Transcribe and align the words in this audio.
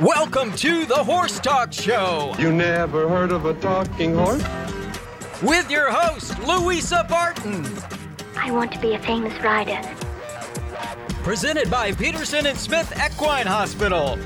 Welcome 0.00 0.52
to 0.56 0.86
the 0.86 0.94
Horse 0.96 1.38
Talk 1.40 1.72
Show 1.74 2.34
You 2.38 2.52
never 2.52 3.06
heard 3.08 3.32
of 3.32 3.44
a 3.44 3.52
talking 3.54 4.14
horse? 4.14 4.42
with 5.42 5.70
your 5.70 5.90
host, 5.90 6.38
Louisa 6.40 7.04
Barton. 7.08 7.66
I 8.36 8.50
want 8.50 8.72
to 8.72 8.78
be 8.78 8.94
a 8.94 8.98
famous 8.98 9.38
rider. 9.42 9.78
Presented 11.22 11.70
by 11.70 11.92
Peterson 11.92 12.46
and 12.46 12.56
Smith 12.56 12.90
Equine 12.98 13.46
Hospital. 13.46 14.18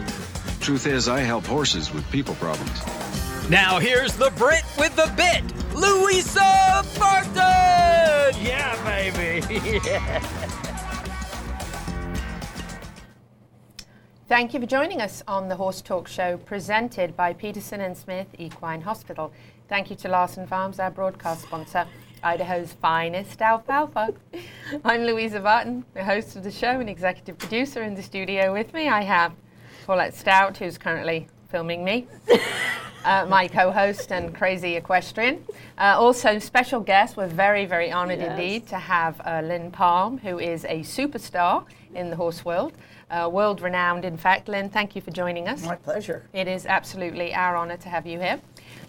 Truth 0.60 0.86
is, 0.86 1.08
I 1.08 1.20
help 1.20 1.44
horses 1.44 1.92
with 1.92 2.08
people 2.10 2.34
problems. 2.36 2.80
Now 3.50 3.78
here's 3.80 4.14
the 4.14 4.30
Brit 4.36 4.62
with 4.78 4.94
the 4.94 5.12
bit, 5.16 5.42
Louisa 5.74 6.84
Barton. 6.98 7.34
Yeah, 8.44 8.76
baby. 8.84 9.80
Thank 14.26 14.54
you 14.54 14.60
for 14.60 14.64
joining 14.64 15.02
us 15.02 15.22
on 15.28 15.50
the 15.50 15.56
Horse 15.56 15.82
Talk 15.82 16.08
Show 16.08 16.38
presented 16.38 17.14
by 17.14 17.34
Peterson 17.34 17.82
and 17.82 17.94
Smith 17.94 18.26
Equine 18.38 18.80
Hospital. 18.80 19.30
Thank 19.68 19.90
you 19.90 19.96
to 19.96 20.08
Larson 20.08 20.46
Farms, 20.46 20.78
our 20.78 20.90
broadcast 20.90 21.42
sponsor, 21.42 21.86
Idaho's 22.22 22.72
finest 22.72 23.42
alfalfa. 23.42 24.14
I'm 24.84 25.02
Louisa 25.02 25.40
Barton, 25.40 25.84
the 25.92 26.02
host 26.02 26.36
of 26.36 26.42
the 26.42 26.50
show 26.50 26.80
and 26.80 26.88
executive 26.88 27.36
producer 27.36 27.82
in 27.82 27.94
the 27.94 28.02
studio 28.02 28.50
with 28.50 28.72
me. 28.72 28.88
I 28.88 29.02
have 29.02 29.34
Paulette 29.84 30.14
Stout, 30.14 30.56
who's 30.56 30.78
currently 30.78 31.28
filming 31.50 31.84
me. 31.84 32.06
Uh, 33.04 33.26
my 33.28 33.46
co-host 33.46 34.10
and 34.12 34.34
crazy 34.34 34.76
equestrian. 34.76 35.44
Uh, 35.76 35.94
also, 35.98 36.38
special 36.38 36.80
guest. 36.80 37.18
We're 37.18 37.26
very, 37.26 37.66
very 37.66 37.92
honoured 37.92 38.20
indeed 38.20 38.66
to 38.68 38.76
have 38.76 39.20
uh, 39.26 39.42
Lynn 39.44 39.70
Palm, 39.70 40.16
who 40.16 40.38
is 40.38 40.64
a 40.64 40.80
superstar 40.80 41.66
in 41.94 42.08
the 42.08 42.16
horse 42.16 42.46
world, 42.46 42.72
uh, 43.10 43.28
world-renowned, 43.32 44.04
in 44.04 44.16
fact. 44.16 44.48
Lynn, 44.48 44.68
thank 44.68 44.94
you 44.94 45.02
for 45.02 45.10
joining 45.10 45.48
us. 45.48 45.62
My 45.64 45.76
pleasure. 45.76 46.26
It 46.32 46.48
is 46.48 46.66
absolutely 46.66 47.34
our 47.34 47.56
honour 47.56 47.76
to 47.78 47.88
have 47.88 48.06
you 48.06 48.18
here. 48.18 48.40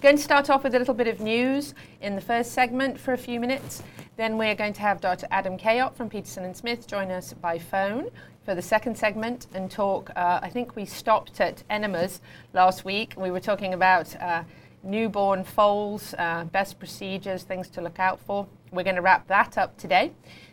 Going 0.02 0.18
to 0.18 0.24
start 0.24 0.50
off 0.50 0.64
with 0.64 0.76
a 0.76 0.80
little 0.80 0.94
bit 0.94 1.08
of 1.08 1.20
news 1.20 1.74
in 2.02 2.16
the 2.16 2.21
first 2.21 2.54
segment 2.54 2.99
for 2.99 3.13
a 3.13 3.18
few 3.18 3.40
minutes. 3.40 3.84
Then 4.18 4.38
we're 4.38 4.55
going 4.55 4.74
to 4.74 4.82
have 4.82 5.02
Dr. 5.02 5.27
Adam 5.32 5.58
Kayott 5.58 5.96
from 5.96 6.10
Peterson 6.10 6.46
and 6.46 6.55
Smith 6.55 6.88
join 6.88 7.12
us 7.12 7.34
by 7.34 7.60
phone 7.60 8.10
for 8.46 8.55
the 8.55 8.62
second 8.62 8.98
segment 8.98 9.48
and 9.54 9.70
talk. 9.70 10.12
Uh, 10.16 10.40
I 10.41 10.49
think 10.49 10.76
we 10.76 10.86
stopped 10.86 11.41
at 11.41 11.63
enemas 11.70 12.21
last 12.54 12.86
week. 12.86 13.13
We 13.18 13.32
were 13.32 13.40
talking 13.40 13.74
about 13.74 14.16
uh, 14.21 14.43
newborn 14.84 15.43
foals, 15.43 16.13
uh, 16.18 16.46
best 16.46 16.80
procedures, 16.80 17.43
things 17.43 17.68
to 17.70 17.82
look 17.82 17.99
out 17.99 18.20
for. 18.20 18.48
We're 18.71 18.84
going 18.84 18.96
to 18.96 19.02
wrap 19.02 19.27
that 19.27 19.58
up 19.58 19.76
today. 19.77 20.12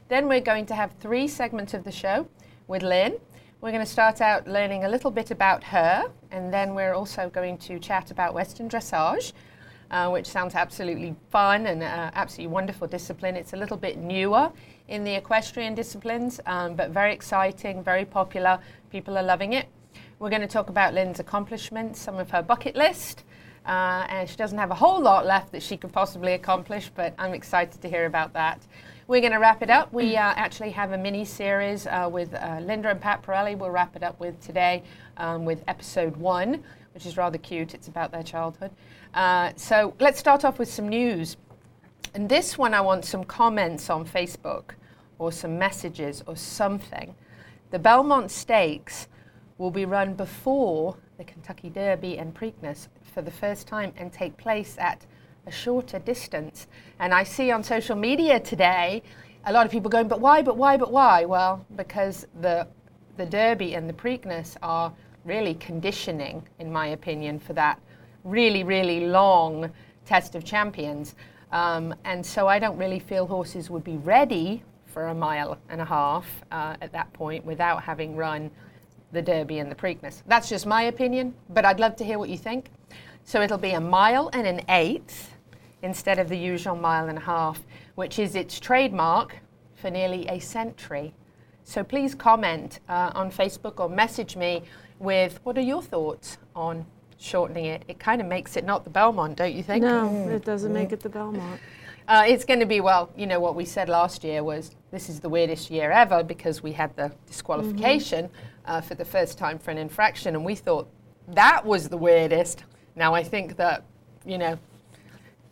Then 0.08 0.26
we're 0.26 0.40
going 0.40 0.66
to 0.66 0.74
have 0.74 0.92
three 1.00 1.28
segments 1.28 1.74
of 1.74 1.84
the 1.84 1.92
show 1.92 2.26
with 2.66 2.82
Lynn. 2.82 3.18
We're 3.62 3.70
going 3.70 3.86
to 3.86 3.92
start 3.92 4.20
out 4.20 4.48
learning 4.48 4.82
a 4.82 4.88
little 4.88 5.12
bit 5.12 5.30
about 5.30 5.62
her, 5.62 6.10
and 6.32 6.52
then 6.52 6.74
we're 6.74 6.94
also 6.94 7.30
going 7.30 7.58
to 7.58 7.78
chat 7.78 8.10
about 8.10 8.34
Western 8.34 8.68
dressage, 8.68 9.34
uh, 9.92 10.10
which 10.10 10.26
sounds 10.26 10.56
absolutely 10.56 11.14
fun 11.30 11.66
and 11.66 11.80
uh, 11.80 12.10
absolutely 12.14 12.52
wonderful 12.52 12.88
discipline. 12.88 13.36
It's 13.36 13.52
a 13.52 13.56
little 13.56 13.76
bit 13.76 13.98
newer 13.98 14.50
in 14.88 15.04
the 15.04 15.14
equestrian 15.14 15.76
disciplines, 15.76 16.40
um, 16.46 16.74
but 16.74 16.90
very 16.90 17.14
exciting, 17.14 17.84
very 17.84 18.04
popular. 18.04 18.58
People 18.90 19.16
are 19.16 19.22
loving 19.22 19.52
it. 19.52 19.68
We're 20.18 20.30
going 20.30 20.42
to 20.42 20.48
talk 20.48 20.68
about 20.68 20.92
Lynn's 20.92 21.20
accomplishments, 21.20 22.00
some 22.00 22.16
of 22.16 22.32
her 22.32 22.42
bucket 22.42 22.74
list. 22.74 23.22
Uh, 23.64 24.06
and 24.08 24.28
she 24.28 24.34
doesn't 24.34 24.58
have 24.58 24.72
a 24.72 24.74
whole 24.74 25.00
lot 25.00 25.24
left 25.24 25.52
that 25.52 25.62
she 25.62 25.76
could 25.76 25.92
possibly 25.92 26.32
accomplish, 26.32 26.90
but 26.96 27.14
I'm 27.16 27.32
excited 27.32 27.80
to 27.80 27.88
hear 27.88 28.06
about 28.06 28.32
that. 28.32 28.60
We're 29.12 29.20
going 29.20 29.32
to 29.32 29.38
wrap 29.38 29.60
it 29.60 29.68
up. 29.68 29.92
We 29.92 30.16
uh, 30.16 30.22
actually 30.22 30.70
have 30.70 30.92
a 30.92 30.96
mini 30.96 31.26
series 31.26 31.86
uh, 31.86 32.08
with 32.10 32.32
uh, 32.32 32.60
Linda 32.62 32.88
and 32.88 32.98
Pat 32.98 33.22
Parelli. 33.22 33.54
We'll 33.54 33.68
wrap 33.68 33.94
it 33.94 34.02
up 34.02 34.18
with 34.18 34.40
today 34.40 34.82
um, 35.18 35.44
with 35.44 35.62
episode 35.68 36.16
one, 36.16 36.64
which 36.94 37.04
is 37.04 37.18
rather 37.18 37.36
cute. 37.36 37.74
It's 37.74 37.88
about 37.88 38.10
their 38.10 38.22
childhood. 38.22 38.70
Uh, 39.12 39.52
so 39.54 39.92
let's 40.00 40.18
start 40.18 40.46
off 40.46 40.58
with 40.58 40.72
some 40.72 40.88
news. 40.88 41.36
And 42.14 42.26
this 42.26 42.56
one, 42.56 42.72
I 42.72 42.80
want 42.80 43.04
some 43.04 43.22
comments 43.22 43.90
on 43.90 44.06
Facebook 44.06 44.70
or 45.18 45.30
some 45.30 45.58
messages 45.58 46.24
or 46.26 46.34
something. 46.34 47.14
The 47.70 47.78
Belmont 47.78 48.30
Stakes 48.30 49.08
will 49.58 49.70
be 49.70 49.84
run 49.84 50.14
before 50.14 50.96
the 51.18 51.24
Kentucky 51.24 51.68
Derby 51.68 52.16
and 52.16 52.32
Preakness 52.32 52.88
for 53.12 53.20
the 53.20 53.30
first 53.30 53.66
time 53.66 53.92
and 53.98 54.10
take 54.10 54.38
place 54.38 54.76
at 54.78 55.04
a 55.46 55.50
shorter 55.50 55.98
distance. 55.98 56.66
And 56.98 57.12
I 57.12 57.24
see 57.24 57.50
on 57.50 57.62
social 57.62 57.96
media 57.96 58.40
today 58.40 59.02
a 59.44 59.52
lot 59.52 59.66
of 59.66 59.72
people 59.72 59.90
going, 59.90 60.08
but 60.08 60.20
why, 60.20 60.42
but 60.42 60.56
why, 60.56 60.76
but 60.76 60.92
why? 60.92 61.24
Well, 61.24 61.64
because 61.76 62.26
the, 62.40 62.66
the 63.16 63.26
Derby 63.26 63.74
and 63.74 63.88
the 63.88 63.92
Preakness 63.92 64.56
are 64.62 64.92
really 65.24 65.54
conditioning, 65.54 66.42
in 66.58 66.72
my 66.72 66.88
opinion, 66.88 67.38
for 67.38 67.52
that 67.54 67.80
really, 68.24 68.62
really 68.64 69.06
long 69.06 69.70
test 70.06 70.34
of 70.34 70.44
champions. 70.44 71.14
Um, 71.50 71.94
and 72.04 72.24
so 72.24 72.46
I 72.46 72.58
don't 72.58 72.78
really 72.78 72.98
feel 72.98 73.26
horses 73.26 73.68
would 73.68 73.84
be 73.84 73.96
ready 73.98 74.62
for 74.86 75.08
a 75.08 75.14
mile 75.14 75.58
and 75.68 75.80
a 75.80 75.84
half 75.84 76.26
uh, 76.52 76.76
at 76.80 76.92
that 76.92 77.12
point 77.12 77.44
without 77.44 77.82
having 77.82 78.14
run 78.14 78.50
the 79.12 79.22
Derby 79.22 79.58
and 79.58 79.70
the 79.70 79.74
Preakness. 79.74 80.22
That's 80.26 80.48
just 80.48 80.66
my 80.66 80.82
opinion, 80.84 81.34
but 81.50 81.64
I'd 81.64 81.80
love 81.80 81.96
to 81.96 82.04
hear 82.04 82.18
what 82.18 82.28
you 82.28 82.38
think. 82.38 82.70
So 83.24 83.42
it'll 83.42 83.58
be 83.58 83.72
a 83.72 83.80
mile 83.80 84.30
and 84.32 84.46
an 84.46 84.62
eighth 84.68 85.31
instead 85.82 86.18
of 86.18 86.28
the 86.28 86.36
usual 86.36 86.76
mile 86.76 87.08
and 87.08 87.18
a 87.18 87.22
half, 87.22 87.60
which 87.94 88.18
is 88.18 88.34
its 88.34 88.58
trademark 88.58 89.36
for 89.74 89.90
nearly 89.90 90.26
a 90.28 90.38
century. 90.38 91.12
So 91.64 91.84
please 91.84 92.14
comment 92.14 92.80
uh, 92.88 93.10
on 93.14 93.30
Facebook 93.30 93.78
or 93.78 93.88
message 93.88 94.36
me 94.36 94.62
with 94.98 95.40
what 95.44 95.58
are 95.58 95.62
your 95.62 95.82
thoughts 95.82 96.38
on 96.54 96.86
shortening 97.18 97.66
it? 97.66 97.84
It 97.88 97.98
kind 97.98 98.20
of 98.20 98.26
makes 98.26 98.56
it 98.56 98.64
not 98.64 98.84
the 98.84 98.90
Belmont, 98.90 99.36
don't 99.36 99.54
you 99.54 99.62
think? 99.62 99.84
No, 99.84 100.28
it 100.28 100.44
doesn't 100.44 100.72
make 100.72 100.92
it 100.92 101.00
the 101.00 101.08
Belmont. 101.08 101.60
Uh, 102.08 102.24
it's 102.26 102.44
going 102.44 102.58
to 102.58 102.66
be, 102.66 102.80
well, 102.80 103.10
you 103.16 103.26
know, 103.26 103.38
what 103.38 103.54
we 103.54 103.64
said 103.64 103.88
last 103.88 104.24
year 104.24 104.42
was 104.42 104.74
this 104.90 105.08
is 105.08 105.20
the 105.20 105.28
weirdest 105.28 105.70
year 105.70 105.92
ever 105.92 106.24
because 106.24 106.62
we 106.62 106.72
had 106.72 106.94
the 106.96 107.12
disqualification 107.26 108.28
uh, 108.66 108.80
for 108.80 108.96
the 108.96 109.04
first 109.04 109.38
time 109.38 109.58
for 109.58 109.70
an 109.70 109.78
infraction, 109.78 110.34
and 110.34 110.44
we 110.44 110.54
thought 110.56 110.88
that 111.28 111.64
was 111.64 111.88
the 111.88 111.96
weirdest. 111.96 112.64
Now 112.96 113.14
I 113.14 113.22
think 113.22 113.56
that, 113.56 113.84
you 114.24 114.36
know, 114.36 114.58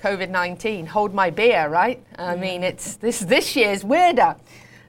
COVID 0.01 0.31
19, 0.31 0.87
hold 0.87 1.13
my 1.13 1.31
beer, 1.31 1.69
right? 1.69 2.03
I 2.19 2.35
mean, 2.35 2.63
it's 2.63 2.97
this, 2.97 3.21
this 3.21 3.55
year's 3.55 3.85
weirder. 3.85 4.37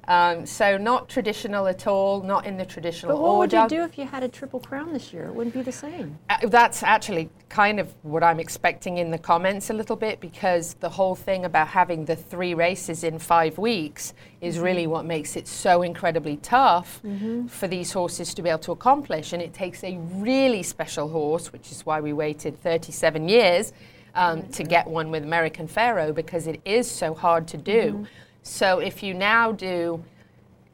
Um, 0.08 0.48
so, 0.48 0.78
not 0.78 1.10
traditional 1.10 1.68
at 1.68 1.86
all, 1.86 2.24
not 2.24 2.46
in 2.46 2.58
the 2.58 2.66
traditional 2.66 3.16
But 3.16 3.22
what 3.22 3.38
would 3.38 3.54
you 3.54 3.68
do 3.70 3.84
if 3.84 3.98
you 4.00 4.06
had 4.06 4.24
a 4.24 4.28
triple 4.28 4.60
crown 4.60 4.94
this 4.94 5.14
year? 5.14 5.26
It 5.26 5.36
wouldn't 5.36 5.54
be 5.54 5.62
the 5.62 5.72
same. 5.72 6.18
Uh, 6.28 6.38
that's 6.48 6.82
actually 6.82 7.30
kind 7.50 7.80
of 7.80 7.94
what 8.02 8.24
I'm 8.24 8.40
expecting 8.40 8.98
in 8.98 9.12
the 9.12 9.20
comments 9.20 9.70
a 9.70 9.74
little 9.74 9.96
bit 9.96 10.20
because 10.20 10.74
the 10.76 10.90
whole 10.90 11.14
thing 11.14 11.46
about 11.46 11.68
having 11.68 12.06
the 12.06 12.16
three 12.16 12.56
races 12.56 13.04
in 13.04 13.20
five 13.20 13.60
weeks 13.60 14.14
is 14.42 14.58
really 14.58 14.88
what 14.88 15.06
makes 15.06 15.36
it 15.36 15.48
so 15.48 15.84
incredibly 15.84 16.38
tough 16.38 17.02
for 17.48 17.68
these 17.68 17.94
horses 17.94 18.34
to 18.34 18.42
be 18.42 18.50
able 18.50 18.60
to 18.60 18.72
accomplish. 18.72 19.34
And 19.34 19.42
it 19.42 19.54
takes 19.54 19.84
a 19.84 19.98
really 20.16 20.64
special 20.64 21.10
horse, 21.10 21.54
which 21.54 21.72
is 21.72 21.86
why 21.86 22.02
we 22.02 22.12
waited 22.12 22.60
37 22.60 23.30
years 23.30 23.72
um, 24.16 24.48
to 24.50 24.64
get 24.64 24.88
one 24.88 25.12
with 25.12 25.24
American 25.24 25.68
Pharoah 25.68 26.14
because 26.14 26.48
it 26.48 26.60
is 26.66 26.90
so 26.90 27.14
hard 27.14 27.48
to 27.50 27.58
do. 27.58 28.06
So 28.44 28.80
if 28.80 29.04
you 29.04 29.14
now 29.14 29.52
do 29.52 30.04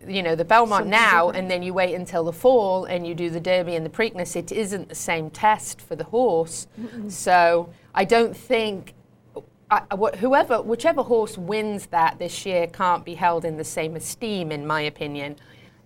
you 0.08 0.22
know 0.22 0.36
the 0.36 0.46
Belmont 0.46 0.86
now, 0.88 1.32
and 1.32 1.50
then 1.50 1.64
you 1.64 1.74
wait 1.74 1.96
until 1.96 2.24
the 2.24 2.32
fall 2.32 2.86
and 2.86 3.06
you 3.06 3.16
do 3.16 3.30
the 3.32 3.40
Derby 3.40 3.76
and 3.76 3.86
the 3.86 3.90
Preakness. 3.90 4.36
It 4.36 4.52
isn't 4.52 4.90
the 4.90 4.96
same 4.96 5.30
test 5.32 5.82
for 5.82 5.96
the 5.96 6.04
horse, 6.04 6.68
so 7.08 7.70
I 7.96 8.06
don't 8.06 8.38
think 8.38 8.94
I- 9.70 9.82
whoever, 10.20 10.62
whichever 10.62 11.04
horse 11.04 11.38
wins 11.38 11.88
that 11.88 12.20
this 12.20 12.46
year 12.46 12.68
can't 12.68 13.04
be 13.04 13.16
held 13.16 13.44
in 13.44 13.58
the 13.58 13.66
same 13.66 13.96
esteem, 13.96 14.52
in 14.52 14.66
my 14.66 14.82
opinion, 14.82 15.36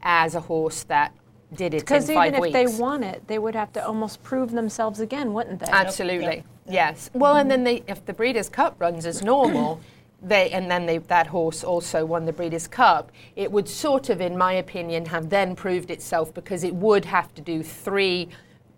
as 0.03 0.35
a 0.35 0.41
horse 0.41 0.83
that 0.83 1.13
did 1.53 1.73
it 1.73 1.81
Because 1.81 2.09
even 2.09 2.15
five 2.15 2.33
if 2.33 2.39
weeks. 2.39 2.53
they 2.53 2.65
won 2.65 3.03
it, 3.03 3.27
they 3.27 3.39
would 3.39 3.55
have 3.55 3.73
to 3.73 3.85
almost 3.85 4.23
prove 4.23 4.51
themselves 4.51 4.99
again, 4.99 5.33
wouldn't 5.33 5.59
they? 5.59 5.71
Absolutely. 5.71 6.43
Yes. 6.67 7.09
Well, 7.13 7.35
and 7.35 7.51
then 7.51 7.63
they, 7.63 7.83
if 7.87 8.05
the 8.05 8.13
Breeders' 8.13 8.49
Cup 8.49 8.75
runs 8.79 9.05
as 9.05 9.21
normal, 9.21 9.81
they 10.21 10.51
and 10.51 10.69
then 10.69 10.85
they, 10.85 10.99
that 10.99 11.27
horse 11.27 11.63
also 11.63 12.05
won 12.05 12.25
the 12.25 12.33
Breeders' 12.33 12.67
Cup. 12.67 13.11
It 13.35 13.51
would 13.51 13.67
sort 13.67 14.09
of, 14.09 14.21
in 14.21 14.37
my 14.37 14.53
opinion, 14.53 15.05
have 15.07 15.29
then 15.29 15.55
proved 15.55 15.91
itself 15.91 16.33
because 16.33 16.63
it 16.63 16.75
would 16.75 17.05
have 17.05 17.33
to 17.35 17.41
do 17.41 17.63
three 17.63 18.29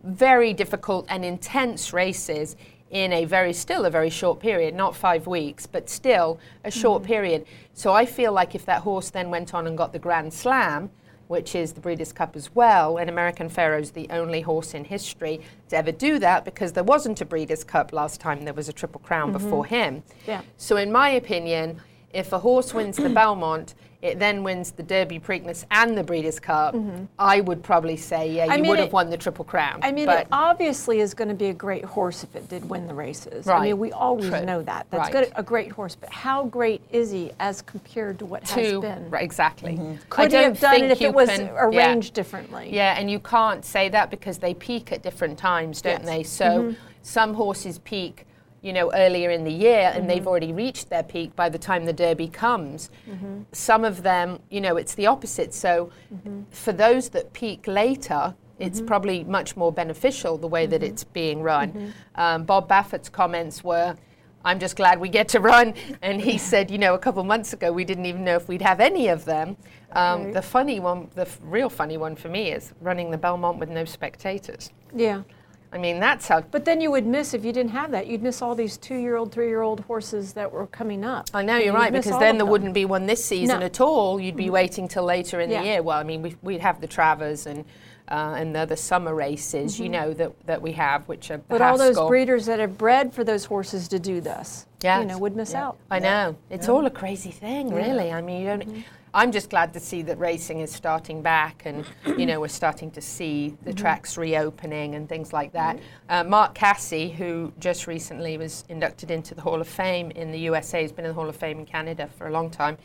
very 0.03 0.53
difficult 0.53 1.06
and 1.09 1.24
intense 1.24 1.94
races 1.94 2.56
in 2.89 3.12
a 3.12 3.25
very 3.25 3.53
still 3.53 3.86
a 3.86 3.89
very 3.89 4.09
short 4.09 4.39
period, 4.39 4.75
not 4.75 4.95
five 4.95 5.25
weeks, 5.25 5.65
but 5.65 5.89
still 5.89 6.39
a 6.63 6.71
short 6.71 7.01
mm. 7.01 7.07
period. 7.07 7.45
So 7.74 7.92
I 7.92 8.06
feel 8.06 8.31
like 8.31 8.53
if 8.53 8.65
that 8.65 8.81
horse 8.81 9.09
then 9.09 9.30
went 9.31 9.53
on 9.53 9.65
and 9.65 9.77
got 9.77 9.94
the 9.94 10.00
Grand 10.00 10.31
Slam, 10.31 10.92
which 11.33 11.56
is 11.56 11.74
the 11.74 11.81
Breeders' 11.81 12.13
Cup 12.13 12.35
as 12.35 12.53
well. 12.53 12.97
And 12.97 13.09
American 13.09 13.50
Pharoah's 13.50 13.89
the 13.89 14.07
only 14.12 14.41
horse 14.41 14.75
in 14.75 14.85
history 14.85 15.41
to 15.69 15.75
ever 15.75 15.91
do 15.91 16.19
that 16.19 16.45
because 16.45 16.74
there 16.74 16.83
wasn't 16.83 17.19
a 17.21 17.25
Breeders' 17.25 17.63
Cup 17.63 17.91
last 17.91 18.21
time 18.21 18.45
there 18.45 18.53
was 18.53 18.69
a 18.69 18.74
Triple 18.74 19.01
Crown 19.01 19.33
mm-hmm. 19.33 19.44
before 19.44 19.65
him. 19.65 20.03
Yeah. 20.27 20.44
So, 20.57 20.77
in 20.77 20.91
my 20.91 21.09
opinion, 21.09 21.81
if 22.13 22.31
a 22.33 22.38
horse 22.38 22.71
wins 22.71 22.97
the 22.97 23.09
Belmont, 23.21 23.74
it 24.03 24.19
then 24.19 24.44
wins 24.44 24.71
the 24.71 24.83
Derby 24.83 25.17
Preakness 25.17 25.63
and 25.71 25.97
the 25.97 26.03
Breeders' 26.03 26.38
Cup. 26.39 26.75
I 27.17 27.39
would 27.39 27.63
probably 27.63 27.95
say, 27.95 28.29
yeah, 28.29 28.44
you 28.45 28.51
Mm-hmm. 28.51 28.61
mean, 28.61 28.69
would 28.69 28.79
have 28.79 28.91
won 28.94 29.09
the 29.09 29.15
Triple 29.17 29.45
Crown. 29.45 29.79
I 29.81 29.91
mean, 29.94 30.05
but 30.07 30.21
it 30.23 30.27
obviously 30.31 31.00
is 31.00 31.13
going 31.13 31.29
to 31.29 31.33
be 31.33 31.47
a 31.47 31.53
great 31.53 31.85
horse 31.85 32.21
if 32.23 32.35
it 32.35 32.50
did 32.50 32.69
win 32.69 32.85
the 32.85 32.94
races. 32.94 33.47
I 33.47 33.61
mean, 33.61 33.77
we 33.79 33.94
always 33.94 34.27
True. 34.27 34.41
know 34.45 34.61
that. 34.63 34.88
That's 34.89 35.03
Right. 35.03 35.11
good, 35.13 35.31
a 35.38 35.41
great 35.41 35.71
horse. 35.71 35.95
But 35.95 36.09
how 36.11 36.44
great 36.44 36.81
is 36.91 37.11
he 37.11 37.31
as 37.39 37.61
compared 37.61 38.19
to 38.19 38.25
what 38.25 38.47
has 38.50 38.79
been? 38.81 39.09
right, 39.09 39.23
exactly. 39.23 39.79
I 39.79 39.97
Could 40.09 40.31
he 40.33 40.38
have 40.38 40.59
done 40.59 40.75
it 40.83 40.91
if 40.91 41.01
it 41.01 41.13
was 41.13 41.29
can- 41.29 41.49
arranged 41.57 42.09
yeah. 42.09 42.13
differently? 42.21 42.69
Yeah, 42.73 42.95
and 42.99 43.09
you 43.09 43.19
can't 43.19 43.63
say 43.63 43.88
that 43.89 44.11
because 44.11 44.38
they 44.38 44.53
peak 44.53 44.91
at 44.91 45.01
different 45.01 45.38
times, 45.38 45.81
don't 45.81 45.99
Yes. 46.01 46.06
they? 46.06 46.23
So 46.23 46.75
some 47.03 47.33
horses 47.35 47.79
peak, 47.79 48.25
you 48.63 48.74
know, 48.74 48.92
earlier 48.94 49.30
in 49.30 49.44
the 49.44 49.51
year 49.51 49.92
and 49.94 50.10
they've 50.10 50.19
mm-hmm. 50.19 50.27
already 50.27 50.54
reached 50.54 50.89
their 50.89 51.04
peak 51.04 51.36
by 51.36 51.50
the 51.50 51.60
time 51.60 51.86
the 51.86 51.94
Derby 51.94 52.30
comes. 52.30 52.89
Mm-hmm. 53.07 53.42
Some 53.51 53.83
of 53.83 54.01
them, 54.01 54.39
you 54.50 54.62
know, 54.62 54.77
it's 54.77 54.95
the 54.95 55.06
opposite. 55.06 55.54
So 55.54 55.92
mm-hmm. 56.12 56.44
for 56.50 56.71
those 56.71 57.10
that 57.10 57.33
peak 57.33 57.68
later, 57.68 58.33
it's 58.60 58.80
probably 58.80 59.25
much 59.25 59.57
more 59.57 59.74
beneficial 59.74 60.38
the 60.38 60.48
way 60.48 60.65
that 60.65 60.81
it's 60.81 61.04
being 61.04 61.42
run. 61.42 61.94
Um, 62.15 62.45
Bob 62.45 62.69
Baffert's 62.69 63.10
comments 63.10 63.63
were, 63.63 63.98
I'm 64.45 64.60
just 64.60 64.75
glad 64.77 65.00
we 65.00 65.09
get 65.09 65.27
to 65.30 65.42
run. 65.42 65.74
And 66.01 66.21
he 66.21 66.38
said, 66.51 66.71
you 66.71 66.77
know, 66.77 66.94
a 66.94 67.00
couple 67.00 67.24
months 67.25 67.51
ago, 67.51 67.74
we 67.74 67.83
didn't 67.83 68.06
even 68.06 68.24
know 68.24 68.36
if 68.36 68.48
we'd 68.48 68.62
have 68.62 68.80
any 68.80 69.09
of 69.09 69.25
them. 69.25 69.57
Um, 69.92 70.24
Right. 70.24 70.33
The 70.33 70.42
funny 70.42 70.80
one, 70.80 71.09
the 71.13 71.21
f- 71.21 71.39
real 71.44 71.69
funny 71.69 71.98
one 71.98 72.16
for 72.16 72.30
me 72.30 72.51
is 72.51 72.74
running 72.81 73.12
the 73.12 73.18
Belmont 73.18 73.59
with 73.59 73.69
no 73.69 73.86
spectators. 73.86 74.71
Yeah. 74.95 75.24
I 75.73 75.77
mean, 75.79 75.99
that's 75.99 76.27
how. 76.27 76.41
But 76.41 76.65
then 76.65 76.79
you 76.81 76.91
would 76.91 77.05
miss, 77.07 77.33
if 77.33 77.43
you 77.43 77.51
didn't 77.51 77.71
have 77.71 77.89
that, 77.91 78.05
you'd 78.05 78.21
miss 78.21 78.41
all 78.43 78.53
these 78.53 78.77
two 78.77 78.95
year 78.95 79.15
old, 79.15 79.31
three 79.31 79.47
year 79.47 79.61
old 79.61 79.79
horses 79.81 80.33
that 80.33 80.51
were 80.51 80.67
coming 80.67 81.03
up. 81.03 81.29
I 81.33 81.41
know 81.41 81.57
you're 81.57 81.73
right 81.73 81.91
because 81.91 82.11
then 82.11 82.37
there 82.37 82.45
them. 82.45 82.49
wouldn't 82.49 82.73
be 82.75 82.85
one 82.85 83.07
this 83.07 83.25
season 83.25 83.59
No. 83.59 83.65
at 83.65 83.81
all. 83.81 84.19
You'd 84.19 84.35
be 84.35 84.51
waiting 84.51 84.87
till 84.87 85.03
later 85.03 85.41
in 85.41 85.49
Yeah. 85.49 85.61
the 85.61 85.65
year. 85.67 85.83
Well, 85.83 85.97
I 85.97 86.03
mean, 86.03 86.21
we, 86.21 86.35
we'd 86.43 86.61
have 86.61 86.79
the 86.79 86.87
Travers 86.87 87.47
and 87.47 87.65
uh, 88.09 88.35
and 88.37 88.53
the 88.53 88.59
other 88.59 88.75
summer 88.75 89.15
races, 89.15 89.79
you 89.79 89.87
know, 89.87 90.13
that, 90.13 90.31
that 90.45 90.61
we 90.61 90.73
have, 90.73 91.07
which 91.07 91.31
are 91.31 91.37
Mm-hmm. 91.37 91.45
But 91.47 91.61
all 91.61 91.77
those 91.77 91.97
breeders 92.07 92.45
that 92.47 92.59
have 92.59 92.77
bred 92.77 93.13
for 93.13 93.23
those 93.23 93.45
horses 93.45 93.87
to 93.87 93.97
do 93.97 94.19
this, 94.19 94.67
you 94.83 95.05
know, 95.05 95.17
would 95.17 95.35
miss 95.37 95.55
out. 95.55 95.77
I 95.89 95.99
know. 95.99 96.35
It's 96.49 96.67
all 96.67 96.85
a 96.85 96.91
crazy 96.91 97.31
thing, 97.31 97.73
really. 97.73 98.11
I 98.11 98.21
mean, 98.21 98.41
you 98.41 98.47
don't. 98.47 98.67
Mm-hmm. 98.67 98.81
I'm 99.15 99.31
just 99.31 99.50
glad 99.51 99.74
to 99.74 99.80
see 99.80 100.01
that 100.04 100.18
racing 100.18 100.60
is 100.62 100.71
starting 100.71 101.21
back, 101.21 101.63
and 101.65 101.86
you 102.18 102.25
know 102.25 102.39
we're 102.39 102.48
starting 102.48 102.89
to 102.92 103.01
see 103.01 103.24
Mm-hmm. 103.54 103.65
the 103.65 103.74
tracks 103.74 104.18
reopening 104.18 104.95
and 104.95 105.07
things 105.07 105.31
like 105.33 105.51
that. 105.54 105.80
Uh, 106.10 106.24
Mark 106.24 106.56
Casse, 106.56 107.12
who 107.18 107.51
just 107.60 107.88
recently 107.88 108.38
was 108.38 108.63
inducted 108.69 109.12
into 109.12 109.36
the 109.36 109.42
Hall 109.42 109.62
of 109.62 109.68
Fame 109.68 110.12
in 110.12 110.31
the 110.31 110.39
USA, 110.39 110.81
has 110.81 110.92
been 110.92 111.06
in 111.06 111.10
the 111.10 111.15
Hall 111.15 111.30
of 111.30 111.36
Fame 111.36 111.60
in 111.60 111.65
Canada 111.65 112.10
for 112.18 112.27
a 112.27 112.31
long 112.31 112.50
time. 112.50 112.77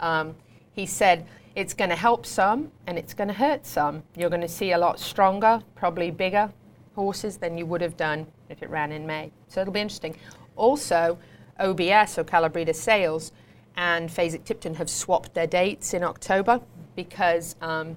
Um, 0.00 0.34
he 0.72 0.86
said 0.86 1.26
it's 1.54 1.72
going 1.74 1.90
to 1.90 1.96
help 1.96 2.26
some 2.26 2.70
and 2.86 2.98
it's 2.98 3.14
going 3.14 3.28
to 3.28 3.34
hurt 3.34 3.64
some. 3.64 4.02
You're 4.16 4.28
going 4.30 4.42
to 4.42 4.48
see 4.48 4.72
a 4.72 4.78
lot 4.78 4.98
stronger, 5.00 5.62
probably 5.74 6.10
bigger 6.10 6.52
horses 6.94 7.36
than 7.38 7.56
you 7.56 7.64
would 7.66 7.80
have 7.80 7.96
done 7.96 8.26
if 8.48 8.62
it 8.62 8.68
ran 8.70 8.92
in 8.92 9.06
May. 9.06 9.30
So 9.48 9.60
it'll 9.60 9.72
be 9.72 9.80
interesting. 9.80 10.16
Also, 10.56 11.18
OBS, 11.60 12.18
or 12.18 12.48
Breeder 12.48 12.72
Sales, 12.72 13.32
and 13.76 14.08
Fasig-Tipton 14.08 14.74
have 14.76 14.88
swapped 14.88 15.34
their 15.34 15.46
dates 15.46 15.92
in 15.94 16.02
October 16.02 16.60
because 16.94 17.56
um, 17.60 17.96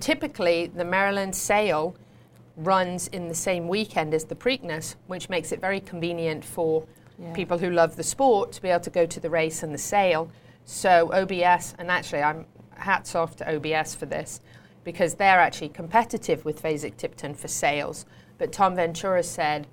typically 0.00 0.66
the 0.66 0.84
Maryland 0.84 1.34
sale 1.34 1.96
runs 2.56 3.08
in 3.08 3.28
the 3.28 3.34
same 3.34 3.68
weekend 3.68 4.14
as 4.14 4.24
the 4.24 4.34
Preakness, 4.34 4.94
which 5.06 5.28
makes 5.28 5.52
it 5.52 5.60
very 5.60 5.80
convenient 5.80 6.44
for 6.44 6.86
Yeah. 7.18 7.32
people 7.32 7.56
who 7.58 7.70
love 7.70 7.96
the 7.96 8.02
sport 8.02 8.52
to 8.52 8.60
be 8.62 8.68
able 8.68 8.80
to 8.84 8.90
go 8.90 9.06
to 9.06 9.20
the 9.20 9.30
race 9.30 9.62
and 9.62 9.72
the 9.72 9.78
sale. 9.78 10.30
So 10.66 11.10
OBS, 11.14 11.74
and 11.78 11.90
actually 11.90 12.22
I'm 12.22 12.44
hats 12.74 13.14
off 13.14 13.36
to 13.36 13.54
OBS 13.56 13.94
for 13.94 14.04
this 14.04 14.40
because 14.84 15.14
they're 15.14 15.40
actually 15.40 15.70
competitive 15.70 16.44
with 16.44 16.62
Fasig-Tipton 16.62 17.34
for 17.34 17.48
sales. 17.48 18.04
But 18.36 18.52
Tom 18.52 18.74
Ventura 18.76 19.22
said, 19.22 19.66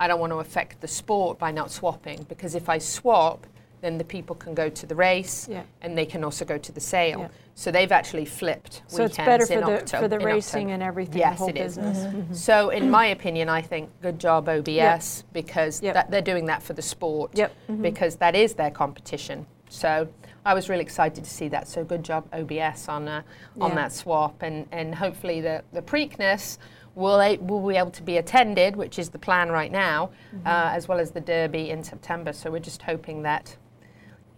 I 0.00 0.08
don't 0.08 0.18
want 0.18 0.32
to 0.32 0.38
affect 0.40 0.80
the 0.80 0.88
sport 0.88 1.38
by 1.38 1.52
not 1.52 1.70
swapping 1.70 2.24
because 2.28 2.54
if 2.56 2.68
I 2.68 2.78
swap, 2.78 3.46
then 3.80 3.98
the 3.98 4.04
people 4.04 4.36
can 4.36 4.54
go 4.54 4.68
to 4.68 4.86
the 4.86 4.94
race 4.94 5.48
Yeah. 5.50 5.62
and 5.82 5.96
they 5.96 6.06
can 6.06 6.22
also 6.24 6.44
go 6.44 6.58
to 6.58 6.72
the 6.72 6.80
sale. 6.80 7.20
Yeah. 7.20 7.28
So 7.54 7.70
they've 7.70 7.92
actually 7.92 8.24
flipped 8.24 8.82
So 8.86 9.04
it's 9.04 9.16
better 9.16 9.46
for 9.46 9.52
in 9.54 9.60
the 9.60 9.78
Octo- 9.80 10.00
for 10.00 10.08
the 10.08 10.18
racing 10.18 10.66
October. 10.68 10.74
and 10.74 10.82
everything, 10.82 11.18
Yes, 11.18 11.32
the 11.32 11.38
whole 11.38 11.48
it 11.50 11.56
is. 11.56 11.76
business. 11.76 12.44
So, 12.44 12.70
in 12.70 12.90
my 12.90 13.06
opinion, 13.06 13.48
I 13.48 13.60
think 13.62 13.90
good 14.02 14.18
job 14.18 14.48
OBS 14.48 15.24
because 15.32 15.82
Yep. 15.82 15.94
that, 15.94 16.10
they're 16.10 16.22
doing 16.22 16.46
that 16.46 16.62
for 16.62 16.72
the 16.72 16.82
sport 16.82 17.32
Yep. 17.34 17.52
Mhm. 17.70 17.82
because 17.82 18.16
that 18.16 18.34
is 18.34 18.54
their 18.54 18.70
competition. 18.70 19.46
So, 19.68 20.08
I 20.44 20.54
was 20.54 20.68
really 20.70 20.82
excited 20.82 21.22
to 21.24 21.30
see 21.30 21.48
that. 21.48 21.68
So, 21.68 21.84
good 21.84 22.02
job 22.02 22.24
OBS 22.32 22.88
on 22.88 23.08
uh, 23.08 23.22
on 23.60 23.70
Yeah. 23.70 23.76
that 23.76 23.92
swap, 23.92 24.42
and 24.42 24.66
and 24.72 24.94
hopefully 24.94 25.40
the 25.42 25.62
the 25.72 25.82
Preakness 25.82 26.56
will 26.94 27.20
a- 27.20 27.36
will 27.36 27.60
be 27.66 27.76
able 27.76 27.90
to 27.92 28.02
be 28.02 28.16
attended, 28.16 28.74
which 28.74 28.98
is 28.98 29.10
the 29.10 29.18
plan 29.18 29.50
right 29.50 29.70
now, 29.70 30.10
Mm-hmm. 30.34 30.46
uh, 30.46 30.70
as 30.74 30.88
well 30.88 30.98
as 30.98 31.10
the 31.12 31.20
Derby 31.20 31.70
in 31.70 31.84
September. 31.84 32.32
So, 32.32 32.50
we're 32.50 32.58
just 32.58 32.82
hoping 32.82 33.22
that 33.22 33.56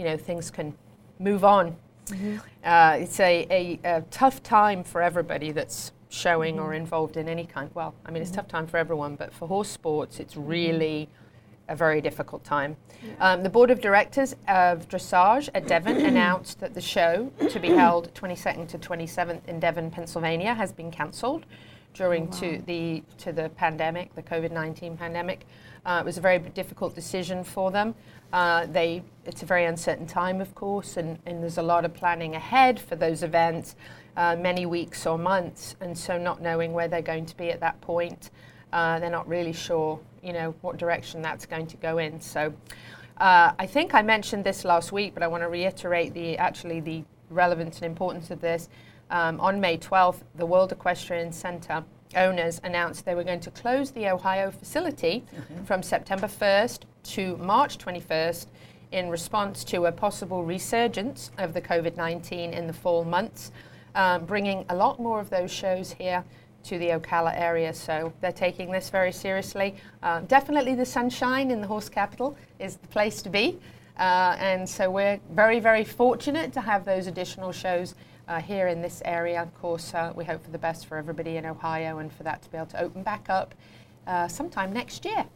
you 0.03 0.09
know 0.09 0.17
things 0.17 0.51
can 0.51 0.75
move 1.21 1.45
on. 1.45 1.77
Uh, 2.65 2.97
it's 3.01 3.21
a, 3.21 3.47
a, 3.51 3.79
a 3.85 4.01
tough 4.11 4.43
time 4.43 4.83
for 4.83 5.01
everybody 5.01 5.53
that's 5.53 5.93
showing 6.09 6.59
or 6.59 6.75
involved 6.75 7.17
in 7.17 7.29
any 7.29 7.47
kind. 7.47 7.71
Well, 7.73 7.95
I 8.05 8.11
mean, 8.11 8.21
it's 8.21 8.33
a 8.33 8.35
tough 8.35 8.49
time 8.49 8.67
for 8.67 8.79
everyone, 8.79 9.15
but 9.15 9.33
for 9.33 9.47
horse 9.47 9.69
sports, 9.69 10.19
it's 10.19 10.37
really 10.37 11.09
a 11.69 11.77
very 11.77 12.01
difficult 12.01 12.43
time. 12.43 12.77
Um, 13.21 13.45
the 13.45 13.49
board 13.49 13.71
of 13.71 13.81
directors 13.81 14.35
of 14.49 14.89
dressage 14.89 15.49
at 15.55 15.69
Devon 15.69 15.97
announced 16.05 16.59
that 16.59 16.75
the 16.75 16.81
show, 16.81 17.31
to 17.49 17.61
be 17.61 17.69
held 17.69 18.13
22nd 18.15 18.67
to 18.71 18.79
27th 18.79 19.47
in 19.47 19.61
Devon, 19.61 19.89
Pennsylvania, 19.89 20.53
has 20.53 20.73
been 20.73 20.91
cancelled 20.91 21.47
during 21.95 22.29
to 22.33 22.61
the 22.67 23.05
to 23.19 23.33
the 23.33 23.51
pandemic, 23.51 24.15
the 24.17 24.23
COVID-19 24.23 24.99
pandemic. 24.99 25.47
Uh, 25.87 25.99
it 26.01 26.05
was 26.05 26.19
a 26.19 26.21
very 26.21 26.39
difficult 26.39 26.95
decision 26.97 27.45
for 27.45 27.71
them. 27.71 27.95
Uh, 28.33 28.67
they 28.67 29.03
it's 29.25 29.43
a 29.43 29.47
very 29.47 29.65
uncertain 29.67 30.07
time, 30.07 30.41
of 30.41 30.55
course, 30.55 30.97
and, 30.97 31.19
and 31.27 31.43
there's 31.43 31.59
a 31.59 31.63
lot 31.63 31.85
of 31.85 31.95
planning 31.95 32.35
ahead 32.35 32.81
for 32.81 32.97
those 32.97 33.23
events, 33.23 33.77
uh, 34.17 34.35
many 34.35 34.67
weeks 34.67 35.07
or 35.07 35.17
months, 35.17 35.77
and 35.81 35.97
so 35.97 36.19
not 36.19 36.43
knowing 36.43 36.73
where 36.73 36.89
they're 36.89 37.03
going 37.03 37.27
to 37.27 37.37
be 37.37 37.51
at 37.51 37.61
that 37.61 37.81
point, 37.81 38.31
uh, 38.73 38.99
they're 38.99 39.11
not 39.11 39.29
really 39.29 39.53
sure, 39.53 40.01
you 40.23 40.33
know, 40.33 40.55
what 40.63 40.77
direction 40.77 41.23
that's 41.23 41.47
going 41.47 41.67
to 41.67 41.77
go 41.77 41.99
in. 41.99 42.21
So. 42.21 42.53
Uh, 43.19 43.53
I 43.59 43.67
think 43.67 43.95
I 43.95 44.03
mentioned 44.03 44.43
this 44.43 44.65
last 44.65 44.91
week, 44.91 45.13
but 45.15 45.23
I 45.23 45.29
want 45.29 45.43
to 45.45 45.49
reiterate 45.49 46.13
the 46.15 46.37
actually 46.39 46.81
the 46.81 47.05
relevance 47.29 47.77
and 47.77 47.85
importance 47.85 48.31
of 48.31 48.41
this. 48.41 48.69
Um, 49.11 49.39
on 49.39 49.61
May 49.61 49.77
12th, 49.77 50.23
the 50.35 50.47
World 50.47 50.73
Equestrian 50.73 51.31
Center 51.31 51.85
owners 52.17 52.61
announced 52.65 53.05
they 53.05 53.15
were 53.15 53.23
going 53.23 53.41
to 53.41 53.51
close 53.51 53.91
the 53.91 54.09
Ohio 54.09 54.51
facility 54.51 55.25
from 55.65 55.83
September 55.83 56.27
1st 56.27 56.81
to 57.05 57.37
March 57.39 57.79
21st 57.79 58.47
in 58.93 59.09
response 59.09 59.65
to 59.65 59.87
a 59.87 59.93
possible 59.93 60.45
resurgence 60.45 61.31
of 61.39 61.55
the 61.55 61.61
COVID 61.61 61.97
19 61.97 62.53
in 62.53 62.67
the 62.67 62.73
fall 62.73 63.05
months, 63.05 63.53
um, 63.95 64.25
bringing 64.25 64.65
a 64.69 64.77
lot 64.77 65.01
more 65.01 65.21
of 65.21 65.31
those 65.31 65.51
shows 65.51 65.93
here 65.93 66.25
to 66.65 66.79
the 66.79 66.91
Ocala 66.91 67.39
area. 67.39 67.73
So 67.75 68.13
they're 68.21 68.33
taking 68.33 68.71
this 68.71 68.91
very 68.91 69.13
seriously. 69.13 69.75
Uh, 70.03 70.21
definitely 70.21 70.75
the 70.75 70.87
sunshine 70.87 71.51
in 71.51 71.61
the 71.61 71.67
horse 71.67 71.89
capital 71.89 72.37
is 72.59 72.77
the 72.77 72.89
place 72.89 73.23
to 73.23 73.31
be. 73.31 73.59
Uh, 73.99 74.37
and 74.39 74.69
so 74.69 74.91
we're 74.91 75.21
very, 75.33 75.61
very 75.61 75.85
fortunate 75.85 76.53
to 76.53 76.61
have 76.61 76.85
those 76.85 77.07
additional 77.07 77.53
shows 77.53 77.95
uh, 78.29 78.41
here 78.41 78.69
in 78.69 78.81
this 78.81 79.03
area. 79.05 79.43
Of 79.43 79.55
course, 79.61 79.93
uh, 79.95 80.13
we 80.15 80.25
hope 80.25 80.45
for 80.45 80.51
the 80.51 80.59
best 80.59 80.87
for 80.87 80.97
everybody 80.97 81.37
in 81.37 81.45
Ohio 81.45 81.99
and 81.99 82.13
for 82.13 82.23
that 82.23 82.43
to 82.43 82.51
be 82.51 82.57
able 82.57 82.67
to 82.69 82.81
open 82.81 83.03
back 83.03 83.29
up 83.29 83.55
uh, 84.07 84.29
sometime 84.29 84.73
next 84.73 85.05
year. 85.05 85.27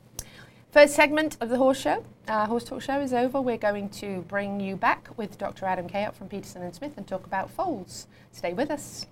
First 0.76 0.95
segment 0.95 1.38
of 1.40 1.49
the 1.49 1.56
Horse 1.56 1.80
Show, 1.80 2.04
uh, 2.28 2.45
Horse 2.45 2.64
Talk 2.64 2.83
Show 2.83 3.00
is 3.00 3.14
over. 3.14 3.40
We're 3.40 3.56
going 3.56 3.88
to 3.88 4.21
bring 4.28 4.61
you 4.61 4.76
back 4.76 5.09
with 5.16 5.38
Dr. 5.38 5.64
Adam 5.64 5.88
Kayott 5.88 6.12
from 6.12 6.28
Peterson 6.28 6.61
and 6.61 6.75
Smith 6.75 6.99
and 6.99 7.06
talk 7.06 7.25
about 7.25 7.49
foals. 7.49 8.06
Stay 8.30 8.52
with 8.52 8.71
us. 8.71 9.06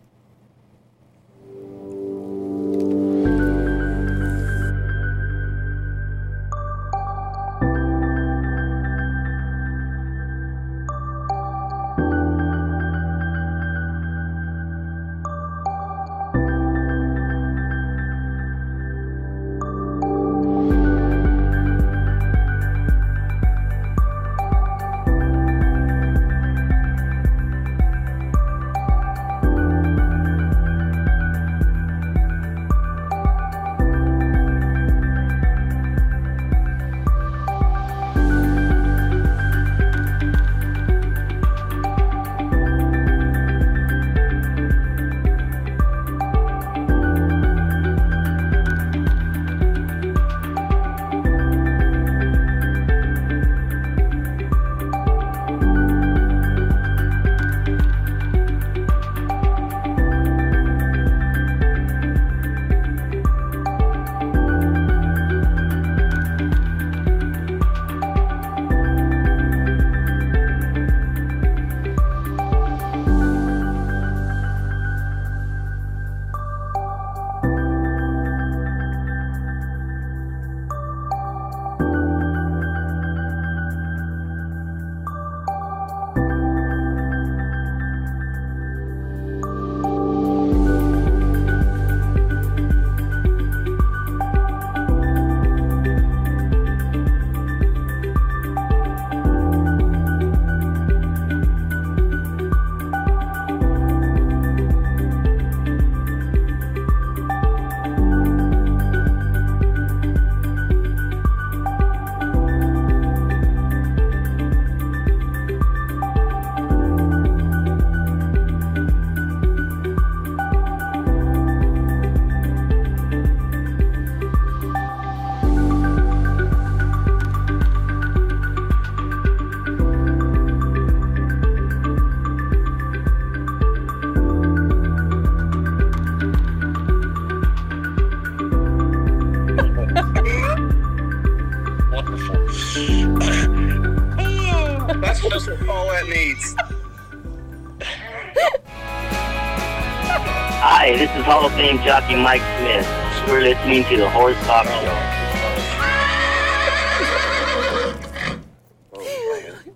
To 153.89 153.99
the 153.99 154.09
Horse 154.09 154.37
Talk 154.47 154.65
Show. 154.67 155.15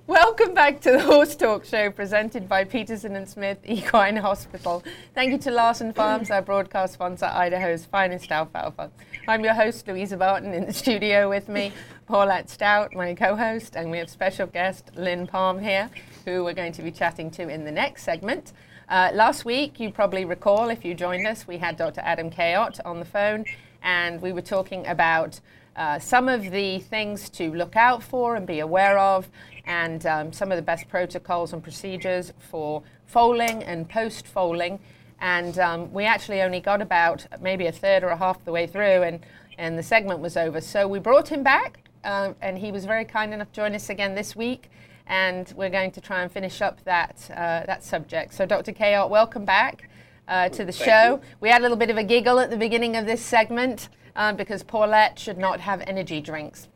Welcome 0.07 0.55
back 0.55 0.81
to 0.81 0.93
the 0.93 1.00
Horse 1.00 1.37
Talk 1.37 1.67
Show 1.67 1.91
presented 1.91 2.49
by 2.49 2.65
Peterson 2.65 3.17
and 3.17 3.29
Smith 3.29 3.59
Equine 3.67 4.17
Hospital. 4.17 4.83
Thank 5.15 5.33
you 5.33 5.38
to 5.38 5.50
Larson 5.50 5.93
Farms, 5.93 6.31
our 6.31 6.41
broadcast 6.41 6.95
sponsor, 6.95 7.27
Idaho's 7.27 7.85
finest 7.85 8.33
alfalfa. 8.33 8.91
I'm 9.29 9.45
your 9.45 9.53
host, 9.53 9.87
Louisa 9.87 10.17
Barton, 10.17 10.55
in 10.55 10.65
the 10.65 10.73
studio 10.73 11.29
with 11.29 11.50
me, 11.50 11.71
Paulette 12.07 12.49
Stout, 12.49 12.95
my 12.95 13.12
co 13.15 13.37
host, 13.37 13.77
and 13.77 13.91
we 13.91 13.99
have 13.99 14.09
special 14.09 14.47
guest 14.47 14.91
Lynn 14.97 15.27
Palm 15.27 15.59
here, 15.59 15.91
who 16.25 16.45
we're 16.45 16.55
going 16.55 16.73
to 16.73 16.83
be 16.83 16.91
chatting 16.91 17.31
to 17.33 17.47
in 17.47 17.67
the 17.67 17.73
next 17.73 18.05
segment. 18.05 18.55
Uh, 18.88 19.11
last 19.12 19.45
week, 19.45 19.79
you 19.79 19.91
probably 19.91 20.25
recall 20.25 20.71
if 20.71 20.83
you 20.83 20.95
joined 20.95 21.27
us, 21.27 21.47
we 21.47 21.59
had 21.59 21.77
Dr. 21.77 22.00
Adam 22.00 22.31
Kayott 22.31 22.81
on 22.87 23.00
the 23.00 23.05
phone, 23.05 23.45
and 23.83 24.21
we 24.21 24.33
were 24.33 24.43
talking 24.43 24.87
about 24.87 25.41
uh, 25.77 25.99
some 25.99 26.29
of 26.29 26.51
the 26.51 26.81
things 26.81 27.31
to 27.31 27.53
look 27.53 27.77
out 27.77 28.03
for 28.03 28.35
and 28.35 28.47
be 28.47 28.59
aware 28.59 28.99
of, 28.99 29.29
and 29.65 30.05
um, 30.07 30.33
some 30.33 30.51
of 30.51 30.57
the 30.57 30.63
best 30.63 30.89
protocols 30.89 31.53
and 31.53 31.63
procedures 31.63 32.33
for 32.39 32.83
foaling 33.07 33.63
and 33.63 33.89
post 33.89 34.27
foaling. 34.27 34.81
And 35.21 35.59
um, 35.59 35.93
we 35.93 36.05
actually 36.05 36.43
only 36.43 36.61
got 36.61 36.83
about 36.83 37.27
maybe 37.41 37.67
a 37.67 37.73
third 37.73 38.03
or 38.03 38.09
a 38.09 38.17
half 38.17 38.45
the 38.45 38.53
way 38.53 38.67
through, 38.67 39.03
and, 39.03 39.21
and 39.57 39.79
the 39.79 39.83
segment 39.83 40.21
was 40.21 40.37
over. 40.37 40.61
So 40.61 40.89
we 40.89 40.99
brought 40.99 41.29
him 41.29 41.43
back, 41.43 41.89
uh, 42.03 42.33
and 42.41 42.59
he 42.59 42.73
was 42.73 42.85
very 42.85 43.05
kind 43.05 43.33
enough 43.33 43.53
to 43.53 43.55
join 43.55 43.75
us 43.75 43.89
again 43.89 44.15
this 44.15 44.35
week. 44.35 44.71
And 45.07 45.53
we're 45.57 45.71
going 45.71 45.93
to 45.93 46.01
try 46.01 46.23
and 46.23 46.31
finish 46.31 46.61
up 46.61 46.83
that, 46.85 47.31
uh, 47.31 47.65
that 47.67 47.83
subject. 47.83 48.35
So, 48.35 48.45
Dr. 48.45 48.73
Kayott, 48.73 49.09
welcome 49.09 49.45
back 49.45 49.89
uh, 50.29 50.49
to 50.51 50.65
the 50.65 50.73
Thank 50.73 50.91
show. 50.91 51.15
you. 51.15 51.21
We 51.41 51.49
had 51.49 51.61
a 51.61 51.63
little 51.63 51.77
bit 51.77 51.91
of 51.91 51.97
a 51.97 52.05
giggle 52.05 52.39
at 52.39 52.51
the 52.51 52.57
beginning 52.57 52.97
of 52.97 53.07
this 53.07 53.21
segment 53.21 53.89
um, 54.15 54.37
because 54.37 54.63
Paulette 54.63 55.19
should 55.19 55.39
not 55.39 55.61
have 55.61 55.81
energy 55.87 56.21
drinks. 56.21 56.69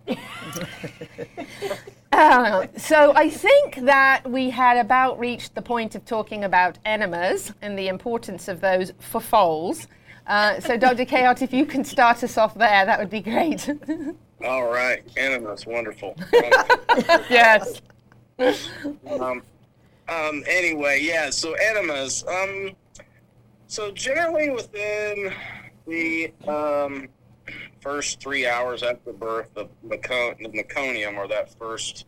Uh, 2.12 2.66
so 2.76 3.12
I 3.14 3.28
think 3.28 3.76
that 3.76 4.22
we 4.28 4.50
had 4.50 4.78
about 4.78 5.18
reached 5.18 5.54
the 5.54 5.62
point 5.62 5.94
of 5.94 6.04
talking 6.04 6.44
about 6.44 6.78
enemas 6.84 7.52
and 7.60 7.78
the 7.78 7.88
importance 7.88 8.48
of 8.48 8.60
those 8.60 8.92
for 9.00 9.20
foals. 9.20 9.88
Uh, 10.26 10.60
so 10.60 10.76
Dr. 10.76 11.04
Kayott, 11.04 11.42
if 11.42 11.52
you 11.52 11.66
can 11.66 11.84
start 11.84 12.22
us 12.22 12.38
off 12.38 12.54
there, 12.54 12.86
that 12.86 12.98
would 12.98 13.10
be 13.10 13.20
great. 13.20 13.68
All 14.44 14.70
right, 14.70 15.02
enemas, 15.16 15.66
wonderful. 15.66 16.16
wonderful. 16.32 17.24
yes. 17.28 17.80
um, 18.38 19.42
um, 20.08 20.44
anyway, 20.46 21.00
yeah. 21.02 21.30
So 21.30 21.54
enemas. 21.54 22.24
Um, 22.26 22.72
so 23.72 23.90
generally 23.90 24.50
within 24.50 25.32
the 25.86 26.30
um, 26.46 27.08
first 27.80 28.20
three 28.20 28.46
hours 28.46 28.82
after 28.82 29.14
birth, 29.14 29.48
the, 29.54 29.66
meco- 29.82 30.34
the 30.38 30.50
meconium 30.50 31.16
or 31.16 31.26
that 31.26 31.58
first 31.58 32.04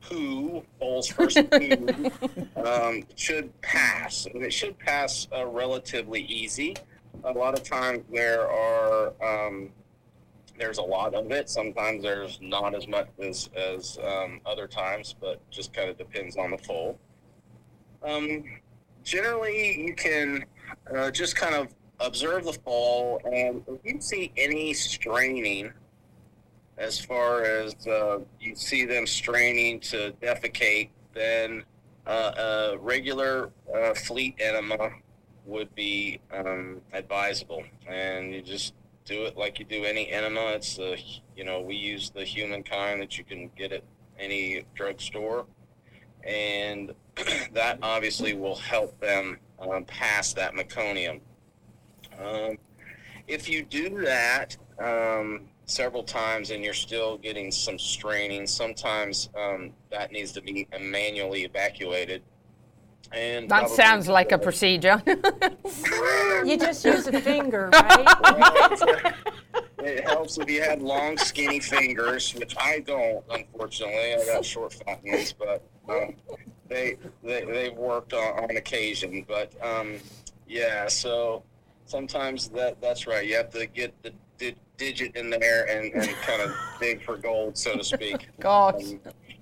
poo, 0.00 0.62
foal's 0.78 1.08
first 1.08 1.38
poo, 1.50 2.10
um, 2.64 3.02
should 3.16 3.60
pass, 3.62 4.26
and 4.26 4.44
it 4.44 4.52
should 4.52 4.78
pass 4.78 5.26
uh, 5.36 5.44
relatively 5.44 6.22
easy. 6.22 6.76
A 7.24 7.32
lot 7.32 7.54
of 7.54 7.64
times 7.64 8.04
there 8.12 8.48
are 8.48 9.12
um, 9.20 9.70
there's 10.56 10.78
a 10.78 10.82
lot 10.82 11.14
of 11.14 11.32
it. 11.32 11.50
Sometimes 11.50 12.04
there's 12.04 12.38
not 12.40 12.76
as 12.76 12.86
much 12.86 13.08
as 13.18 13.50
as 13.56 13.98
um, 14.04 14.40
other 14.46 14.68
times, 14.68 15.16
but 15.20 15.40
just 15.50 15.72
kind 15.72 15.90
of 15.90 15.98
depends 15.98 16.36
on 16.36 16.52
the 16.52 16.58
foal. 16.58 16.96
Um, 18.04 18.44
generally, 19.02 19.84
you 19.84 19.94
can 19.96 20.44
uh, 20.96 21.10
just 21.10 21.36
kind 21.36 21.54
of 21.54 21.68
observe 22.00 22.44
the 22.44 22.52
fall, 22.52 23.20
and 23.24 23.62
if 23.66 23.80
you 23.84 24.00
see 24.00 24.32
any 24.36 24.72
straining, 24.72 25.72
as 26.76 26.98
far 26.98 27.42
as 27.42 27.74
uh, 27.86 28.20
you 28.40 28.54
see 28.54 28.84
them 28.84 29.06
straining 29.06 29.80
to 29.80 30.12
defecate, 30.22 30.90
then 31.12 31.64
uh, 32.06 32.32
a 32.72 32.78
regular 32.78 33.50
uh, 33.74 33.94
fleet 33.94 34.36
enema 34.38 34.90
would 35.44 35.74
be 35.74 36.20
um, 36.32 36.80
advisable, 36.92 37.64
and 37.88 38.32
you 38.32 38.42
just 38.42 38.74
do 39.04 39.24
it 39.24 39.36
like 39.36 39.58
you 39.58 39.64
do 39.64 39.84
any 39.84 40.10
enema. 40.10 40.52
It's 40.52 40.76
the 40.76 40.98
you 41.36 41.44
know 41.44 41.60
we 41.60 41.74
use 41.74 42.10
the 42.10 42.24
human 42.24 42.62
kind 42.62 43.00
that 43.00 43.18
you 43.18 43.24
can 43.24 43.50
get 43.56 43.72
at 43.72 43.82
any 44.18 44.64
drugstore, 44.74 45.46
and 46.24 46.94
that 47.52 47.78
obviously 47.82 48.34
will 48.34 48.56
help 48.56 48.98
them 49.00 49.38
um, 49.60 49.84
pass 49.84 50.32
that 50.34 50.54
meconium. 50.54 51.20
Um, 52.18 52.58
if 53.26 53.48
you 53.48 53.62
do 53.62 54.00
that 54.02 54.56
um, 54.78 55.42
several 55.66 56.02
times 56.02 56.50
and 56.50 56.64
you're 56.64 56.74
still 56.74 57.18
getting 57.18 57.50
some 57.50 57.78
straining, 57.78 58.46
sometimes 58.46 59.28
um, 59.36 59.72
that 59.90 60.12
needs 60.12 60.32
to 60.32 60.40
be 60.40 60.66
manually 60.80 61.44
evacuated. 61.44 62.22
And 63.12 63.48
That 63.48 63.70
sounds 63.70 64.08
like 64.08 64.32
a 64.32 64.38
procedure. 64.38 65.02
You 66.44 66.56
just 66.56 66.84
use 66.84 67.06
a 67.08 67.20
finger, 67.20 67.68
right? 67.72 69.14
It 69.80 70.04
helps 70.04 70.38
if 70.38 70.50
you 70.50 70.62
have 70.62 70.82
long, 70.82 71.16
skinny 71.16 71.60
fingers, 71.60 72.34
which 72.34 72.54
I 72.58 72.80
don't, 72.80 73.24
unfortunately. 73.30 74.14
I 74.14 74.24
got 74.26 74.44
short, 74.44 74.72
fat 74.72 75.00
ones, 75.04 75.32
but 75.32 75.62
um, 75.88 76.14
they, 76.68 76.96
they 77.22 77.44
they've 77.44 77.76
worked 77.76 78.12
on, 78.12 78.44
on 78.44 78.56
occasion. 78.56 79.24
But 79.26 79.52
um, 79.64 79.96
yeah, 80.46 80.88
so 80.88 81.42
sometimes 81.86 82.48
that 82.50 82.80
that's 82.80 83.06
right. 83.06 83.26
You 83.26 83.36
have 83.36 83.50
to 83.50 83.66
get 83.66 83.94
the 84.02 84.12
di- 84.38 84.54
digit 84.76 85.16
in 85.16 85.30
there 85.30 85.68
and, 85.68 85.92
and 85.92 86.08
kind 86.22 86.42
of 86.42 86.54
dig 86.80 87.02
for 87.02 87.16
gold, 87.16 87.56
so 87.56 87.76
to 87.76 87.84
speak. 87.84 88.28
God. 88.40 88.82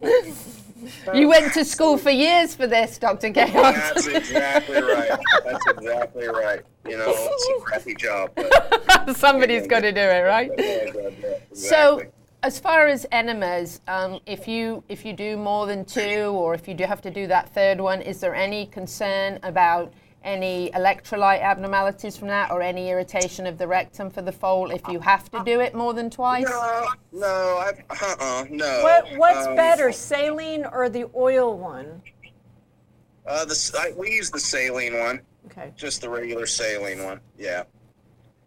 Um, 0.03 1.15
you 1.15 1.29
went 1.29 1.55
to 1.55 1.65
school 1.65 1.97
for 1.97 2.11
years 2.11 2.55
for 2.55 2.67
this, 2.67 2.99
Dr. 2.99 3.31
Kayott. 3.31 3.75
That's 3.75 4.07
exactly 4.07 4.83
right. 4.83 5.19
That's 5.45 5.67
exactly 5.69 6.29
right. 6.29 6.61
You 6.87 6.99
know, 6.99 7.07
it's 7.09 7.49
a 7.49 7.65
crappy 7.65 7.95
job. 7.95 8.31
But 8.35 9.17
Somebody's 9.17 9.67
got 9.67 9.81
to 9.81 9.93
do 9.93 10.01
it, 10.01 10.21
right? 10.21 10.51
yeah, 10.59 10.65
yeah, 10.85 11.11
yeah, 11.23 11.35
So, 11.55 11.99
exactly. 11.99 12.16
As 12.47 12.61
far 12.61 12.87
as 12.87 13.05
enemas, 13.11 13.81
um, 13.89 14.21
if 14.25 14.47
you 14.47 14.85
if 14.89 15.05
you 15.05 15.13
do 15.13 15.37
more 15.37 15.67
than 15.67 15.85
two, 15.85 16.27
or 16.31 16.55
if 16.55 16.69
you 16.69 16.75
do 16.75 16.85
have 16.85 17.03
to 17.03 17.11
do 17.11 17.27
that 17.27 17.49
third 17.53 17.81
one, 17.81 18.01
is 18.01 18.21
there 18.21 18.37
any 18.37 18.67
concern 18.67 19.41
about 19.43 19.93
any 20.23 20.71
electrolyte 20.71 21.41
abnormalities 21.43 22.17
from 22.17 22.29
that, 22.29 22.53
or 22.53 22.63
any 22.63 22.89
irritation 22.89 23.49
of 23.49 23.59
the 23.59 23.67
rectum 23.67 24.09
for 24.11 24.23
the 24.23 24.31
foal 24.31 24.71
if 24.71 24.87
you 24.87 25.01
have 25.01 25.29
to 25.33 25.43
do 25.45 25.59
it 25.61 25.75
more 25.75 25.93
than 25.93 26.09
twice? 26.09 26.45
No, 26.49 26.87
no, 27.13 27.27
I, 27.27 27.73
uh-uh, 27.91 28.45
no. 28.49 28.81
What, 28.85 29.19
what's 29.19 29.47
Um, 29.49 29.57
better, 29.57 29.91
saline 29.91 30.65
or 30.67 30.89
the 30.89 31.07
oil 31.17 31.59
one? 31.59 32.01
Uh, 33.27 33.45
the 33.45 33.53
s- 33.53 33.75
I, 33.75 33.93
we 33.97 34.13
use 34.13 34.31
the 34.31 34.39
saline 34.39 34.97
one, 34.97 35.21
Okay. 35.47 35.73
just 35.77 36.01
the 36.01 36.09
regular 36.09 36.47
saline 36.47 37.03
one. 37.03 37.19
Yeah, 37.37 37.65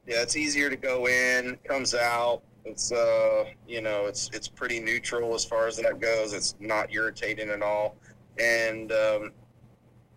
yeah, 0.08 0.22
it's 0.22 0.38
easier 0.38 0.70
to 0.70 0.78
go 0.78 1.08
in, 1.10 1.58
comes 1.68 1.94
out. 1.94 2.44
It's 2.66 2.92
uh, 2.92 3.46
you 3.68 3.82
know, 3.82 4.06
it's 4.06 4.30
it's 4.34 4.48
pretty 4.48 4.80
neutral 4.80 5.34
as 5.34 5.46
far 5.46 5.68
as 5.68 5.78
that 5.78 6.00
goes. 6.00 6.34
It's 6.34 6.56
not 6.60 6.94
irritating 6.94 7.50
at 7.50 7.62
all, 7.62 7.96
and 8.38 8.92
um, 8.92 9.32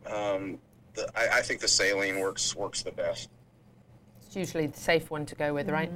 um, 0.06 0.58
the, 0.94 1.08
I, 1.16 1.38
I 1.38 1.42
think 1.42 1.60
the 1.60 1.68
saline 1.68 2.18
works 2.20 2.54
works 2.56 2.82
the 2.82 2.92
best. 2.92 3.30
It's 4.26 4.36
usually 4.36 4.66
the 4.66 4.78
safe 4.78 5.10
one 5.10 5.26
to 5.26 5.34
go 5.34 5.54
with, 5.54 5.68
right? 5.70 5.90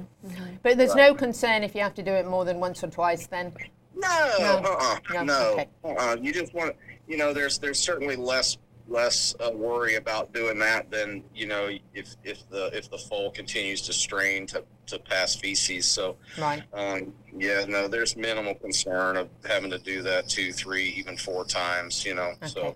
But 0.63 0.77
there's 0.77 0.95
no 0.95 1.13
concern 1.15 1.63
if 1.63 1.73
you 1.75 1.81
have 1.81 1.95
to 1.95 2.03
do 2.03 2.11
it 2.11 2.27
more 2.27 2.45
than 2.45 2.59
once 2.59 2.83
or 2.83 2.87
twice. 2.87 3.25
Then 3.27 3.51
No, 3.95 4.31
No. 4.39 4.61
uh-uh, 4.63 4.99
No, 5.13 5.23
no, 5.23 5.51
okay. 5.53 5.67
uh-uh. 5.83 6.17
You 6.21 6.31
just 6.31 6.53
want, 6.53 6.75
you 7.07 7.17
know, 7.17 7.33
there's 7.33 7.57
there's 7.57 7.79
certainly 7.79 8.15
less 8.15 8.57
less 8.87 9.35
uh, 9.39 9.51
worry 9.51 9.95
about 9.95 10.33
doing 10.33 10.59
that 10.59 10.89
than 10.89 11.23
you 11.35 11.45
know 11.45 11.69
if 11.93 12.15
if 12.23 12.49
the 12.49 12.67
if 12.77 12.89
the 12.89 12.97
foal 12.97 13.31
continues 13.31 13.81
to 13.83 13.93
strain 13.93 14.47
to 14.47 14.63
to 14.87 14.99
pass 14.99 15.35
feces. 15.35 15.85
So 15.85 16.15
right. 16.37 16.63
um, 16.73 17.13
yeah, 17.35 17.65
no, 17.67 17.87
there's 17.87 18.15
minimal 18.15 18.55
concern 18.55 19.17
of 19.17 19.29
having 19.45 19.69
to 19.71 19.79
do 19.79 20.01
that 20.03 20.29
two, 20.29 20.53
three, 20.53 20.89
even 20.97 21.17
four 21.17 21.45
times. 21.45 22.05
You 22.05 22.15
know, 22.15 22.31
Okay. 22.37 22.47
so 22.47 22.75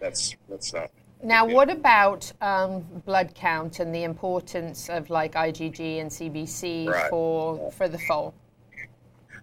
that's 0.00 0.36
that's 0.48 0.72
not. 0.72 0.90
Now, 1.22 1.46
what 1.46 1.70
about 1.70 2.30
um, 2.42 2.80
blood 3.06 3.34
count 3.34 3.80
and 3.80 3.94
the 3.94 4.04
importance 4.04 4.90
of 4.90 5.08
like 5.08 5.32
IgG 5.34 6.00
and 6.00 6.10
CBC 6.10 6.88
Right. 6.88 7.10
for 7.10 7.70
for 7.72 7.88
the 7.88 7.98
foal? 7.98 8.34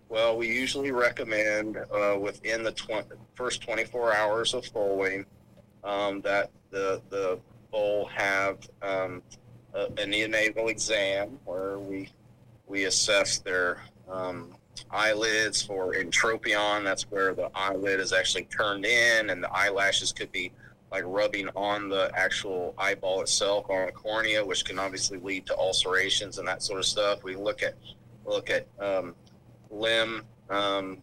Well, 0.09 0.35
we 0.37 0.47
usually 0.47 0.91
recommend 0.91 1.77
uh, 1.77 2.17
within 2.19 2.63
the 2.63 2.73
tw- 2.73 3.05
first 3.33 3.61
24 3.61 4.13
hours 4.13 4.53
of 4.53 4.65
foaling 4.65 5.25
um, 5.83 6.21
that 6.21 6.51
the 6.69 7.01
the 7.09 7.39
foal 7.71 8.05
have 8.07 8.57
um, 8.81 9.21
a 9.73 9.87
neonatal 10.05 10.69
exam 10.69 11.39
where 11.45 11.79
we 11.79 12.09
we 12.67 12.85
assess 12.85 13.39
their 13.39 13.83
um, 14.09 14.55
eyelids 14.89 15.61
for 15.61 15.93
entropion. 15.93 16.83
That's 16.83 17.03
where 17.03 17.33
the 17.33 17.49
eyelid 17.55 17.99
is 17.99 18.13
actually 18.13 18.45
turned 18.45 18.85
in, 18.85 19.29
and 19.29 19.43
the 19.43 19.51
eyelashes 19.51 20.11
could 20.11 20.31
be 20.31 20.51
like 20.91 21.03
rubbing 21.05 21.47
on 21.55 21.87
the 21.87 22.11
actual 22.13 22.73
eyeball 22.77 23.21
itself 23.21 23.69
on 23.69 23.85
the 23.85 23.91
cornea, 23.93 24.43
which 24.43 24.65
can 24.65 24.77
obviously 24.77 25.17
lead 25.19 25.45
to 25.45 25.57
ulcerations 25.57 26.37
and 26.37 26.47
that 26.47 26.61
sort 26.61 26.79
of 26.79 26.85
stuff. 26.85 27.23
We 27.23 27.35
look 27.35 27.63
at 27.63 27.75
look 28.25 28.49
at 28.49 28.67
um, 28.79 29.15
limb 29.69 30.23
um, 30.49 30.97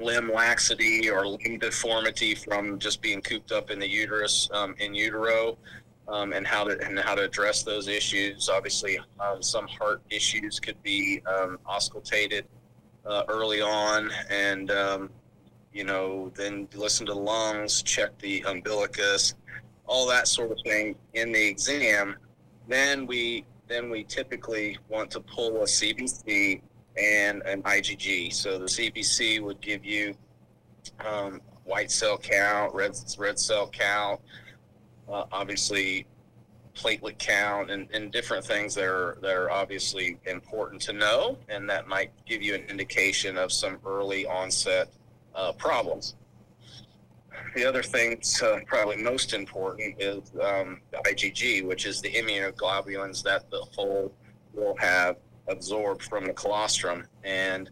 limb 0.00 0.32
laxity 0.32 1.10
or 1.10 1.26
limb 1.26 1.58
deformity 1.58 2.34
from 2.34 2.78
just 2.78 3.00
being 3.00 3.20
cooped 3.20 3.52
up 3.52 3.70
in 3.70 3.78
the 3.78 3.88
uterus 3.88 4.48
um, 4.52 4.74
in 4.78 4.94
utero. 4.94 5.56
Um, 6.06 6.34
and 6.34 6.46
how 6.46 6.64
to 6.64 6.78
and 6.84 6.98
how 6.98 7.14
to 7.14 7.22
address 7.22 7.62
those 7.62 7.88
issues. 7.88 8.50
Obviously, 8.50 8.98
um, 9.18 9.42
some 9.42 9.66
heart 9.66 10.02
issues 10.10 10.60
could 10.60 10.76
be 10.82 11.22
um, 11.26 11.58
auscultated 11.66 12.42
uh, 13.06 13.22
early 13.26 13.62
on, 13.62 14.10
and 14.28 14.70
um, 14.70 15.10
you 15.74 15.84
know, 15.84 16.32
then 16.36 16.68
listen 16.74 17.04
to 17.06 17.12
the 17.12 17.18
lungs, 17.18 17.82
check 17.82 18.16
the 18.18 18.42
umbilicus, 18.46 19.34
all 19.86 20.06
that 20.08 20.28
sort 20.28 20.52
of 20.52 20.58
thing 20.64 20.94
in 21.14 21.32
the 21.32 21.46
exam. 21.48 22.16
Then 22.68 23.06
we 23.06 23.44
then 23.66 23.90
we 23.90 24.04
typically 24.04 24.78
want 24.88 25.10
to 25.10 25.20
pull 25.20 25.62
a 25.62 25.64
CBC 25.64 26.62
and 26.96 27.42
an 27.42 27.62
IgG. 27.62 28.32
So 28.32 28.58
the 28.58 28.66
CBC 28.66 29.40
would 29.40 29.60
give 29.60 29.84
you 29.84 30.14
um, 31.04 31.40
white 31.64 31.90
cell 31.90 32.18
count, 32.18 32.74
red 32.74 32.92
red 33.18 33.38
cell 33.38 33.68
count, 33.68 34.20
uh, 35.08 35.24
obviously 35.32 36.06
platelet 36.74 37.18
count, 37.18 37.70
and, 37.70 37.88
and 37.92 38.12
different 38.12 38.44
things 38.44 38.74
that 38.74 38.84
are 38.84 39.18
that 39.22 39.34
are 39.34 39.50
obviously 39.50 40.18
important 40.26 40.80
to 40.82 40.92
know, 40.92 41.38
and 41.48 41.68
that 41.68 41.88
might 41.88 42.12
give 42.26 42.42
you 42.42 42.54
an 42.54 42.62
indication 42.62 43.38
of 43.38 43.52
some 43.52 43.78
early 43.84 44.26
onset 44.26 44.88
uh, 45.34 45.52
problems. 45.52 46.14
The 47.54 47.64
other 47.64 47.82
thing, 47.82 48.20
uh, 48.42 48.58
probably 48.66 48.96
most 48.96 49.32
important, 49.32 49.96
is 50.00 50.32
um, 50.42 50.80
the 50.90 50.98
IgG, 51.06 51.64
which 51.64 51.86
is 51.86 52.00
the 52.00 52.10
immunoglobulins 52.10 53.22
that 53.22 53.48
the 53.50 53.64
foal 53.74 54.12
will 54.52 54.76
have 54.78 55.16
absorbed 55.48 56.02
from 56.02 56.26
the 56.26 56.32
colostrum, 56.32 57.06
and 57.24 57.70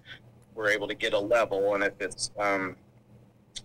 we're 0.55 0.71
able 0.71 0.89
to 0.89 0.95
get 0.95 1.13
a 1.13 1.19
level. 1.19 1.75
And 1.75 1.85
if 1.85 1.95
it's 2.01 2.31
um, 2.39 2.77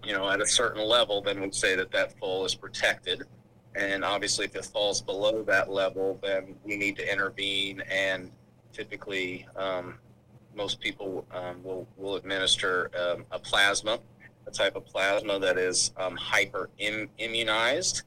you 0.04 0.14
know 0.14 0.30
at 0.30 0.42
a 0.42 0.48
certain 0.48 0.84
level, 0.84 1.22
then 1.22 1.42
we'd 1.42 1.56
say 1.56 1.76
that 1.76 1.92
that 1.92 2.18
foal 2.20 2.46
is 2.46 2.56
protected. 2.56 3.24
And 3.76 4.04
obviously, 4.04 4.46
if 4.46 4.56
it 4.56 4.66
falls 4.66 5.02
below 5.02 5.44
that 5.44 5.70
level, 5.70 6.20
then 6.24 6.56
we 6.64 6.78
need 6.78 6.96
to 6.96 7.12
intervene. 7.12 7.82
And 7.82 8.32
typically, 8.74 9.48
um, 9.56 10.00
most 10.56 10.80
people 10.80 11.26
um, 11.32 11.64
will, 11.64 11.88
will 11.96 12.16
administer 12.16 12.90
um, 13.00 13.26
a 13.32 13.38
plasma, 13.38 14.00
a 14.48 14.52
type 14.52 14.76
of 14.76 14.86
plasma 14.86 15.40
that 15.40 15.58
is 15.58 15.92
um, 15.98 16.18
hyper 16.18 16.70
immunized, 16.80 18.02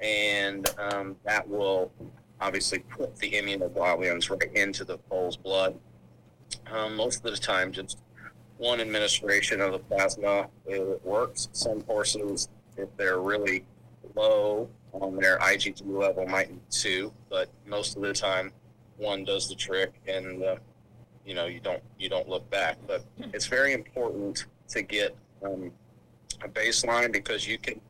and 0.00 0.68
um, 0.78 1.16
that 1.24 1.48
will 1.48 1.92
obviously 2.40 2.80
put 2.80 3.16
the 3.16 3.30
immunoglobulins 3.32 4.30
right 4.30 4.52
into 4.54 4.84
the 4.84 4.98
foal's 5.08 5.36
blood. 5.36 5.78
Um, 6.70 6.96
most 6.96 7.24
of 7.24 7.30
the 7.30 7.36
time, 7.36 7.72
just 7.72 7.98
one 8.58 8.80
administration 8.80 9.60
of 9.60 9.72
the 9.72 9.78
plasma 9.78 10.48
it 10.66 11.04
works. 11.04 11.48
Some 11.52 11.82
horses, 11.84 12.48
if 12.76 12.88
they're 12.96 13.20
really 13.20 13.64
low 14.14 14.68
on 14.92 15.16
their 15.16 15.38
IgG 15.38 15.82
level, 15.86 16.26
might 16.26 16.50
need 16.50 16.60
two, 16.70 17.12
but 17.28 17.48
most 17.66 17.96
of 17.96 18.02
the 18.02 18.12
time, 18.12 18.52
one 18.96 19.24
does 19.24 19.48
the 19.48 19.54
trick, 19.54 19.92
and 20.06 20.42
uh, 20.42 20.56
you 21.24 21.34
know 21.34 21.46
you 21.46 21.60
don't 21.60 21.82
you 21.98 22.08
don't 22.08 22.28
look 22.28 22.48
back. 22.50 22.78
But 22.86 23.04
it's 23.32 23.46
very 23.46 23.72
important 23.72 24.46
to 24.68 24.82
get 24.82 25.16
um, 25.44 25.72
a 26.42 26.48
baseline 26.48 27.12
because 27.12 27.46
you 27.46 27.58
can 27.58 27.80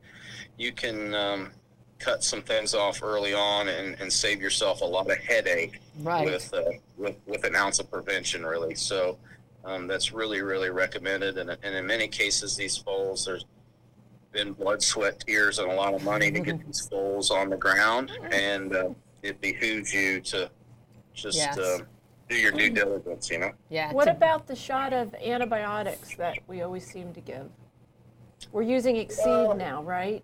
you 0.57 0.71
can 0.71 1.13
um, 1.13 1.51
cut 1.99 2.23
some 2.23 2.41
things 2.41 2.73
off 2.73 3.01
early 3.03 3.33
on 3.33 3.69
and, 3.69 3.95
and 3.99 4.11
save 4.11 4.41
yourself 4.41 4.81
a 4.81 4.85
lot 4.85 5.09
of 5.09 5.17
headache 5.17 5.79
Right. 6.01 6.25
with, 6.25 6.53
uh, 6.53 6.61
with 6.97 7.15
with 7.25 7.45
an 7.45 7.55
ounce 7.55 7.79
of 7.79 7.89
prevention 7.89 8.45
really 8.45 8.75
so 8.75 9.17
um, 9.63 9.87
that's 9.87 10.11
really 10.11 10.41
really 10.41 10.69
recommended 10.69 11.37
and, 11.37 11.49
and 11.49 11.75
in 11.75 11.85
many 11.87 12.07
cases 12.09 12.57
these 12.57 12.75
foals 12.77 13.25
there's 13.25 13.45
been 14.33 14.51
blood 14.51 14.83
sweat 14.83 15.21
tears 15.25 15.59
and 15.59 15.71
a 15.71 15.73
lot 15.73 15.93
of 15.93 16.03
money 16.03 16.29
to 16.31 16.39
get 16.41 16.59
these 16.65 16.85
foals 16.87 17.31
on 17.31 17.49
the 17.49 17.55
ground 17.55 18.11
and 18.31 18.75
uh, 18.75 18.89
it 19.23 19.39
behooves 19.39 19.93
you 19.93 20.19
to 20.19 20.49
just 21.13 21.37
Yes. 21.37 21.57
uh, 21.57 21.79
do 22.27 22.35
your 22.35 22.51
due 22.51 22.69
diligence 22.71 23.29
you 23.29 23.39
know 23.39 23.51
Yeah. 23.69 23.93
What 23.93 24.09
about 24.09 24.47
the 24.47 24.55
shot 24.55 24.91
of 24.91 25.13
antibiotics 25.15 26.15
that 26.17 26.39
we 26.47 26.61
always 26.61 26.85
seem 26.85 27.13
to 27.13 27.21
give? 27.21 27.49
We're 28.51 28.63
using 28.63 28.97
Excede 28.97 29.55
now, 29.57 29.81
right? 29.83 30.23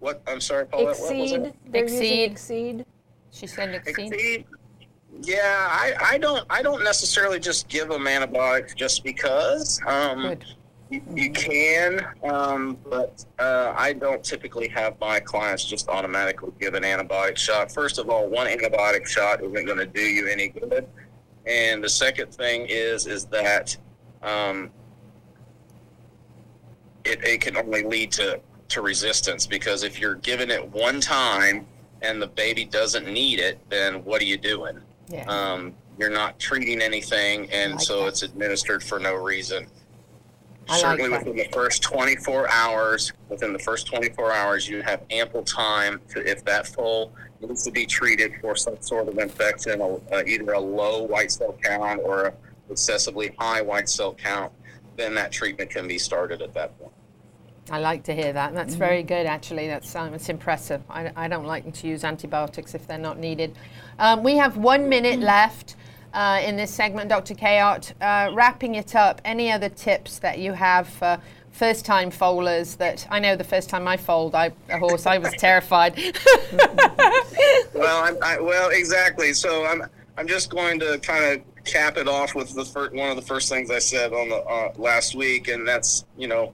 What 0.00 0.22
i'm 0.26 0.40
sorry 0.40 0.66
Paulette, 0.66 0.98
what 0.98 0.98
was 0.98 1.10
Excede. 1.10 1.40
it? 1.42 1.54
They're 1.70 1.84
Excede. 1.84 2.30
Excede. 2.32 2.86
She 3.30 3.46
said 3.46 3.74
Excede. 3.74 4.12
Excede. 4.12 4.46
Yeah, 5.22 5.68
I, 5.70 5.94
I 6.02 6.18
don't 6.18 6.44
I 6.50 6.62
don't 6.62 6.82
necessarily 6.82 7.38
just 7.38 7.68
give 7.68 7.88
them 7.88 8.06
antibiotics 8.06 8.74
just 8.74 9.04
because. 9.04 9.80
Um, 9.86 10.22
Good. 10.22 10.44
you, 10.88 11.02
you 11.14 11.30
can, 11.30 12.06
um, 12.24 12.78
but 12.88 13.24
uh, 13.38 13.74
I 13.76 13.92
don't 13.92 14.24
typically 14.24 14.68
have 14.68 14.98
my 15.00 15.20
clients 15.20 15.64
just 15.64 15.88
automatically 15.88 16.52
give 16.58 16.74
an 16.74 16.84
antibiotic 16.84 17.36
shot. 17.36 17.70
First 17.70 17.98
of 17.98 18.08
all, 18.08 18.28
one 18.28 18.46
antibiotic 18.46 19.06
shot 19.06 19.42
isn't 19.42 19.66
going 19.66 19.78
to 19.78 19.86
do 19.86 20.00
you 20.00 20.26
any 20.28 20.48
good, 20.48 20.86
and 21.44 21.84
the 21.84 21.88
second 21.88 22.32
thing 22.32 22.66
is 22.68 23.06
is 23.06 23.26
that 23.26 23.76
um, 24.22 24.70
it, 27.04 27.22
it 27.22 27.40
can 27.40 27.56
only 27.56 27.82
lead 27.82 28.10
to 28.12 28.40
to 28.70 28.80
resistance 28.82 29.46
because 29.46 29.82
if 29.82 30.00
you're 30.00 30.14
giving 30.16 30.50
it 30.50 30.66
one 30.70 31.00
time 31.00 31.66
and 32.02 32.20
the 32.20 32.26
baby 32.26 32.64
doesn't 32.64 33.06
need 33.06 33.38
it, 33.38 33.58
then 33.68 34.04
what 34.04 34.22
are 34.22 34.24
you 34.24 34.38
doing? 34.38 34.80
Yeah. 35.08 35.24
Um, 35.26 35.74
you're 35.98 36.10
not 36.10 36.38
treating 36.38 36.80
anything, 36.80 37.50
and 37.50 37.72
like 37.72 37.80
so 37.82 38.00
that. 38.00 38.08
it's 38.08 38.22
administered 38.22 38.82
for 38.82 38.98
no 38.98 39.14
reason. 39.14 39.66
I 40.68 40.78
Certainly 40.78 41.10
that. 41.10 41.26
within 41.26 41.36
the 41.36 41.48
first 41.52 41.82
24 41.82 42.48
hours, 42.48 43.12
within 43.28 43.52
the 43.52 43.58
first 43.58 43.86
24 43.86 44.32
hours, 44.32 44.68
you 44.68 44.82
have 44.82 45.02
ample 45.10 45.42
time 45.42 46.00
to, 46.10 46.26
if 46.26 46.44
that 46.44 46.66
foal 46.66 47.12
needs 47.40 47.64
to 47.64 47.70
be 47.70 47.84
treated 47.84 48.32
for 48.40 48.56
some 48.56 48.80
sort 48.80 49.08
of 49.08 49.18
infection, 49.18 49.80
uh, 49.82 50.22
either 50.26 50.52
a 50.52 50.60
low 50.60 51.02
white 51.02 51.32
cell 51.32 51.58
count 51.62 52.00
or 52.02 52.26
a 52.26 52.34
excessively 52.70 53.34
high 53.38 53.60
white 53.60 53.88
cell 53.88 54.14
count, 54.14 54.52
then 54.96 55.14
that 55.14 55.32
treatment 55.32 55.70
can 55.70 55.88
be 55.88 55.98
started 55.98 56.40
at 56.40 56.54
that 56.54 56.78
point. 56.78 56.92
I 57.70 57.78
like 57.78 58.02
to 58.04 58.14
hear 58.14 58.32
that. 58.32 58.52
That's 58.52 58.74
very 58.74 59.02
good, 59.02 59.26
actually. 59.26 59.68
That's 59.68 59.94
um, 59.94 60.12
it's 60.12 60.28
impressive. 60.28 60.82
I, 60.90 61.12
I 61.14 61.28
don't 61.28 61.46
like 61.46 61.72
to 61.72 61.86
use 61.86 62.02
antibiotics 62.02 62.74
if 62.74 62.86
they're 62.86 62.98
not 62.98 63.18
needed. 63.18 63.56
Um, 63.98 64.24
we 64.24 64.36
have 64.36 64.56
one 64.56 64.88
minute 64.88 65.20
left 65.20 65.76
uh, 66.12 66.40
in 66.44 66.56
this 66.56 66.72
segment, 66.72 67.08
Dr. 67.08 67.34
Kayot. 67.34 67.92
Uh, 68.00 68.34
wrapping 68.34 68.74
it 68.74 68.96
up, 68.96 69.20
any 69.24 69.52
other 69.52 69.68
tips 69.68 70.18
that 70.18 70.40
you 70.40 70.52
have 70.52 70.88
for 70.88 71.20
first 71.52 71.84
time 71.84 72.10
foalers 72.10 72.76
that 72.78 73.06
I 73.10 73.18
know 73.18 73.36
the 73.36 73.44
first 73.44 73.68
time 73.68 73.86
I 73.86 73.96
foaled 73.96 74.34
I, 74.34 74.52
a 74.68 74.78
horse, 74.78 75.06
I 75.06 75.18
was 75.18 75.32
terrified. 75.34 75.96
well, 77.74 78.04
I'm, 78.04 78.16
I, 78.22 78.38
well, 78.40 78.70
exactly. 78.70 79.32
So 79.32 79.64
I'm 79.64 79.84
I'm 80.16 80.26
just 80.26 80.50
going 80.50 80.80
to 80.80 80.98
kind 80.98 81.24
of 81.24 81.64
cap 81.64 81.96
it 81.96 82.08
off 82.08 82.34
with 82.34 82.54
the 82.54 82.64
fir- 82.64 82.90
one 82.90 83.10
of 83.10 83.16
the 83.16 83.22
first 83.22 83.48
things 83.48 83.70
I 83.70 83.78
said 83.78 84.12
on 84.12 84.28
the 84.28 84.36
uh, 84.36 84.72
last 84.76 85.14
week, 85.14 85.48
and 85.48 85.66
that's 85.66 86.04
you 86.16 86.28
know, 86.28 86.52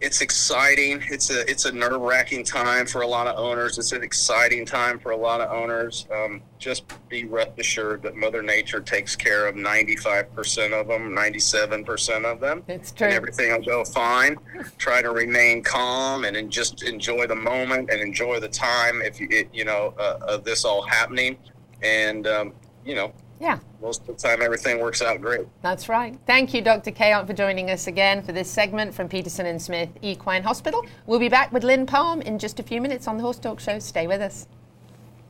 it's 0.00 0.20
exciting. 0.20 1.02
It's 1.10 1.30
a 1.30 1.48
it's 1.50 1.64
a 1.64 1.72
nerve 1.72 2.00
wracking 2.00 2.44
time 2.44 2.86
for 2.86 3.00
a 3.00 3.06
lot 3.06 3.26
of 3.26 3.38
owners. 3.38 3.78
It's 3.78 3.92
an 3.92 4.02
exciting 4.02 4.66
time 4.66 4.98
for 4.98 5.12
a 5.12 5.16
lot 5.16 5.40
of 5.40 5.50
owners. 5.50 6.06
Um, 6.12 6.42
just 6.58 6.84
be 7.08 7.24
rest 7.24 7.52
assured 7.58 8.02
that 8.02 8.14
Mother 8.14 8.42
Nature 8.42 8.80
takes 8.80 9.16
care 9.16 9.46
of 9.46 9.54
95% 9.54 10.78
of 10.78 10.88
them, 10.88 11.14
97% 11.14 12.24
of 12.24 12.40
them 12.40 12.62
it's 12.68 12.92
true. 12.92 13.06
and 13.06 13.14
everything 13.14 13.52
will 13.52 13.64
go 13.64 13.84
fine. 13.84 14.36
Try 14.76 15.00
to 15.00 15.12
remain 15.12 15.62
calm 15.62 16.24
and 16.24 16.36
then 16.36 16.50
just 16.50 16.82
enjoy 16.82 17.26
the 17.26 17.36
moment 17.36 17.90
and 17.90 18.00
enjoy 18.00 18.38
the 18.38 18.48
time 18.48 19.00
if 19.00 19.18
you 19.18 19.28
it, 19.30 19.48
you 19.52 19.64
know 19.64 19.94
uh, 19.98 20.18
of 20.22 20.44
this 20.44 20.64
all 20.64 20.82
happening. 20.82 21.38
And 21.82 22.26
um, 22.26 22.52
you 22.84 22.94
know, 22.94 23.12
Yeah. 23.38 23.58
most 23.82 24.00
of 24.02 24.06
the 24.06 24.14
time 24.14 24.40
everything 24.42 24.80
works 24.80 25.02
out 25.02 25.20
great. 25.20 25.46
That's 25.62 25.88
right. 25.88 26.18
Thank 26.26 26.54
you, 26.54 26.62
Dr. 26.62 26.90
Kayot, 26.90 27.26
for 27.26 27.34
joining 27.34 27.70
us 27.70 27.86
again 27.86 28.22
for 28.22 28.32
this 28.32 28.50
segment 28.50 28.94
from 28.94 29.08
Peterson 29.08 29.46
and 29.46 29.60
Smith 29.60 29.90
Equine 30.02 30.42
Hospital. 30.42 30.84
We'll 31.06 31.18
be 31.18 31.28
back 31.28 31.52
with 31.52 31.62
Lynn 31.62 31.86
Palm 31.86 32.22
in 32.22 32.38
just 32.38 32.58
a 32.60 32.62
few 32.62 32.80
minutes 32.80 33.06
on 33.06 33.16
the 33.18 33.22
Horse 33.22 33.38
Talk 33.38 33.60
Show. 33.60 33.78
Stay 33.78 34.06
with 34.06 34.20
us. 34.20 34.46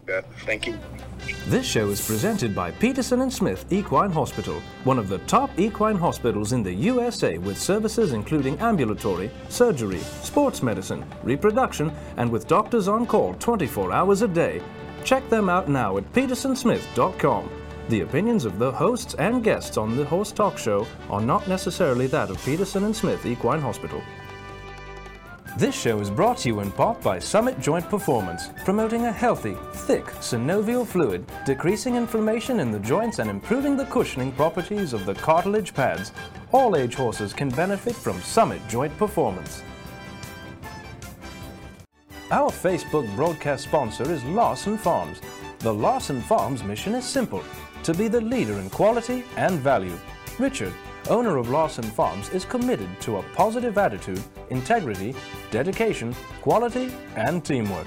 Yeah, 0.09 0.21
thank 0.45 0.69
you. 0.69 0.79
This 1.49 1.67
show 1.67 1.89
is 1.89 2.07
presented 2.07 2.55
by 2.55 2.71
Peterson 2.71 3.23
and 3.23 3.33
Smith 3.33 3.65
Equine 3.73 4.13
Hospital, 4.13 4.63
one 4.85 5.01
of 5.01 5.09
the 5.09 5.19
top 5.21 5.51
equine 5.59 5.97
hospitals 5.97 6.53
in 6.53 6.63
the 6.63 6.73
USA 6.73 7.39
with 7.39 7.59
services 7.61 8.13
including 8.13 8.57
ambulatory, 8.61 9.33
surgery, 9.49 9.99
sports 10.23 10.63
medicine, 10.63 11.05
reproduction, 11.25 11.93
and 12.19 12.31
with 12.31 12.47
doctors 12.47 12.87
on 12.87 13.05
call 13.05 13.35
24 13.35 13.93
hours 13.93 14.23
a 14.23 14.29
day. 14.29 14.63
Check 15.03 15.29
them 15.29 15.49
out 15.49 15.69
now 15.69 15.97
at 15.97 16.13
petersonsmith.com. 16.13 17.51
The 17.89 18.01
opinions 18.01 18.45
of 18.45 18.59
the 18.59 18.73
hosts 18.73 19.15
and 19.15 19.45
guests 19.45 19.77
on 19.77 19.97
the 19.97 20.05
Horse 20.05 20.33
Talk 20.33 20.59
Show 20.59 20.89
are 21.09 21.21
not 21.21 21.47
necessarily 21.47 22.09
that 22.09 22.31
of 22.31 22.45
Peterson 22.45 22.83
and 22.83 22.97
Smith 22.97 23.25
Equine 23.25 23.61
Hospital. 23.61 24.03
This 25.57 25.81
show 25.81 26.01
is 26.01 26.11
brought 26.11 26.39
to 26.39 26.49
you 26.49 26.59
in 26.61 26.73
part 26.73 27.01
by 27.01 27.21
Summit 27.21 27.61
Joint 27.61 27.89
Performance, 27.89 28.51
promoting 28.65 29.05
a 29.05 29.13
healthy, 29.13 29.57
thick 29.73 30.05
synovial 30.05 30.85
fluid, 30.85 31.31
decreasing 31.47 31.95
inflammation 31.95 32.59
in 32.59 32.73
the 32.73 32.81
joints 32.81 33.21
and 33.21 33.31
improving 33.31 33.77
the 33.77 33.87
cushioning 33.87 34.33
properties 34.33 34.93
of 34.93 35.07
the 35.07 35.15
cartilage 35.15 35.73
pads. 35.73 36.11
All 36.51 36.75
age 36.75 36.97
horses 36.97 37.33
can 37.33 37.51
benefit 37.51 37.95
from 37.95 38.21
Summit 38.21 38.61
Joint 38.69 38.97
Performance. 38.99 39.63
Our 42.33 42.51
Facebook 42.51 43.15
broadcast 43.15 43.63
sponsor 43.63 44.11
is 44.11 44.25
Larson 44.25 44.77
Farms. 44.77 45.21
The 45.61 45.73
Larson 45.73 46.21
Farms 46.23 46.65
mission 46.65 46.97
is 46.97 47.05
simple 47.05 47.45
to 47.87 47.95
be 47.95 48.09
the 48.09 48.21
leader 48.21 48.59
in 48.59 48.69
quality 48.69 49.23
and 49.37 49.61
value. 49.61 49.97
Richard, 50.41 50.73
owner 51.09 51.37
of 51.37 51.51
Larson 51.51 51.85
Farms, 51.85 52.29
is 52.31 52.45
committed 52.45 52.89
to 53.03 53.19
a 53.19 53.23
positive 53.35 53.79
attitude, 53.79 54.21
integrity, 54.51 55.15
dedication, 55.53 56.13
quality, 56.43 56.93
and 57.15 57.45
teamwork. 57.45 57.87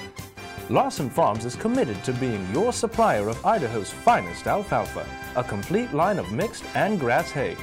Larson 0.70 1.10
Farms 1.10 1.44
is 1.44 1.58
committed 1.58 2.02
to 2.06 2.14
being 2.14 2.48
your 2.54 2.72
supplier 2.72 3.28
of 3.28 3.46
Idaho's 3.46 3.90
finest 3.90 4.48
alfalfa, 4.48 5.06
a 5.36 5.44
complete 5.44 5.94
line 5.94 6.18
of 6.18 6.32
mixed 6.32 6.64
and 6.76 6.98
grass 6.98 7.30
hay. 7.32 7.58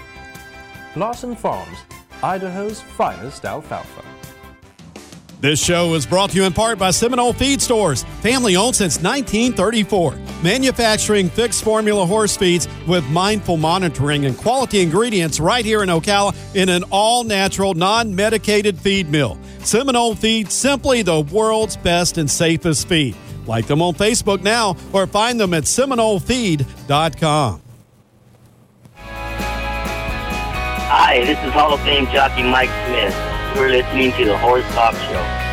Larson 0.95 1.35
Farms, 1.35 1.79
Idaho's 2.23 2.83
finest 2.83 3.47
alfalfa. 3.47 4.16
This 5.39 5.63
show 5.63 5.93
is 5.95 6.07
brought 6.07 6.31
to 6.31 6.37
you 6.37 6.45
in 6.45 6.55
part 6.55 6.79
by 6.79 6.91
Seminole 6.91 7.35
Feed 7.35 7.61
Stores, 7.61 8.05
family 8.23 8.57
owned 8.57 8.75
since 8.75 8.97
1934. 8.97 10.17
Manufacturing 10.43 11.29
fixed 11.29 11.63
formula 11.63 12.07
horse 12.07 12.35
feeds 12.35 12.67
with 12.87 13.07
mindful 13.11 13.59
monitoring 13.59 14.25
and 14.25 14.37
quality 14.39 14.81
ingredients 14.81 15.39
right 15.39 15.65
here 15.65 15.83
in 15.83 15.91
Ocala 15.91 16.35
in 16.55 16.71
an 16.71 16.85
all 16.91 17.23
natural, 17.23 17.75
non 17.75 18.15
medicated 18.15 18.79
feed 18.79 19.11
mill. 19.11 19.39
Seminole 19.59 20.15
Feed, 20.15 20.51
simply 20.51 21.03
the 21.03 21.21
world's 21.21 21.77
best 21.77 22.17
and 22.17 22.31
safest 22.31 22.89
feed. 22.89 23.15
Like 23.47 23.67
them 23.67 23.83
on 23.83 23.95
Facebook 23.95 24.43
now 24.43 24.75
or 24.95 25.07
find 25.07 25.39
them 25.39 25.53
at 25.53 25.65
SeminoleFeed.com. 25.65 27.63
Hi, 30.89 31.25
this 31.25 31.39
is 31.45 31.53
Hall 31.53 31.75
of 31.75 31.81
Fame 31.83 32.07
jockey 32.07 32.43
Mike 32.43 32.71
Smith. 32.87 33.36
You're 33.57 33.71
listening 33.71 34.13
to 34.13 34.27
the 34.27 34.37
Horse 34.37 34.67
Talk 34.75 34.95
Show. 34.95 35.47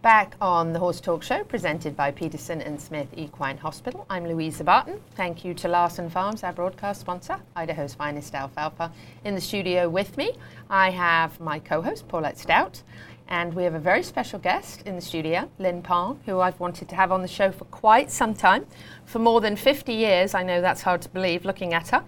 Back 0.00 0.34
on 0.40 0.72
the 0.72 0.78
Horse 0.78 0.98
Talk 0.98 1.22
Show, 1.22 1.44
presented 1.44 1.94
by 1.94 2.10
Peterson 2.10 2.62
and 2.62 2.80
Smith 2.80 3.08
Equine 3.14 3.58
Hospital. 3.58 4.06
I'm 4.08 4.26
Louisa 4.26 4.64
Barton. 4.64 4.98
Thank 5.14 5.44
you 5.44 5.52
to 5.52 5.68
Larson 5.68 6.08
Farms, 6.08 6.42
our 6.42 6.54
broadcast 6.54 7.02
sponsor, 7.02 7.38
Idaho's 7.54 7.92
finest 7.92 8.34
alfalfa. 8.34 8.90
In 9.26 9.34
the 9.34 9.42
studio 9.42 9.90
with 9.90 10.16
me, 10.16 10.38
I 10.70 10.88
have 10.88 11.38
my 11.38 11.58
co-host 11.58 12.08
Paulette 12.08 12.38
Stout, 12.38 12.82
and 13.28 13.52
we 13.52 13.62
have 13.62 13.74
a 13.74 13.78
very 13.78 14.02
special 14.02 14.38
guest 14.38 14.82
in 14.86 14.96
the 14.96 15.02
studio, 15.02 15.50
Lynn 15.58 15.82
Palm, 15.82 16.18
who 16.24 16.40
I've 16.40 16.58
wanted 16.58 16.88
to 16.88 16.96
have 16.96 17.12
on 17.12 17.20
the 17.20 17.28
show 17.28 17.52
for 17.52 17.66
quite 17.66 18.10
some 18.10 18.32
time, 18.32 18.66
for 19.04 19.18
more 19.18 19.42
than 19.42 19.54
50 19.54 19.92
years. 19.92 20.34
I 20.34 20.42
know 20.42 20.62
that's 20.62 20.80
hard 20.80 21.02
to 21.02 21.10
believe 21.10 21.44
looking 21.44 21.74
at 21.74 21.88
her. 21.90 22.02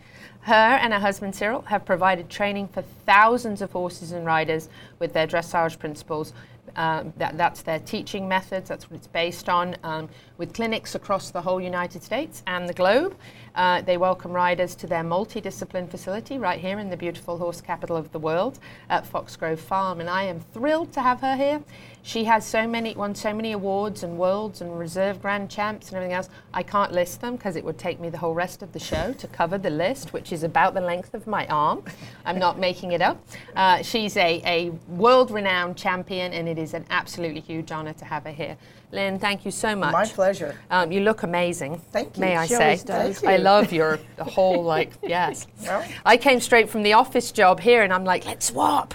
Her 0.45 0.53
and 0.53 0.93
her 0.93 1.01
husband 1.01 1.35
Cyril 1.35 1.63
have 1.63 1.87
provided 1.87 2.29
training 2.29 2.69
for 2.69 2.83
thousands 3.07 3.63
of 3.63 3.73
horses 3.73 4.13
and 4.13 4.27
riders 4.27 4.69
with 4.99 5.15
their 5.15 5.27
dressage 5.27 5.79
principles. 5.79 6.35
Um, 6.77 7.15
that, 7.17 7.39
that's 7.39 7.63
their 7.63 7.79
teaching 7.79 8.29
methods, 8.29 8.69
that's 8.69 8.91
what 8.91 8.99
it's 8.99 9.07
based 9.07 9.49
on, 9.49 9.75
um, 9.85 10.09
with 10.37 10.53
clinics 10.53 10.95
across 10.95 11.31
the 11.31 11.41
whole 11.41 11.63
United 11.63 12.03
States 12.03 12.43
and 12.47 12.69
the 12.69 12.75
globe. 12.75 13.17
Uh, 13.55 13.81
they 13.83 13.97
welcome 13.97 14.33
riders 14.33 14.75
to 14.75 14.87
their 14.87 15.05
multidiscipline 15.05 15.89
facility 15.89 16.39
right 16.39 16.59
here 16.59 16.81
in 16.81 16.91
the 16.91 16.97
beautiful 16.97 17.39
horse 17.39 17.61
capital 17.61 17.97
of 17.97 18.11
the 18.11 18.19
world 18.19 18.59
at 18.91 19.07
Foxgrove 19.07 19.61
Farm, 19.61 20.01
and 20.01 20.11
I 20.11 20.25
am 20.25 20.41
thrilled 20.41 20.93
to 20.95 21.01
have 21.01 21.21
her 21.21 21.37
here. 21.37 21.63
She 22.03 22.25
has 22.25 22.45
so 22.45 22.67
many, 22.67 22.95
won 22.95 23.15
so 23.15 23.33
many 23.33 23.53
awards 23.53 24.03
and 24.03 24.19
worlds 24.19 24.61
and 24.61 24.77
reserve 24.77 25.23
grand 25.23 25.51
champs 25.51 25.89
and 25.89 25.97
everything 25.97 26.15
else. 26.15 26.29
I 26.53 26.65
can't 26.65 26.91
list 26.91 27.21
them 27.21 27.37
because 27.37 27.55
it 27.55 27.65
would 27.65 27.79
take 27.79 28.01
me 28.01 28.11
the 28.11 28.19
whole 28.19 28.35
rest 28.35 28.63
of 28.63 28.73
the 28.73 28.81
show 28.81 29.13
to 29.13 29.27
cover 29.29 29.57
the 29.57 29.71
list, 29.71 30.13
which 30.13 30.33
is 30.33 30.43
about 30.43 30.75
the 30.75 30.81
length 30.81 31.15
of 31.15 31.27
my 31.27 31.47
arm. 31.47 31.85
I'm 32.25 32.39
not 32.39 32.59
making 32.59 32.93
it 32.93 33.01
up. 33.01 33.25
Uh, 33.55 33.83
she's 33.83 34.17
a, 34.17 34.43
a 34.45 34.71
world 34.89 35.31
renowned 35.31 35.77
champion, 35.77 36.33
and 36.33 36.49
it 36.49 36.59
is 36.59 36.75
an 36.75 36.85
absolutely 36.91 37.41
huge 37.41 37.71
honor 37.71 37.93
to 37.95 38.05
have 38.05 38.25
her 38.25 38.33
here. 38.33 38.57
Lynn, 38.95 39.19
thank 39.19 39.45
you 39.45 39.51
so 39.51 39.75
much. 39.75 39.93
My 39.93 40.07
pleasure. 40.07 40.55
Um, 40.71 40.93
you 40.93 41.01
look 41.01 41.25
amazing. 41.25 41.81
Thank 41.91 42.17
you. 42.17 42.21
May 42.21 42.37
I 42.37 42.47
She 42.47 42.55
say? 42.55 42.77
does. 42.77 43.19
Thank 43.19 43.25
I 43.25 43.37
love 43.39 43.73
your 43.73 43.99
the 44.17 44.23
whole 44.23 44.63
like 44.63 44.93
yes. 45.03 45.49
Well. 45.63 45.85
I 46.07 46.17
came 46.17 46.39
straight 46.41 46.71
from 46.71 46.85
the 46.85 46.93
office 46.93 47.33
job 47.33 47.59
here, 47.59 47.83
and 47.83 47.93
I'm 47.93 48.05
like, 48.05 48.25
let's 48.25 48.47
swap. 48.47 48.95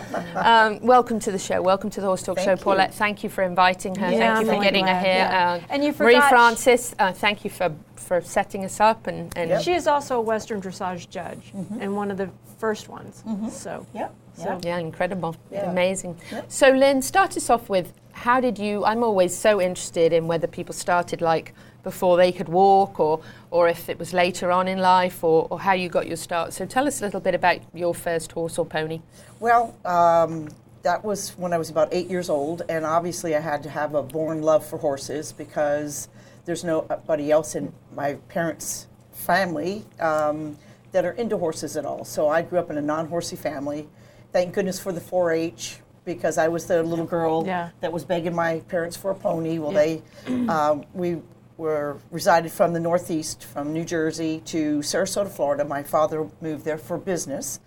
um, 0.36 0.78
welcome 0.86 1.18
to 1.20 1.32
the 1.32 1.38
show. 1.38 1.60
Welcome 1.60 1.90
to 1.90 2.00
the 2.00 2.06
Horse 2.06 2.22
Talk 2.22 2.36
Thank 2.36 2.46
Show, 2.46 2.52
you. 2.52 2.56
Paulette. 2.58 2.94
Thank 2.94 3.24
you 3.24 3.28
for 3.28 3.42
inviting 3.42 3.96
her. 3.96 4.10
Yeah, 4.10 4.18
thank 4.36 4.40
you 4.40 4.46
for 4.46 4.52
really 4.52 4.64
getting 4.64 4.86
her 4.86 5.00
here. 5.00 5.14
yeah. 5.14 5.60
Uh, 5.60 5.72
And 5.72 5.82
you 5.84 5.92
Marie 5.98 6.20
Francis. 6.28 6.94
Uh, 6.98 7.12
thank 7.12 7.44
you 7.44 7.50
for 7.50 7.74
for 7.96 8.20
setting 8.22 8.64
us 8.64 8.80
up 8.80 9.06
and 9.06 9.32
and 9.36 9.62
She 9.62 9.72
is 9.72 9.86
also 9.86 10.18
a 10.18 10.20
Western 10.20 10.60
dressage 10.60 11.08
judge 11.10 11.52
and 11.80 11.96
one 11.96 12.10
of 12.10 12.16
the 12.18 12.28
first 12.58 12.88
ones. 12.88 13.24
So 13.52 13.84
Yep. 13.94 14.14
So 14.34 14.60
Yeah, 14.62 14.78
incredible. 14.78 15.34
Yeah. 15.50 15.70
Amazing. 15.70 16.16
So, 16.48 16.70
Lynn, 16.70 17.02
start 17.02 17.36
us 17.36 17.50
off 17.50 17.68
with 17.68 17.92
how 18.20 18.38
did 18.38 18.58
you? 18.58 18.84
I'm 18.84 19.02
always 19.02 19.34
so 19.34 19.62
interested 19.62 20.12
in 20.12 20.26
whether 20.26 20.46
people 20.46 20.74
started 20.74 21.22
like 21.22 21.54
before 21.82 22.18
they 22.18 22.32
could 22.32 22.50
walk 22.50 23.00
or, 23.00 23.22
or 23.50 23.66
if 23.66 23.88
it 23.88 23.98
was 23.98 24.12
later 24.12 24.52
on 24.52 24.68
in 24.68 24.78
life 24.78 25.24
or, 25.24 25.48
or 25.50 25.58
how 25.58 25.72
you 25.72 25.88
got 25.88 26.06
your 26.06 26.18
start. 26.18 26.52
So, 26.52 26.66
tell 26.66 26.86
us 26.86 27.00
a 27.00 27.04
little 27.06 27.20
bit 27.20 27.34
about 27.34 27.60
your 27.72 27.94
first 27.94 28.32
horse 28.32 28.58
or 28.58 28.66
pony. 28.66 29.00
Well, 29.40 29.74
um, 29.86 30.50
that 30.82 31.02
was 31.02 31.30
when 31.38 31.54
I 31.54 31.58
was 31.58 31.70
about 31.70 31.88
eight 31.92 32.10
years 32.10 32.28
old, 32.28 32.60
and 32.68 32.84
obviously 32.84 33.34
I 33.34 33.40
had 33.40 33.62
to 33.62 33.70
have 33.70 33.94
a 33.94 34.02
born 34.02 34.42
love 34.42 34.66
for 34.66 34.76
horses 34.76 35.32
because 35.32 36.10
there's 36.44 36.62
nobody 36.62 37.30
else 37.30 37.54
in 37.54 37.72
my 37.96 38.14
parents' 38.28 38.86
family 39.12 39.86
um, 39.98 40.58
that 40.92 41.06
are 41.06 41.12
into 41.12 41.38
horses 41.38 41.74
at 41.74 41.86
all. 41.86 42.04
So 42.04 42.28
I 42.28 42.42
grew 42.42 42.58
up 42.58 42.70
in 42.70 42.76
a 42.76 42.82
non-horsey 42.82 43.36
family. 43.36 43.88
Thank 44.30 44.52
goodness 44.52 44.78
for 44.78 44.92
the 44.92 45.00
4-H 45.00 45.78
because 46.04 46.38
I 46.38 46.48
was 46.48 46.66
the 46.66 46.82
little 46.82 47.04
girl 47.04 47.44
Yeah. 47.46 47.70
that 47.80 47.92
was 47.92 48.04
begging 48.04 48.34
my 48.34 48.60
parents 48.68 48.96
for 48.96 49.10
a 49.10 49.14
pony. 49.14 49.58
Well, 49.58 49.72
they 49.72 50.02
um, 50.48 50.84
we 50.94 51.18
were 51.56 51.98
resided 52.10 52.50
from 52.50 52.72
the 52.72 52.80
Northeast, 52.80 53.44
from 53.44 53.72
New 53.72 53.84
Jersey 53.84 54.40
to 54.46 54.78
Sarasota, 54.78 55.28
Florida. 55.30 55.64
My 55.64 55.82
father 55.82 56.26
moved 56.40 56.64
there 56.64 56.78
for 56.78 56.96
business, 56.96 57.60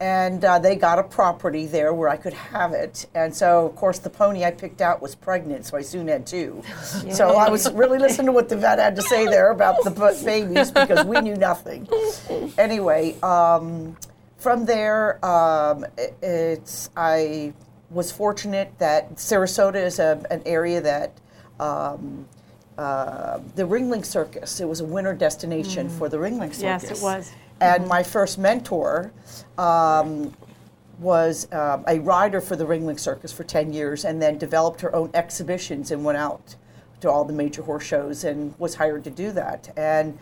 and 0.00 0.42
uh, 0.42 0.58
they 0.58 0.76
got 0.76 0.98
a 0.98 1.02
property 1.02 1.66
there 1.66 1.92
where 1.92 2.08
I 2.08 2.16
could 2.16 2.32
have 2.32 2.72
it. 2.72 3.06
And 3.14 3.34
so, 3.36 3.66
of 3.66 3.76
course, 3.76 3.98
the 3.98 4.08
pony 4.08 4.44
I 4.46 4.50
picked 4.50 4.80
out 4.80 5.02
was 5.02 5.14
pregnant, 5.14 5.66
so 5.66 5.76
I 5.76 5.82
soon 5.82 6.08
had 6.08 6.26
two. 6.26 6.62
So 7.12 7.36
I 7.36 7.50
was 7.50 7.70
really 7.72 7.98
listening 7.98 8.26
to 8.26 8.32
what 8.32 8.48
the 8.48 8.56
vet 8.56 8.78
had 8.78 8.96
to 8.96 9.02
say 9.02 9.26
there 9.26 9.50
about 9.50 9.84
the 9.84 9.90
babies 10.24 10.70
because 10.70 11.04
we 11.04 11.20
knew 11.20 11.36
nothing. 11.36 11.86
Anyway. 12.56 13.14
Um, 13.22 13.96
from 14.38 14.66
there, 14.66 15.24
um, 15.24 15.86
it's 16.20 16.90
I 16.94 17.54
was 17.90 18.10
fortunate 18.10 18.72
that 18.78 19.16
Sarasota 19.16 19.76
is 19.76 19.98
a, 19.98 20.24
an 20.30 20.42
area 20.46 20.80
that 20.80 21.12
um, 21.60 22.26
uh, 22.78 23.38
the 23.54 23.62
Ringling 23.62 24.04
Circus. 24.04 24.60
It 24.60 24.68
was 24.68 24.80
a 24.80 24.84
winter 24.84 25.14
destination 25.14 25.88
for 25.88 26.08
the 26.08 26.16
Ringling 26.16 26.52
Circus. 26.54 26.62
Yes, 26.62 26.90
it 26.90 27.02
was. 27.02 27.32
And 27.60 27.86
my 27.86 28.02
first 28.02 28.36
mentor 28.38 29.12
um, 29.58 30.34
was 30.98 31.50
um, 31.52 31.84
a 31.86 32.00
rider 32.00 32.40
for 32.40 32.56
the 32.56 32.64
Ringling 32.64 32.98
Circus 32.98 33.32
for 33.32 33.44
10 33.44 33.72
years 33.72 34.04
and 34.04 34.20
then 34.20 34.38
developed 34.38 34.80
her 34.80 34.94
own 34.94 35.10
exhibitions 35.14 35.92
and 35.92 36.04
went 36.04 36.18
out 36.18 36.56
to 37.00 37.10
all 37.10 37.24
the 37.24 37.32
major 37.32 37.62
horse 37.62 37.84
shows 37.84 38.24
and 38.24 38.58
was 38.58 38.74
hired 38.74 39.04
to 39.04 39.10
do 39.10 39.30
that. 39.32 39.72
And 39.76 40.18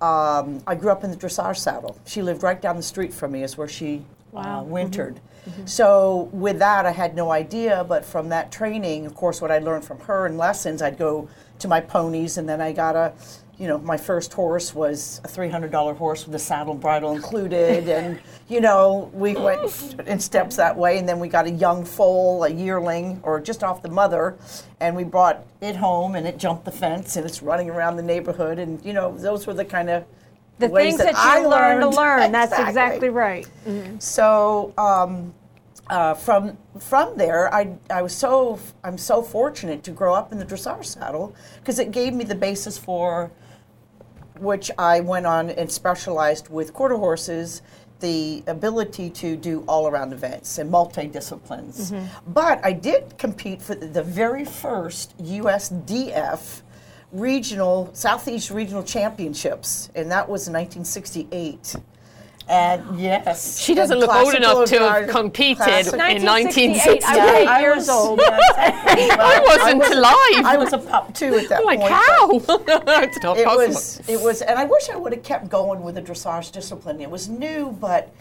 um, 0.00 0.62
I 0.66 0.74
grew 0.74 0.90
up 0.90 1.04
in 1.04 1.10
the 1.10 1.16
dressage 1.16 1.58
saddle. 1.58 1.98
She 2.06 2.20
lived 2.20 2.42
right 2.42 2.60
down 2.60 2.76
the 2.76 2.82
street 2.82 3.14
from 3.14 3.32
me, 3.32 3.42
is 3.42 3.56
where 3.56 3.68
she 3.68 4.04
Wow. 4.34 4.60
uh, 4.60 4.62
wintered. 4.64 5.20
So 5.66 6.30
with 6.32 6.58
that, 6.58 6.86
I 6.86 6.90
had 6.90 7.14
no 7.14 7.30
idea. 7.30 7.84
But 7.84 8.04
from 8.04 8.28
that 8.30 8.50
training, 8.50 9.06
of 9.06 9.14
course, 9.14 9.40
what 9.40 9.50
I 9.50 9.58
learned 9.58 9.84
from 9.84 9.98
her 10.00 10.26
and 10.26 10.38
lessons, 10.38 10.82
I'd 10.82 10.98
go 10.98 11.28
to 11.58 11.68
my 11.68 11.80
ponies, 11.80 12.38
and 12.38 12.48
then 12.48 12.60
I 12.60 12.72
got 12.72 12.96
a, 12.96 13.12
you 13.58 13.68
know, 13.68 13.78
my 13.78 13.96
first 13.96 14.32
horse 14.32 14.74
was 14.74 15.20
a 15.22 15.28
three 15.28 15.48
hundred 15.48 15.70
dollar 15.70 15.94
horse 15.94 16.26
with 16.26 16.34
a 16.34 16.38
saddle 16.38 16.72
and 16.72 16.80
bridle 16.80 17.12
included, 17.12 17.88
and 17.88 18.18
you 18.48 18.60
know, 18.60 19.10
we 19.12 19.34
went 19.34 19.94
in 20.06 20.18
steps 20.18 20.56
that 20.56 20.76
way. 20.76 20.98
And 20.98 21.08
then 21.08 21.20
we 21.20 21.28
got 21.28 21.46
a 21.46 21.50
young 21.50 21.84
foal, 21.84 22.44
a 22.44 22.48
yearling, 22.48 23.20
or 23.22 23.40
just 23.40 23.62
off 23.62 23.82
the 23.82 23.90
mother, 23.90 24.36
and 24.80 24.96
we 24.96 25.04
brought 25.04 25.46
it 25.60 25.76
home, 25.76 26.14
and 26.14 26.26
it 26.26 26.38
jumped 26.38 26.64
the 26.64 26.72
fence, 26.72 27.16
and 27.16 27.26
it's 27.26 27.42
running 27.42 27.68
around 27.70 27.96
the 27.96 28.02
neighborhood, 28.02 28.58
and 28.58 28.82
you 28.84 28.94
know, 28.94 29.16
those 29.16 29.46
were 29.46 29.54
the 29.54 29.64
kind 29.64 29.90
of 29.90 30.04
the 30.58 30.68
things 30.68 30.98
that, 30.98 31.14
I 31.16 31.40
you 31.40 31.48
learned 31.48 31.80
to 31.80 31.88
learn. 31.88 32.32
That's 32.32 32.52
Exactly. 32.52 32.68
exactly 32.68 33.08
right. 33.10 33.46
so 33.98 34.72
um, 34.78 35.34
uh, 35.88 36.14
from 36.14 36.56
from 36.78 37.16
there, 37.16 37.52
I 37.52 37.76
I 37.90 38.02
was 38.02 38.14
so 38.14 38.58
I'm 38.82 38.96
so 38.98 39.22
fortunate 39.22 39.82
to 39.84 39.90
grow 39.90 40.14
up 40.14 40.32
in 40.32 40.38
the 40.38 40.44
dressage 40.46 40.84
saddle 40.86 41.34
because 41.60 41.78
it 41.78 41.90
gave 41.90 42.14
me 42.14 42.24
the 42.24 42.34
basis 42.34 42.78
for 42.78 43.30
which 44.38 44.70
I 44.78 45.00
went 45.00 45.26
on 45.26 45.50
and 45.50 45.70
specialized 45.70 46.48
with 46.48 46.72
quarter 46.72 46.96
horses, 46.96 47.62
the 48.00 48.42
ability 48.48 49.08
to 49.10 49.36
do 49.36 49.62
all 49.68 49.86
around 49.86 50.12
events 50.12 50.58
and 50.58 50.68
multi 50.70 51.06
disciplines. 51.06 51.92
But 52.28 52.64
I 52.64 52.72
did 52.72 53.16
compete 53.18 53.62
for 53.62 53.74
the 53.76 54.02
very 54.02 54.44
first 54.44 55.16
USDF 55.18 56.62
regional, 57.14 57.88
Southeast 57.94 58.50
Regional 58.50 58.82
Championships, 58.82 59.88
and 59.94 60.10
that 60.10 60.28
was 60.28 60.48
in 60.48 60.52
1968. 60.54 61.76
And 62.46 63.00
yes, 63.00 63.58
She 63.58 63.74
doesn't 63.74 63.94
and 63.96 64.00
look 64.06 64.14
old 64.14 64.34
enough 64.34 64.68
to 64.68 64.78
have 64.80 65.08
competed 65.08 65.66
in 65.66 66.22
1968, 66.24 67.02
I'm 67.06 67.16
Yeah, 67.16 67.36
eight 67.38 67.46
I 67.48 67.60
years 67.62 67.76
was- 67.76 67.88
old. 67.88 68.20
I 68.56 69.40
wasn't 69.46 69.78
was- 69.78 69.90
alive. 69.90 70.44
I 70.44 70.56
was 70.58 70.72
a 70.74 70.78
pup 70.78 71.14
too 71.14 71.36
at 71.36 71.48
that 71.48 71.60
I'm 71.60 71.64
like, 71.64 71.78
point. 71.80 71.90
but- 72.46 72.68
how? 72.68 73.02
it's 73.02 73.22
not 73.22 73.38
it 73.38 73.44
possible. 73.46 73.66
was 73.66 74.00
it 74.08 74.20
was 74.20 74.42
and 74.42 74.58
i 74.58 74.64
wish 74.64 74.90
i 74.90 74.96
would 74.96 75.12
have 75.14 75.22
kept 75.22 75.48
going 75.48 75.82
with 75.82 75.94
the 75.94 76.02
dressage 76.02 76.52
discipline 76.52 77.00
it 77.00 77.10
was 77.10 77.28
new 77.28 77.74
but 77.80 78.12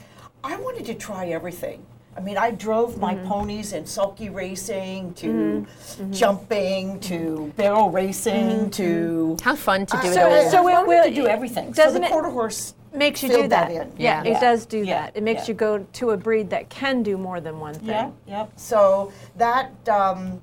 i 0.43 0.55
wanted 0.55 0.85
to 0.85 0.93
try 0.93 1.27
everything 1.27 1.85
i 2.15 2.19
mean 2.19 2.37
i 2.37 2.51
drove 2.51 2.97
my 2.99 3.15
Mm-hmm. 3.15 3.27
ponies 3.27 3.73
in 3.73 3.85
sulky 3.85 4.29
racing 4.29 5.13
to 5.15 5.65
jumping 6.11 6.99
to 7.01 7.51
barrel 7.57 7.89
racing 7.89 8.69
to 8.71 9.37
How 9.43 9.55
fun 9.55 9.85
to 9.87 9.97
do 10.01 10.07
it 10.09 10.13
So- 10.13 10.29
all. 10.29 10.49
so 10.51 10.67
I 10.67 10.81
it 10.81 10.87
will 10.87 11.03
to 11.03 11.13
do 11.13 11.27
everything 11.27 11.71
doesn't 11.71 12.01
so 12.03 12.07
the 12.07 12.11
quarter 12.13 12.29
horse 12.29 12.73
makes 12.93 13.23
you 13.23 13.29
do 13.29 13.47
that. 13.47 13.71
in. 13.71 13.91
Yeah. 13.97 14.23
It 14.23 14.39
does 14.39 14.67
do 14.67 14.77
Yeah. 14.77 15.01
that. 15.05 15.17
It 15.17 15.23
makes 15.23 15.43
Yeah. 15.43 15.47
you 15.47 15.53
go 15.55 15.79
to 15.93 16.11
a 16.11 16.17
breed 16.17 16.51
that 16.51 16.69
can 16.69 17.01
do 17.01 17.17
more 17.17 17.39
than 17.41 17.59
one 17.59 17.73
thing. 17.73 17.87
Yeah, 17.87 18.11
yep. 18.27 18.51
So 18.55 19.11
that 19.37 19.71
um, 19.89 20.39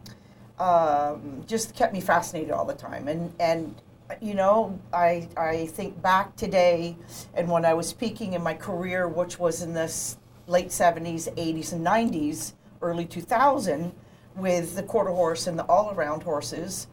um, 0.58 1.44
just 1.46 1.74
kept 1.76 1.92
me 1.92 2.00
fascinated 2.00 2.50
all 2.50 2.64
the 2.64 2.74
time, 2.74 3.06
and 3.08 3.32
and 3.38 3.74
you 4.20 4.34
know, 4.34 4.76
I 4.92 5.28
I 5.36 5.66
think 5.66 6.02
back 6.02 6.34
today, 6.34 6.96
and 7.34 7.48
when 7.48 7.64
I 7.64 7.74
was 7.74 7.86
speaking 7.88 8.32
in 8.32 8.42
my 8.42 8.54
career, 8.54 9.06
which 9.06 9.38
was 9.38 9.62
in 9.62 9.72
the 9.74 9.82
s- 9.82 10.16
late 10.50 10.68
'70s, 10.68 11.32
'80s, 11.34 11.72
and 11.72 11.86
'90s, 11.86 12.52
early 12.82 13.06
2000, 13.06 13.92
with 14.36 14.74
the 14.74 14.82
quarter 14.82 15.10
horse 15.10 15.46
and 15.46 15.58
the 15.58 15.64
all-around 15.64 16.22
horses. 16.22 16.88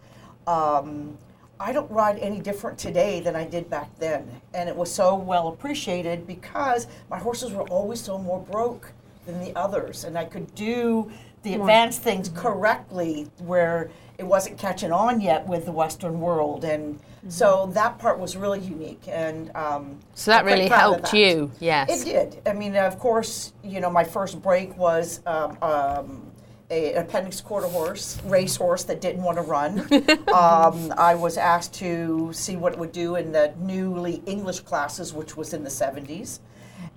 Um, 0.45 1.17
I 1.59 1.71
don't 1.73 1.89
ride 1.89 2.19
any 2.19 2.39
different 2.39 2.77
today 2.77 3.19
than 3.19 3.35
I 3.35 3.45
did 3.45 3.69
back 3.69 3.97
then. 3.97 4.41
And 4.53 4.69
it 4.69 4.75
was 4.75 4.93
so 4.93 5.15
well 5.15 5.47
appreciated 5.47 6.27
because 6.27 6.87
my 7.09 7.17
horses 7.17 7.51
were 7.51 7.67
always 7.69 7.99
so 7.99 8.17
more 8.19 8.39
broke 8.39 8.93
than 9.27 9.39
the 9.39 9.55
others. 9.55 10.03
And 10.03 10.17
I 10.17 10.25
could 10.25 10.53
do 10.55 11.11
the 11.43 11.53
advanced 11.53 12.01
things 12.01 12.29
correctly 12.29 13.27
where 13.37 13.91
it 14.17 14.23
wasn't 14.23 14.57
catching 14.57 14.91
on 14.91 15.21
yet 15.21 15.47
with 15.47 15.65
the 15.65 15.71
Western 15.71 16.19
world. 16.19 16.63
And 16.63 16.99
so 17.29 17.69
that 17.73 17.99
part 17.99 18.17
was 18.17 18.35
really 18.35 18.59
unique. 18.59 19.03
And 19.07 19.51
um, 19.55 19.99
So 20.15 20.31
that 20.31 20.39
I'm 20.39 20.45
really 20.45 20.67
helped 20.67 21.11
that. 21.11 21.13
you, 21.13 21.51
yes. 21.59 22.01
It 22.01 22.05
did. 22.05 22.41
I 22.47 22.53
mean, 22.53 22.75
of 22.75 22.97
course, 22.97 23.53
you 23.63 23.79
know, 23.79 23.91
my 23.91 24.03
first 24.03 24.41
break 24.41 24.75
was 24.75 25.21
um, 25.27 25.57
um, 25.61 26.31
a, 26.71 26.93
an 26.93 27.03
appendix 27.03 27.41
quarter 27.41 27.67
horse, 27.67 28.19
race 28.25 28.55
horse 28.55 28.83
that 28.85 29.01
didn't 29.01 29.21
want 29.21 29.37
to 29.37 29.43
run. 29.43 29.79
um, 30.33 30.93
I 30.97 31.15
was 31.15 31.37
asked 31.37 31.73
to 31.75 32.31
see 32.33 32.55
what 32.55 32.73
it 32.73 32.79
would 32.79 32.91
do 32.91 33.15
in 33.15 33.31
the 33.31 33.53
newly 33.59 34.23
English 34.25 34.61
classes, 34.61 35.13
which 35.13 35.37
was 35.37 35.53
in 35.53 35.63
the 35.63 35.69
70s. 35.69 36.39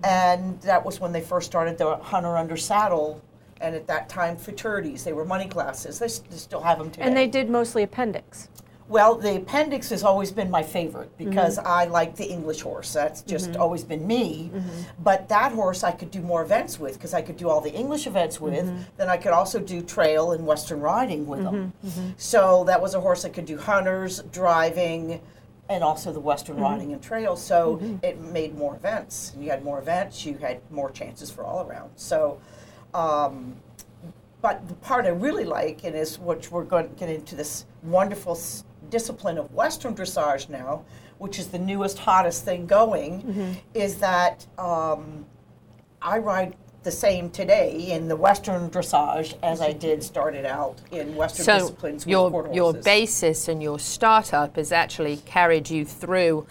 And 0.05 0.61
that 0.63 0.85
was 0.85 1.01
when 1.01 1.13
they 1.13 1.21
first 1.21 1.47
started 1.47 1.79
the 1.79 1.97
hunter 1.97 2.37
under 2.37 2.57
saddle. 2.57 3.23
And 3.61 3.75
at 3.75 3.87
that 3.89 4.09
time, 4.09 4.37
futurities, 4.37 5.05
they 5.05 5.13
were 5.13 5.25
money 5.25 5.47
classes. 5.47 5.99
They, 5.99 6.07
s- 6.07 6.21
they 6.21 6.37
still 6.37 6.63
have 6.63 6.79
them 6.79 6.91
today. 6.91 7.05
And 7.05 7.17
they 7.17 7.27
did 7.27 7.51
mostly 7.51 7.83
appendix. 7.83 8.49
Well, 8.89 9.15
the 9.15 9.37
appendix 9.37 9.91
has 9.91 10.03
always 10.03 10.33
been 10.33 10.51
my 10.51 10.65
favorite 10.65 11.17
because 11.17 11.59
mm-hmm. 11.59 11.69
I 11.69 11.85
like 11.85 12.17
the 12.17 12.25
English 12.25 12.63
horse. 12.63 12.93
That's 12.93 13.23
just 13.23 13.51
mm-hmm. 13.53 13.61
always 13.61 13.85
been 13.85 14.05
me. 14.05 14.51
Mm-hmm. 14.53 14.81
But 15.05 15.29
that 15.29 15.53
horse 15.53 15.85
I 15.85 15.93
could 15.93 16.11
do 16.11 16.21
more 16.23 16.43
events 16.43 16.81
with 16.81 16.95
because 16.95 17.15
I 17.15 17.23
could 17.23 17.37
do 17.37 17.49
all 17.49 17.61
the 17.61 17.73
English 17.73 18.09
events 18.09 18.41
with. 18.41 18.69
Then 18.97 19.09
I 19.09 19.17
could 19.17 19.31
also 19.31 19.61
do 19.61 19.81
trail 19.81 20.33
and 20.33 20.45
Western 20.45 20.81
riding 20.81 21.29
with 21.29 21.45
them. 21.45 21.73
So 22.17 22.65
that 22.65 22.83
was 22.83 22.95
a 22.95 23.01
horse 23.01 23.23
that 23.23 23.33
could 23.33 23.47
do 23.47 23.59
hunters, 23.59 24.23
driving, 24.33 25.21
and 25.71 25.83
also 25.83 26.13
the 26.13 26.21
Western 26.21 26.57
riding 26.59 26.93
and 26.93 27.01
trail. 27.03 27.37
So 27.37 27.79
it 28.03 28.21
made 28.21 28.55
more 28.59 28.75
events. 28.77 29.33
You 29.39 29.49
had 29.51 29.65
more 29.65 29.79
events, 29.79 30.27
you 30.27 30.37
had 30.37 30.61
more 30.71 30.91
chances 30.91 31.31
for 31.31 31.45
all 31.45 31.67
around. 31.67 31.91
So. 31.97 32.39
Um, 32.93 33.57
but 34.43 34.67
the 34.69 34.75
part 34.77 35.05
I 35.05 35.11
really 35.11 35.45
like, 35.45 35.85
and 35.85 35.95
is 35.95 36.19
which 36.19 36.51
we're 36.51 36.65
going 36.65 36.89
to 36.89 36.95
get 36.95 37.11
into 37.11 37.37
this 37.37 37.67
wonderful 37.83 38.33
s- 38.33 38.65
discipline 38.89 39.37
of 39.37 39.53
Western 39.53 39.95
dressage 39.95 40.49
now, 40.49 40.83
which 41.19 41.39
is 41.39 41.49
the 41.49 41.59
newest, 41.59 41.99
hottest 41.99 42.43
thing 42.47 42.67
going, 42.67 43.59
is 43.75 43.97
that 43.97 44.47
um, 44.57 45.27
I 46.01 46.17
ride 46.19 46.57
the 46.83 46.91
same 46.91 47.31
today 47.31 47.91
in 47.91 48.09
the 48.09 48.17
Western 48.17 48.71
dressage 48.71 49.37
as 49.43 49.61
I 49.61 49.73
did 49.73 50.03
started 50.03 50.47
out 50.47 50.81
in 50.91 51.15
Western 51.15 51.45
So 51.45 51.59
disciplines 51.59 52.07
with 52.07 52.11
your 52.11 52.51
your 52.53 52.73
basis 52.73 53.49
and 53.49 53.63
your 53.63 53.79
startup 53.79 54.57
has 54.57 54.73
actually 54.73 55.19
carried 55.19 55.69
you 55.69 55.85
through 55.85 56.47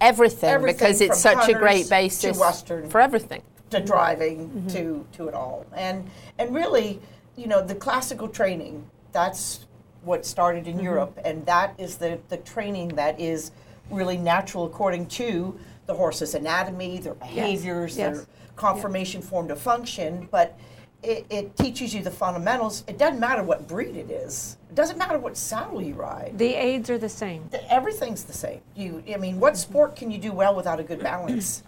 everything, 0.00 0.50
Everything 0.50 0.78
because 0.78 1.00
it's 1.00 1.20
such 1.20 1.48
a 1.48 1.54
great 1.54 1.88
basis 1.90 2.38
Western. 2.38 2.88
for 2.88 3.00
everything. 3.00 3.42
to 3.70 3.80
driving 3.80 4.48
mm-hmm. 4.48 4.68
to 4.68 5.06
to 5.12 5.28
it 5.28 5.34
all 5.34 5.66
and 5.74 6.08
and 6.38 6.54
really 6.54 7.00
you 7.36 7.46
know 7.46 7.64
the 7.64 7.74
classical 7.74 8.28
training 8.28 8.84
that's 9.12 9.66
what 10.02 10.24
started 10.24 10.66
in 10.66 10.76
mm-hmm. 10.76 10.84
Europe 10.84 11.18
and 11.24 11.44
that 11.46 11.74
is 11.78 11.96
the 11.96 12.18
the 12.28 12.36
training 12.38 12.88
that 12.88 13.18
is 13.18 13.50
really 13.90 14.16
natural 14.16 14.64
according 14.64 15.06
to 15.06 15.58
the 15.86 15.94
horse's 15.94 16.34
anatomy 16.34 16.98
their 16.98 17.14
behaviors 17.14 17.96
yes. 17.96 18.16
their 18.16 18.26
conformation 18.56 19.20
form 19.22 19.48
to 19.48 19.56
function 19.56 20.28
but 20.30 20.58
it, 21.02 21.26
it 21.28 21.56
teaches 21.56 21.94
you 21.94 22.02
the 22.02 22.10
fundamentals 22.10 22.82
it 22.86 22.96
doesn't 22.98 23.20
matter 23.20 23.42
what 23.42 23.68
breed 23.68 23.94
it 23.96 24.10
is 24.10 24.56
it 24.70 24.74
doesn't 24.74 24.98
matter 24.98 25.18
what 25.18 25.36
saddle 25.36 25.80
you 25.82 25.94
ride 25.94 26.32
The 26.36 26.54
aids 26.54 26.88
are 26.90 26.98
the 26.98 27.08
same. 27.08 27.48
th- 27.50 27.62
everything's 27.68 28.24
the 28.24 28.32
same. 28.32 28.60
You, 28.74 29.04
I 29.12 29.18
mean, 29.18 29.38
what 29.38 29.52
mm-hmm. 29.52 29.70
sport 29.70 29.94
can 29.96 30.10
you 30.10 30.18
do 30.18 30.32
well 30.32 30.54
without 30.56 30.80
a 30.80 30.82
good 30.82 31.00
balance? 31.12 31.62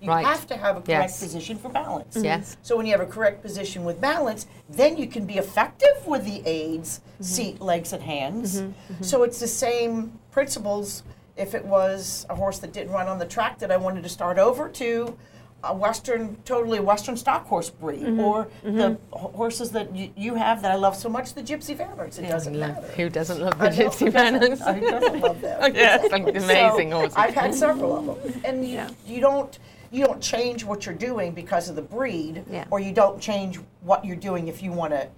You 0.00 0.08
Right. 0.08 0.24
have 0.26 0.46
to 0.48 0.56
have 0.56 0.76
a 0.76 0.80
correct 0.80 0.88
Yes. 1.12 1.20
position 1.20 1.56
for 1.56 1.68
balance. 1.70 2.16
Mm-hmm. 2.16 2.24
Yes. 2.24 2.56
So 2.62 2.76
when 2.76 2.84
you 2.86 2.92
have 2.92 3.00
a 3.00 3.10
correct 3.10 3.40
position 3.42 3.84
with 3.84 4.00
balance, 4.00 4.46
then 4.68 4.96
you 4.98 5.06
can 5.06 5.24
be 5.24 5.34
effective 5.38 6.06
with 6.06 6.24
the 6.24 6.42
aids, 6.46 7.00
mm-hmm. 7.14 7.24
seat, 7.24 7.60
legs, 7.60 7.92
and 7.92 8.02
hands. 8.02 8.62
So 9.00 9.22
it's 9.22 9.38
the 9.40 9.46
same 9.48 10.18
principles. 10.32 11.02
If 11.36 11.54
it 11.54 11.64
was 11.64 12.26
a 12.28 12.34
horse 12.34 12.58
that 12.58 12.72
didn't 12.74 12.92
run 12.92 13.08
on 13.08 13.18
the 13.18 13.26
track 13.26 13.58
that 13.60 13.70
I 13.70 13.76
wanted 13.78 14.02
to 14.02 14.08
start 14.10 14.38
over 14.38 14.68
to 14.68 15.16
a 15.62 15.74
Western, 15.74 16.36
totally 16.44 16.80
Western 16.80 17.16
stock 17.16 17.46
horse 17.46 17.70
breed, 17.70 18.02
mm-hmm. 18.02 18.20
or 18.20 18.46
mm-hmm. 18.64 18.76
the 18.76 18.98
horses 19.12 19.70
that 19.72 19.94
you, 19.94 20.10
you 20.16 20.34
have 20.34 20.62
that 20.62 20.72
I 20.72 20.76
love 20.76 20.96
so 20.96 21.08
much, 21.08 21.34
the 21.34 21.42
Gypsy 21.42 21.76
Vanners. 21.76 22.18
It 22.18 22.28
doesn't 22.28 22.54
mm-hmm. 22.54 22.72
matter. 22.74 22.86
Who 22.88 23.08
doesn't 23.08 23.40
love 23.40 23.58
the 23.58 23.64
I 23.66 23.70
Gypsy 23.70 24.10
who? 24.10 24.62
I 24.62 24.80
doesn't 24.80 25.20
love 25.20 25.40
them. 25.40 25.74
yes, 25.74 26.10
amazing 26.12 26.90
So, 26.90 26.96
horses. 26.96 27.16
I've 27.16 27.34
had 27.34 27.54
several 27.54 28.10
of 28.10 28.22
them, 28.22 28.42
and 28.44 28.66
you, 28.66 28.86
you 29.06 29.20
don't 29.20 29.58
you 29.92 30.04
don't 30.04 30.22
change 30.22 30.64
what 30.64 30.86
you're 30.86 30.94
doing 30.94 31.32
because 31.32 31.68
of 31.68 31.76
the 31.76 31.82
breed, 31.82 32.44
Yeah. 32.48 32.64
or 32.70 32.78
you 32.78 32.92
don't 32.92 33.20
change 33.20 33.58
what 33.80 34.04
you're 34.04 34.16
doing 34.16 34.46
if 34.48 34.62
you 34.62 34.70
want 34.72 34.92
to 34.92 35.08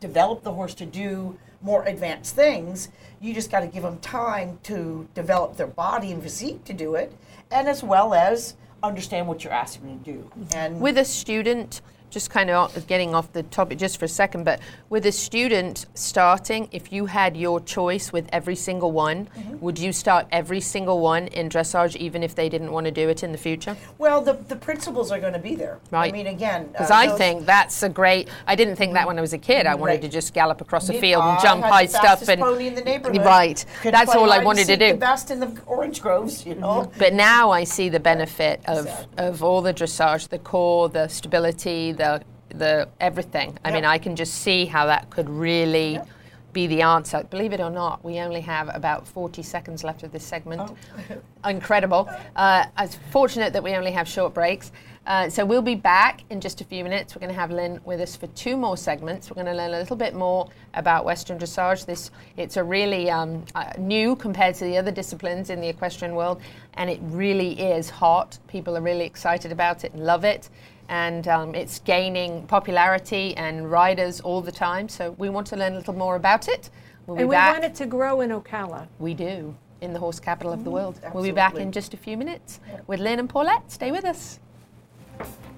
develop 0.00 0.42
the 0.42 0.52
horse 0.52 0.74
to 0.74 0.86
do 0.86 1.38
more 1.60 1.84
advanced 1.84 2.34
things. 2.34 2.88
You 3.20 3.34
just 3.34 3.50
got 3.50 3.60
to 3.60 3.66
give 3.66 3.82
them 3.82 3.98
time 3.98 4.58
to 4.64 5.08
develop 5.14 5.56
their 5.56 5.66
body 5.66 6.10
and 6.10 6.22
physique 6.22 6.64
to 6.64 6.72
do 6.72 6.94
it, 6.94 7.12
and 7.50 7.68
as 7.68 7.82
well 7.82 8.14
as 8.14 8.54
understand 8.86 9.26
what 9.28 9.44
you're 9.44 9.52
asking 9.52 9.86
me 9.86 9.98
to 10.04 10.12
do. 10.12 10.30
And 10.54 10.80
with 10.80 10.98
a 10.98 11.04
student 11.04 11.80
just 12.14 12.30
kind 12.30 12.48
of 12.48 12.86
getting 12.86 13.14
off 13.14 13.32
the 13.32 13.42
topic 13.42 13.76
just 13.76 13.98
for 13.98 14.04
a 14.06 14.08
second 14.08 14.44
but 14.44 14.60
with 14.88 15.04
a 15.04 15.12
student 15.12 15.84
starting 15.94 16.68
if 16.72 16.92
you 16.92 17.06
had 17.06 17.36
your 17.36 17.60
choice 17.60 18.12
with 18.12 18.26
every 18.32 18.56
single 18.56 18.92
one 18.92 19.28
Mm-hmm. 19.34 19.58
would 19.60 19.78
you 19.78 19.92
start 19.92 20.26
every 20.30 20.60
single 20.60 21.00
one 21.00 21.26
in 21.28 21.48
dressage 21.48 21.96
even 21.96 22.22
if 22.22 22.34
they 22.34 22.48
didn't 22.48 22.70
want 22.72 22.84
to 22.86 22.90
do 22.92 23.08
it 23.08 23.22
in 23.22 23.32
the 23.32 23.38
future 23.38 23.76
well, 23.98 24.20
the 24.28 24.34
the 24.48 24.56
principles 24.56 25.10
are 25.12 25.20
going 25.20 25.32
to 25.32 25.38
be 25.50 25.54
there. 25.54 25.78
Right. 25.90 26.10
I 26.10 26.16
mean, 26.18 26.26
again, 26.26 26.66
because 26.68 26.90
uh, 26.90 26.94
I 27.02 27.06
those- 27.08 27.18
think 27.18 27.46
that's 27.46 27.82
a 27.82 27.88
great. 27.88 28.28
I 28.46 28.54
didn't 28.54 28.76
think 28.76 28.92
that 28.94 29.06
when 29.06 29.16
I 29.18 29.20
was 29.20 29.32
a 29.32 29.38
kid. 29.38 29.66
I 29.66 29.74
wanted 29.74 29.92
Right. 29.94 30.02
to 30.02 30.08
just 30.18 30.34
gallop 30.34 30.60
across 30.60 30.86
the 30.86 30.94
field 31.04 31.22
and 31.24 31.40
jump 31.40 31.62
high 31.64 31.86
stuff 31.86 32.28
and 32.28 32.40
pony 32.40 32.66
in 32.70 32.74
the 32.74 32.82
neighborhood. 32.90 33.24
right. 33.24 33.64
Could 33.82 33.94
That's 33.94 34.14
all 34.14 34.30
I 34.32 34.40
wanted 34.48 34.66
to 34.66 34.72
seek 34.72 34.78
The 34.80 34.92
do. 34.92 34.96
best 35.10 35.30
in 35.30 35.38
the 35.40 35.50
orange 35.66 35.98
groves, 36.02 36.44
you 36.48 36.54
know. 36.54 36.90
But 36.98 37.12
now 37.14 37.50
I 37.50 37.64
see 37.64 37.88
the 37.88 38.00
benefit 38.12 38.60
of, 38.66 38.84
Exactly. 38.86 39.26
of 39.26 39.42
all 39.42 39.60
the 39.62 39.74
dressage, 39.80 40.28
the 40.28 40.38
core, 40.52 40.88
the 40.88 41.06
stability, 41.08 41.92
the 41.92 42.03
the 42.50 42.88
everything. 43.00 43.58
I 43.64 43.70
mean, 43.72 43.84
I 43.84 43.98
can 43.98 44.14
just 44.16 44.34
see 44.34 44.66
how 44.66 44.86
that 44.86 45.10
could 45.10 45.28
really 45.28 45.94
Yep. 45.94 46.08
be 46.52 46.66
the 46.68 46.82
answer. 46.82 47.24
Believe 47.30 47.52
it 47.52 47.60
or 47.60 47.70
not, 47.70 48.04
we 48.04 48.20
only 48.20 48.40
have 48.42 48.70
about 48.72 49.06
40 49.08 49.42
seconds 49.42 49.82
left 49.82 50.02
of 50.04 50.12
this 50.12 50.24
segment. 50.24 50.60
Oh. 50.62 51.50
Incredible. 51.50 52.08
Uh, 52.36 52.64
it's 52.78 52.96
fortunate 53.10 53.52
that 53.52 53.62
we 53.62 53.72
only 53.74 53.90
have 53.90 54.06
short 54.06 54.32
breaks. 54.34 54.70
Uh, 55.06 55.28
so 55.28 55.44
we'll 55.44 55.60
be 55.60 55.74
back 55.74 56.22
in 56.30 56.40
just 56.40 56.60
a 56.62 56.64
few 56.64 56.82
minutes. 56.82 57.14
We're 57.14 57.20
going 57.20 57.34
to 57.34 57.38
have 57.38 57.50
Lynn 57.50 57.78
with 57.84 58.00
us 58.00 58.16
for 58.16 58.26
two 58.28 58.56
more 58.56 58.76
segments. 58.76 59.28
We're 59.28 59.34
going 59.34 59.46
to 59.46 59.54
learn 59.54 59.74
a 59.74 59.78
little 59.78 59.96
bit 59.96 60.14
more 60.14 60.48
about 60.72 61.04
Western 61.04 61.38
dressage. 61.38 61.84
This 61.84 62.10
it's 62.38 62.56
a 62.56 62.64
really 62.64 63.10
um, 63.10 63.44
uh, 63.54 63.72
new 63.78 64.16
compared 64.16 64.54
to 64.56 64.64
the 64.64 64.78
other 64.78 64.90
disciplines 64.90 65.50
in 65.50 65.60
the 65.60 65.68
equestrian 65.68 66.14
world, 66.14 66.40
and 66.74 66.88
it 66.88 67.00
really 67.02 67.52
is 67.60 67.90
hot. 67.90 68.38
People 68.46 68.76
are 68.78 68.80
really 68.80 69.04
excited 69.04 69.52
about 69.52 69.84
it 69.84 69.92
and 69.92 70.06
love 70.06 70.24
it, 70.24 70.48
and 70.88 71.28
um, 71.28 71.54
it's 71.54 71.78
gaining 71.80 72.46
popularity 72.46 73.36
and 73.36 73.70
riders 73.70 74.20
all 74.20 74.40
the 74.40 74.52
time. 74.52 74.88
So 74.88 75.12
we 75.12 75.28
want 75.28 75.46
to 75.48 75.56
learn 75.56 75.74
a 75.74 75.76
little 75.76 75.94
more 75.94 76.16
about 76.16 76.48
it. 76.48 76.70
We'll 77.06 77.18
and 77.18 77.28
we 77.28 77.34
back. 77.34 77.54
want 77.54 77.64
it 77.64 77.74
to 77.76 77.86
grow 77.86 78.20
in 78.20 78.30
Ocala. 78.30 78.86
We 78.98 79.14
do 79.14 79.54
in 79.80 79.92
the 79.92 79.98
horse 79.98 80.18
capital 80.18 80.52
of 80.52 80.64
the 80.64 80.70
world. 80.70 80.98
We'll 81.12 81.22
be 81.22 81.30
back 81.30 81.56
in 81.56 81.70
just 81.70 81.94
a 81.94 81.96
few 81.96 82.16
minutes 82.16 82.60
with 82.86 83.00
Lynn 83.00 83.18
and 83.18 83.28
Paulette. 83.28 83.70
Stay 83.70 83.90
with 83.90 84.04
us. 84.04 84.40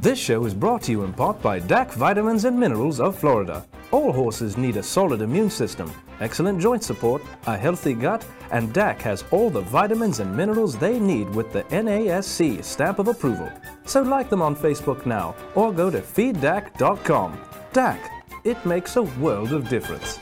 This 0.01 0.19
show 0.19 0.45
is 0.45 0.53
brought 0.53 0.83
to 0.83 0.93
you 0.93 1.05
in 1.05 1.13
part 1.13 1.41
by 1.41 1.59
DAC 1.59 1.93
Vitamins 1.95 2.45
and 2.45 2.59
Minerals 2.59 3.01
of 3.01 3.19
Florida. 3.19 3.67
All 3.93 4.13
horses 4.13 4.59
need 4.59 4.77
a 4.77 4.83
solid 4.83 5.23
immune 5.23 5.49
system, 5.49 5.91
excellent 6.21 6.61
joint 6.61 6.85
support, 6.85 7.23
a 7.47 7.57
healthy 7.57 7.95
gut, 7.95 8.27
and 8.51 8.75
DAC 8.75 9.01
has 9.03 9.25
all 9.31 9.49
the 9.49 9.63
vitamins 9.63 10.21
and 10.21 10.37
minerals 10.37 10.77
they 10.77 10.99
need 11.01 11.31
with 11.31 11.53
the 11.53 11.63
NASC 11.65 12.63
stamp 12.63 12.99
of 12.99 13.09
approval. 13.09 13.51
So 13.87 14.03
like 14.03 14.29
them 14.29 14.43
on 14.43 14.55
Facebook 14.55 15.07
now 15.07 15.35
or 15.55 15.73
go 15.73 15.91
to 15.91 16.01
feeddac.com. 16.01 17.41
DAC, 17.73 17.99
it 18.45 18.65
makes 18.67 18.97
a 18.97 19.03
world 19.03 19.53
of 19.53 19.69
difference. 19.69 20.19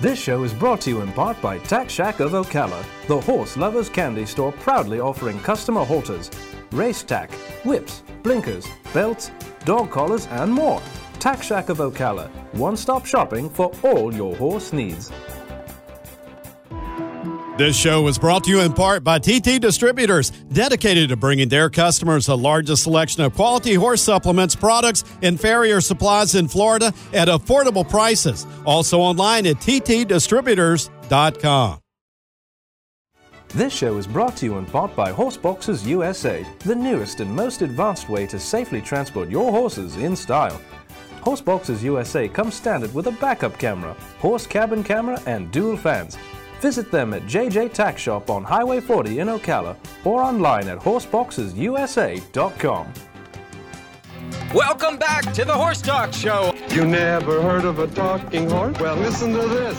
This 0.00 0.20
show 0.20 0.44
is 0.44 0.52
brought 0.52 0.82
to 0.82 0.90
you 0.90 1.00
in 1.00 1.12
part 1.12 1.40
by 1.40 1.58
Tack 1.60 1.88
Shack 1.88 2.20
of 2.20 2.32
Ocala, 2.32 2.84
the 3.06 3.20
horse 3.22 3.56
lovers 3.56 3.88
candy 3.88 4.26
store 4.26 4.52
proudly 4.52 5.00
offering 5.00 5.40
customer 5.40 5.82
halters, 5.82 6.30
race 6.72 7.02
tack, 7.02 7.30
whips, 7.64 8.02
blinkers, 8.22 8.66
belts, 8.92 9.30
dog 9.64 9.90
collars, 9.90 10.26
and 10.26 10.52
more. 10.52 10.82
Tack 11.20 11.42
Shack 11.42 11.70
of 11.70 11.78
Ocala, 11.78 12.28
one 12.52 12.76
stop 12.76 13.06
shopping 13.06 13.48
for 13.48 13.72
all 13.82 14.12
your 14.12 14.36
horse 14.36 14.74
needs. 14.74 15.10
This 17.56 17.76
show 17.76 18.02
was 18.02 18.18
brought 18.18 18.42
to 18.44 18.50
you 18.50 18.60
in 18.62 18.72
part 18.72 19.04
by 19.04 19.20
TT 19.20 19.60
Distributors, 19.60 20.30
dedicated 20.52 21.10
to 21.10 21.16
bringing 21.16 21.48
their 21.48 21.70
customers 21.70 22.26
the 22.26 22.36
largest 22.36 22.82
selection 22.82 23.22
of 23.22 23.36
quality 23.36 23.74
horse 23.74 24.02
supplements, 24.02 24.56
products, 24.56 25.04
and 25.22 25.40
farrier 25.40 25.80
supplies 25.80 26.34
in 26.34 26.48
Florida 26.48 26.92
at 27.12 27.28
affordable 27.28 27.88
prices. 27.88 28.44
Also 28.66 28.98
online 28.98 29.46
at 29.46 29.58
ttdistributors.com. 29.58 31.78
This 33.50 33.72
show 33.72 33.98
is 33.98 34.08
brought 34.08 34.36
to 34.38 34.46
you 34.46 34.58
in 34.58 34.66
part 34.66 34.96
by 34.96 35.12
Horseboxes 35.12 35.86
USA, 35.86 36.44
the 36.64 36.74
newest 36.74 37.20
and 37.20 37.30
most 37.30 37.62
advanced 37.62 38.08
way 38.08 38.26
to 38.26 38.40
safely 38.40 38.82
transport 38.82 39.30
your 39.30 39.52
horses 39.52 39.96
in 39.96 40.16
style. 40.16 40.60
Horseboxes 41.20 41.84
USA 41.84 42.26
comes 42.26 42.56
standard 42.56 42.92
with 42.92 43.06
a 43.06 43.12
backup 43.12 43.56
camera, 43.60 43.94
horse 44.18 44.44
cabin 44.44 44.82
camera, 44.82 45.22
and 45.26 45.52
dual 45.52 45.76
fans. 45.76 46.18
Visit 46.64 46.90
them 46.90 47.12
at 47.12 47.20
JJ 47.24 47.74
Tack 47.74 47.98
Shop 47.98 48.30
on 48.30 48.42
Highway 48.42 48.80
40 48.80 49.18
in 49.18 49.28
Ocala 49.28 49.76
or 50.02 50.22
online 50.22 50.66
at 50.68 50.78
horseboxesusa.com. 50.78 52.86
Welcome 54.54 54.96
back 54.96 55.30
to 55.34 55.44
the 55.44 55.52
Horse 55.52 55.82
Talk 55.82 56.14
Show. 56.14 56.54
You 56.70 56.86
never 56.86 57.42
heard 57.42 57.66
of 57.66 57.80
a 57.80 57.86
talking 57.88 58.48
horse? 58.48 58.80
Well, 58.80 58.96
listen 58.96 59.34
to 59.34 59.46
this. 59.46 59.78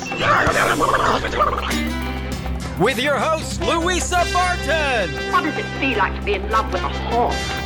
With 2.79 2.99
your 2.99 3.17
host, 3.17 3.61
Louisa 3.61 4.23
Barton. 4.31 5.09
What 5.31 5.43
does 5.43 5.57
it 5.57 5.65
feel 5.79 5.97
like 5.97 6.13
to 6.19 6.23
be 6.23 6.35
in 6.35 6.47
love 6.51 6.71
with 6.71 6.83
a 6.83 6.89
horse? 6.89 7.64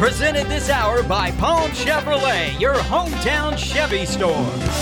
Presented 0.00 0.46
this 0.46 0.70
hour 0.70 1.02
by 1.02 1.30
Palm 1.32 1.70
Chevrolet, 1.72 2.58
your 2.58 2.72
hometown 2.72 3.54
Chevy 3.58 4.06
store. 4.06 4.30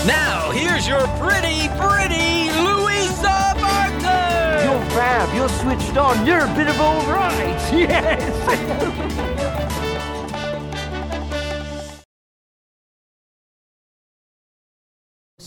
Now, 0.07 0.49
here's 0.51 0.87
your 0.87 1.05
pretty, 1.19 1.67
pretty 1.75 2.49
Louisa 2.63 3.53
Barton. 3.59 4.63
You're 4.63 4.85
fab. 4.91 5.35
You're 5.35 5.49
switched 5.49 5.97
on. 5.97 6.25
You're 6.25 6.45
a 6.45 6.55
bit 6.55 6.69
of 6.69 6.79
all 6.79 7.01
right. 7.11 7.59
Yes. 7.73 9.49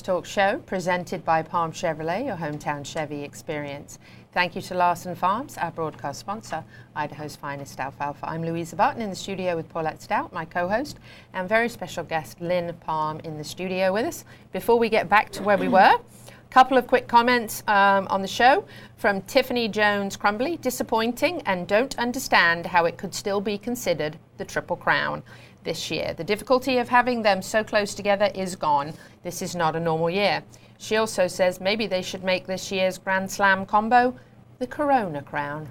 Talk 0.03 0.27
Show, 0.27 0.59
presented 0.67 1.25
by 1.25 1.43
Palm 1.43 1.71
Chevrolet, 1.71 2.27
your 2.27 2.37
hometown 2.37 2.85
Chevy 2.85 3.23
experience. 3.23 4.01
Thank 4.33 4.57
you 4.57 4.63
to 4.63 4.75
Larson 4.75 5.15
Farms, 5.15 5.59
our 5.59 5.71
broadcast 5.71 6.19
sponsor, 6.19 6.65
Idaho's 6.97 7.37
finest 7.37 7.79
alfalfa. 7.79 8.27
I'm 8.27 8.43
Louisa 8.43 8.75
Barton 8.75 9.03
in 9.03 9.11
the 9.11 9.17
studio 9.17 9.55
with 9.55 9.69
Paulette 9.69 10.01
Stout, 10.01 10.33
my 10.33 10.47
co 10.47 10.69
host, 10.69 10.99
and 11.35 11.47
very 11.47 11.69
special 11.69 12.03
guest 12.03 12.41
Lynn 12.41 12.73
Palm 12.81 13.21
in 13.25 13.37
the 13.37 13.45
studio 13.45 13.93
with 13.93 14.07
us. 14.07 14.25
Before 14.51 14.79
we 14.79 14.89
get 14.89 15.11
back 15.11 15.29
to 15.33 15.43
where 15.43 15.59
we 15.59 15.69
were, 15.69 15.81
a 15.81 16.01
couple 16.49 16.79
of 16.79 16.87
quick 16.87 17.09
comments 17.09 17.63
um, 17.69 18.07
on 18.09 18.23
the 18.23 18.29
show 18.29 18.65
from 18.97 19.21
Tiffany 19.23 19.69
Jones 19.69 20.17
Crumbly. 20.17 20.57
Disappointing 20.57 21.43
and 21.43 21.69
don't 21.69 21.99
understand 21.99 22.65
how 22.65 22.87
it 22.87 22.97
could 22.97 23.15
still 23.15 23.43
be 23.43 23.59
considered 23.59 24.17
the 24.39 24.47
Triple 24.47 24.77
Crown 24.77 25.23
this 25.63 25.91
year. 25.91 26.15
The 26.15 26.25
difficulty 26.25 26.79
of 26.79 26.89
having 26.89 27.21
them 27.21 27.43
so 27.43 27.63
close 27.63 27.95
together 27.95 28.31
is 28.35 28.57
gone. 28.57 28.95
This 29.25 29.43
is 29.43 29.55
not 29.55 29.77
a 29.77 29.81
normal 29.81 30.09
year. 30.09 30.43
She 30.83 30.97
also 30.97 31.29
says 31.29 31.61
maybe 31.61 31.87
they 31.87 32.03
should 32.03 32.25
make 32.25 32.49
this 32.49 32.73
year's 32.73 32.99
Grand 32.99 33.31
Slam 33.31 33.65
combo 33.67 34.19
the 34.59 34.67
Corona 34.67 35.23
Crown. 35.23 35.69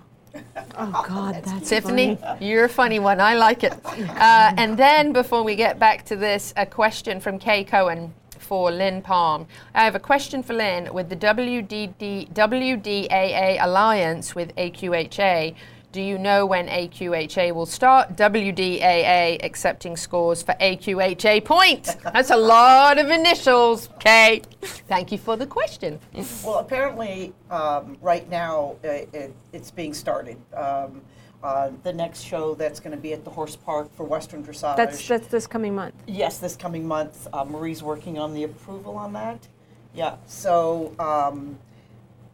Oh 0.78 1.04
God, 1.06 1.44
that's 1.44 1.68
Tiffany, 1.68 2.16
funny. 2.16 2.48
you're 2.48 2.64
a 2.64 2.70
funny 2.70 2.98
one. 2.98 3.20
I 3.20 3.36
like 3.36 3.66
it. 3.66 3.74
Uh, 3.86 4.54
and 4.56 4.78
then 4.78 5.12
before 5.12 5.44
we 5.44 5.58
get 5.58 5.78
back 5.78 6.06
to 6.06 6.16
this, 6.16 6.54
a 6.56 6.66
question 6.66 7.20
from 7.20 7.40
Kay 7.40 7.66
Cohen 7.66 8.14
for 8.40 8.72
Lynn 8.72 9.02
Palm. 9.02 9.48
I 9.76 9.84
have 9.84 9.96
a 9.96 10.00
question 10.00 10.42
for 10.42 10.54
Lynn. 10.54 10.94
With 10.94 11.10
the 11.10 11.18
WDD, 11.18 12.32
WDAA 12.32 13.58
alliance 13.62 14.34
with 14.34 14.56
AQHA, 14.56 15.54
do 15.92 16.02
you 16.02 16.18
know 16.18 16.46
when 16.46 16.68
AQHA 16.68 17.54
will 17.54 17.66
start? 17.66 18.16
WDAA 18.16 19.44
accepting 19.44 19.98
scores 19.98 20.42
for 20.42 20.54
AQHA 20.54 21.44
point. 21.44 21.96
That's 22.14 22.30
a 22.30 22.38
lot 22.38 22.98
of 22.98 23.10
initials, 23.10 23.90
Kay. 24.00 24.42
Thank 24.62 25.12
you 25.12 25.18
for 25.18 25.36
the 25.36 25.46
question. 25.46 26.00
Well, 26.44 26.60
apparently, 26.60 27.34
um, 27.50 27.98
right 28.02 28.30
now 28.30 28.76
uh, 28.84 28.88
it, 28.88 29.34
it's 29.52 29.72
being 29.72 29.94
started. 29.94 30.38
Um, 30.54 31.02
uh, 31.44 31.72
the 31.84 31.92
next 31.92 32.22
show 32.22 32.54
that's 32.54 32.80
going 32.80 32.96
to 32.96 33.02
be 33.02 33.14
at 33.14 33.24
the 33.24 33.32
horse 33.32 33.56
park 33.56 33.92
for 33.96 34.04
Western 34.04 34.44
Dressage. 34.44 34.78
That's 34.78 35.08
that's 35.08 35.28
this 35.28 35.48
coming 35.48 35.74
month. 35.74 35.96
Yes, 36.06 36.38
this 36.38 36.56
coming 36.56 36.88
month. 36.88 37.28
Uh, 37.34 37.44
Marie's 37.46 37.82
working 37.82 38.20
on 38.20 38.34
the 38.34 38.44
approval 38.44 38.96
on 38.96 39.14
that. 39.14 39.48
Yeah, 39.96 40.18
so 40.28 40.94
um, 41.00 41.58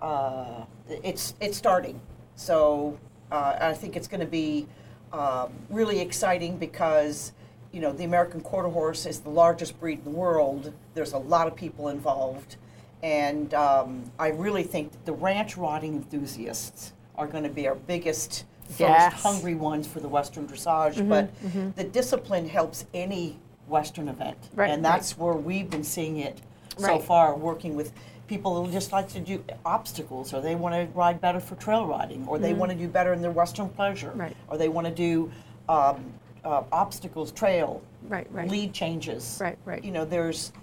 uh, 0.01 0.65
it's 0.89 1.35
it's 1.39 1.57
starting. 1.57 2.01
So 2.35 2.99
uh, 3.31 3.57
I 3.59 3.73
think 3.73 3.95
it's 3.95 4.07
going 4.07 4.21
to 4.21 4.25
be 4.27 4.67
um, 5.13 5.51
really 5.69 5.99
exciting 5.99 6.57
because 6.57 7.31
you 7.71 7.81
know 7.81 7.91
the 7.91 8.03
American 8.03 8.41
Quarter 8.41 8.69
Horse 8.69 9.05
is 9.05 9.19
the 9.19 9.29
largest 9.29 9.79
breed 9.79 9.99
in 9.99 10.03
the 10.05 10.17
world. 10.17 10.73
There's 10.93 11.13
a 11.13 11.17
lot 11.17 11.47
of 11.47 11.55
people 11.55 11.89
involved, 11.89 12.57
and 13.03 13.53
um, 13.53 14.03
I 14.19 14.29
really 14.29 14.63
think 14.63 14.91
the 15.05 15.13
ranch 15.13 15.57
riding 15.57 15.93
enthusiasts 15.95 16.93
are 17.15 17.27
going 17.27 17.43
to 17.43 17.49
be 17.49 17.67
our 17.67 17.75
biggest. 17.75 18.45
First 18.69 18.79
Yes. 18.81 19.23
hungry 19.23 19.55
ones 19.55 19.87
for 19.87 20.01
the 20.01 20.09
Western 20.09 20.45
dressage, 20.45 20.95
Mhm, 20.95 21.07
but 21.07 21.41
mhm. 21.41 21.73
the 21.75 21.85
discipline 21.85 22.49
helps 22.49 22.83
any 22.93 23.37
Western 23.69 24.09
event, 24.09 24.35
Right, 24.53 24.69
and 24.69 24.83
that's 24.83 25.17
where 25.17 25.35
we've 25.35 25.69
been 25.69 25.85
seeing 25.85 26.17
it 26.17 26.41
so 26.77 26.85
Right. 26.87 27.01
far. 27.01 27.33
Working 27.33 27.77
with 27.77 27.93
people 28.27 28.63
who 28.63 28.71
just 28.71 28.91
like 28.91 29.07
to 29.09 29.19
do 29.19 29.43
obstacles, 29.65 30.33
or 30.33 30.41
they 30.41 30.55
want 30.55 30.75
to 30.75 30.85
ride 30.97 31.19
better 31.21 31.39
for 31.39 31.55
trail 31.55 31.85
riding, 31.85 32.27
or 32.27 32.37
they 32.37 32.53
Mhm. 32.53 32.57
want 32.57 32.71
to 32.71 32.77
do 32.77 32.87
better 32.87 33.13
in 33.13 33.21
their 33.21 33.31
Western 33.31 33.69
pleasure, 33.69 34.11
Right. 34.15 34.35
or 34.49 34.57
they 34.57 34.69
want 34.69 34.85
to 34.87 34.93
do 34.93 35.31
um, 35.69 36.13
uh, 36.45 36.63
obstacles, 36.71 37.29
trail, 37.33 37.81
Right, 38.07 38.25
right. 38.31 38.47
lead 38.49 38.71
changes. 38.71 39.37
Right, 39.41 39.57
right. 39.65 39.83
You 39.83 39.91
know, 39.91 40.05
there's 40.05 40.53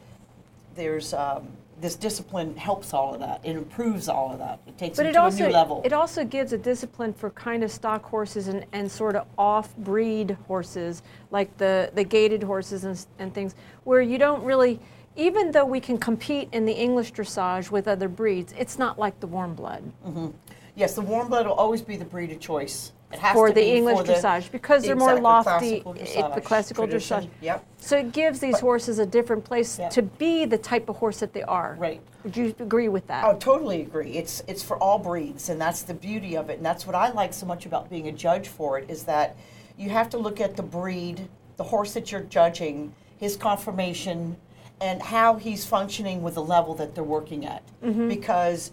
there's 0.75 1.13
um, 1.13 1.47
this 1.81 1.95
discipline 1.95 2.57
helps 2.57 2.95
all 2.95 3.13
of 3.15 3.21
that. 3.21 3.41
It 3.45 3.55
improves 3.55 4.09
all 4.09 4.33
of 4.33 4.39
that. 4.39 4.61
It 4.67 4.79
takes 4.79 4.97
But 4.97 5.07
it 5.07 5.13
to 5.13 5.21
also 5.21 5.45
a 5.45 5.49
new 5.49 5.53
level. 5.53 5.83
it 5.85 5.93
also 5.93 6.25
gives 6.25 6.53
a 6.55 6.59
discipline 6.59 7.13
for 7.13 7.31
kind 7.31 7.63
of 7.63 7.71
stock 7.71 8.03
horses 8.05 8.49
and, 8.49 8.65
and 8.73 8.91
sort 8.91 9.15
of 9.15 9.27
off-breed 9.37 10.37
horses 10.49 11.03
like 11.31 11.55
the 11.59 11.91
the 11.95 12.03
gaited 12.05 12.43
horses 12.43 12.85
and, 12.85 13.05
and 13.19 13.35
things 13.35 13.55
where 13.85 14.01
you 14.01 14.17
don't 14.19 14.43
really 14.43 14.81
even 15.17 15.53
though 15.53 15.65
we 15.65 15.81
can 15.81 15.99
compete 15.99 16.49
in 16.53 16.65
the 16.65 16.73
English 16.73 17.13
dressage 17.13 17.71
with 17.71 17.87
other 17.89 18.09
breeds, 18.09 18.53
it's 18.59 18.79
not 18.79 18.99
like 18.99 19.21
the 19.21 19.27
warm 19.27 19.55
blood. 19.55 19.83
hmm 20.03 20.29
Yes, 20.77 20.95
the 20.97 21.03
warm 21.03 21.29
blood 21.29 21.47
will 21.47 21.55
always 21.55 21.83
be 21.83 21.97
the 21.97 22.05
breed 22.05 22.33
of 22.33 22.41
choice, 22.41 22.91
It 23.13 23.21
has 23.21 23.33
for 23.33 23.47
to 23.47 23.55
the 23.55 23.61
be 23.61 23.75
English 23.77 23.99
for 23.99 24.03
the- 24.03 24.15
dressage 24.15 24.51
because 24.51 24.83
they're 24.83 24.97
more 24.97 25.11
exactly, 25.17 25.23
lofty. 25.23 25.81
classical 25.83 25.93
it- 26.31 26.35
the 26.35 26.41
classical 26.41 26.85
tradition. 26.87 27.21
dressage. 27.23 27.29
Yep. 27.43 27.65
So 27.79 27.97
it 27.99 28.13
gives 28.13 28.41
these 28.41 28.59
horses 28.59 28.99
a 28.99 29.07
different 29.07 29.45
place 29.45 29.79
to 29.91 30.03
be 30.03 30.47
the 30.47 30.59
type 30.59 30.89
of 30.89 30.97
horse 30.97 31.21
that 31.21 31.33
they 31.33 31.45
are. 31.45 31.77
Right. 31.79 32.01
Would 32.25 32.37
you 32.37 32.53
agree 32.59 32.89
with 32.89 33.07
that? 33.07 33.25
Oh, 33.25 33.37
totally 33.39 33.83
agree. 33.83 34.15
It's 34.17 34.43
it's 34.49 34.65
for 34.65 34.77
all 34.79 34.99
breeds, 34.99 35.49
and 35.49 35.61
that's 35.61 35.83
the 35.83 35.95
beauty 35.95 36.37
of 36.37 36.51
it. 36.51 36.57
And 36.57 36.67
that's 36.67 36.89
what 36.89 36.97
I 36.97 37.13
like 37.13 37.33
so 37.33 37.47
much 37.47 37.67
about 37.67 37.89
being 37.89 38.09
a 38.09 38.13
judge 38.13 38.49
for 38.49 38.77
it 38.77 38.91
is 38.91 39.05
that 39.05 39.37
you 39.77 39.91
have 39.91 40.11
to 40.11 40.19
look 40.19 40.41
at 40.41 40.57
the 40.57 40.63
breed, 40.65 41.29
the 41.57 41.63
horse 41.65 41.95
that 41.95 42.11
you're 42.11 42.23
judging, 42.23 42.93
his 43.17 43.37
conformation, 43.37 44.37
and 44.85 45.01
how 45.01 45.37
he's 45.37 45.65
functioning 45.65 46.23
with 46.23 46.35
the 46.35 46.43
level 46.45 46.75
that 46.75 46.95
they're 46.95 47.03
working 47.19 47.47
at. 47.47 47.63
Mhm. 47.83 48.07
Because 48.09 48.71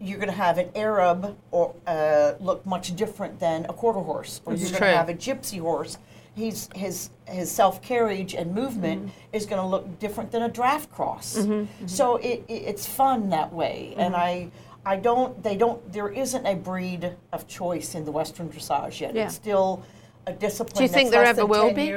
you're 0.00 0.18
going 0.18 0.28
to 0.30 0.42
have 0.46 0.56
an 0.58 0.68
Arab 0.76 1.36
or 1.50 1.74
uh, 1.86 2.34
look 2.38 2.64
much 2.64 2.94
different 2.94 3.40
than 3.40 3.64
a 3.64 3.72
quarter 3.72 3.98
horse, 3.98 4.40
or 4.46 4.52
It's 4.52 4.62
you're 4.62 4.70
going 4.70 4.82
true. 4.82 4.90
to 4.92 4.96
have 4.96 5.08
a 5.08 5.14
gypsy 5.14 5.60
horse. 5.60 5.98
He's 6.36 6.68
his 6.76 7.10
his 7.26 7.50
self 7.50 7.82
carriage 7.82 8.32
and 8.34 8.54
movement 8.54 9.10
is 9.32 9.44
going 9.44 9.60
to 9.60 9.66
look 9.66 9.98
different 9.98 10.30
than 10.30 10.42
a 10.42 10.48
draft 10.48 10.88
cross. 10.92 11.36
Mhm, 11.36 11.66
So 11.86 12.16
it, 12.18 12.44
it 12.46 12.62
it's 12.70 12.86
fun 12.86 13.30
that 13.30 13.52
way, 13.52 13.94
and 13.98 14.14
Mhm. 14.14 14.18
I 14.18 14.50
I 14.86 14.96
don't 14.96 15.42
they 15.42 15.56
don't 15.56 15.80
there 15.92 16.08
isn't 16.24 16.46
a 16.46 16.54
breed 16.54 17.16
of 17.32 17.48
choice 17.48 17.96
in 17.96 18.04
the 18.04 18.12
Western 18.12 18.48
dressage 18.48 19.00
yet. 19.00 19.16
Yeah. 19.16 19.24
It's 19.24 19.34
still 19.34 19.82
a 20.28 20.32
discipline. 20.32 20.76
Do 20.76 20.82
you 20.82 20.88
think 20.88 21.10
there 21.10 21.24
ever 21.24 21.46
will 21.46 21.72
be? 21.72 21.92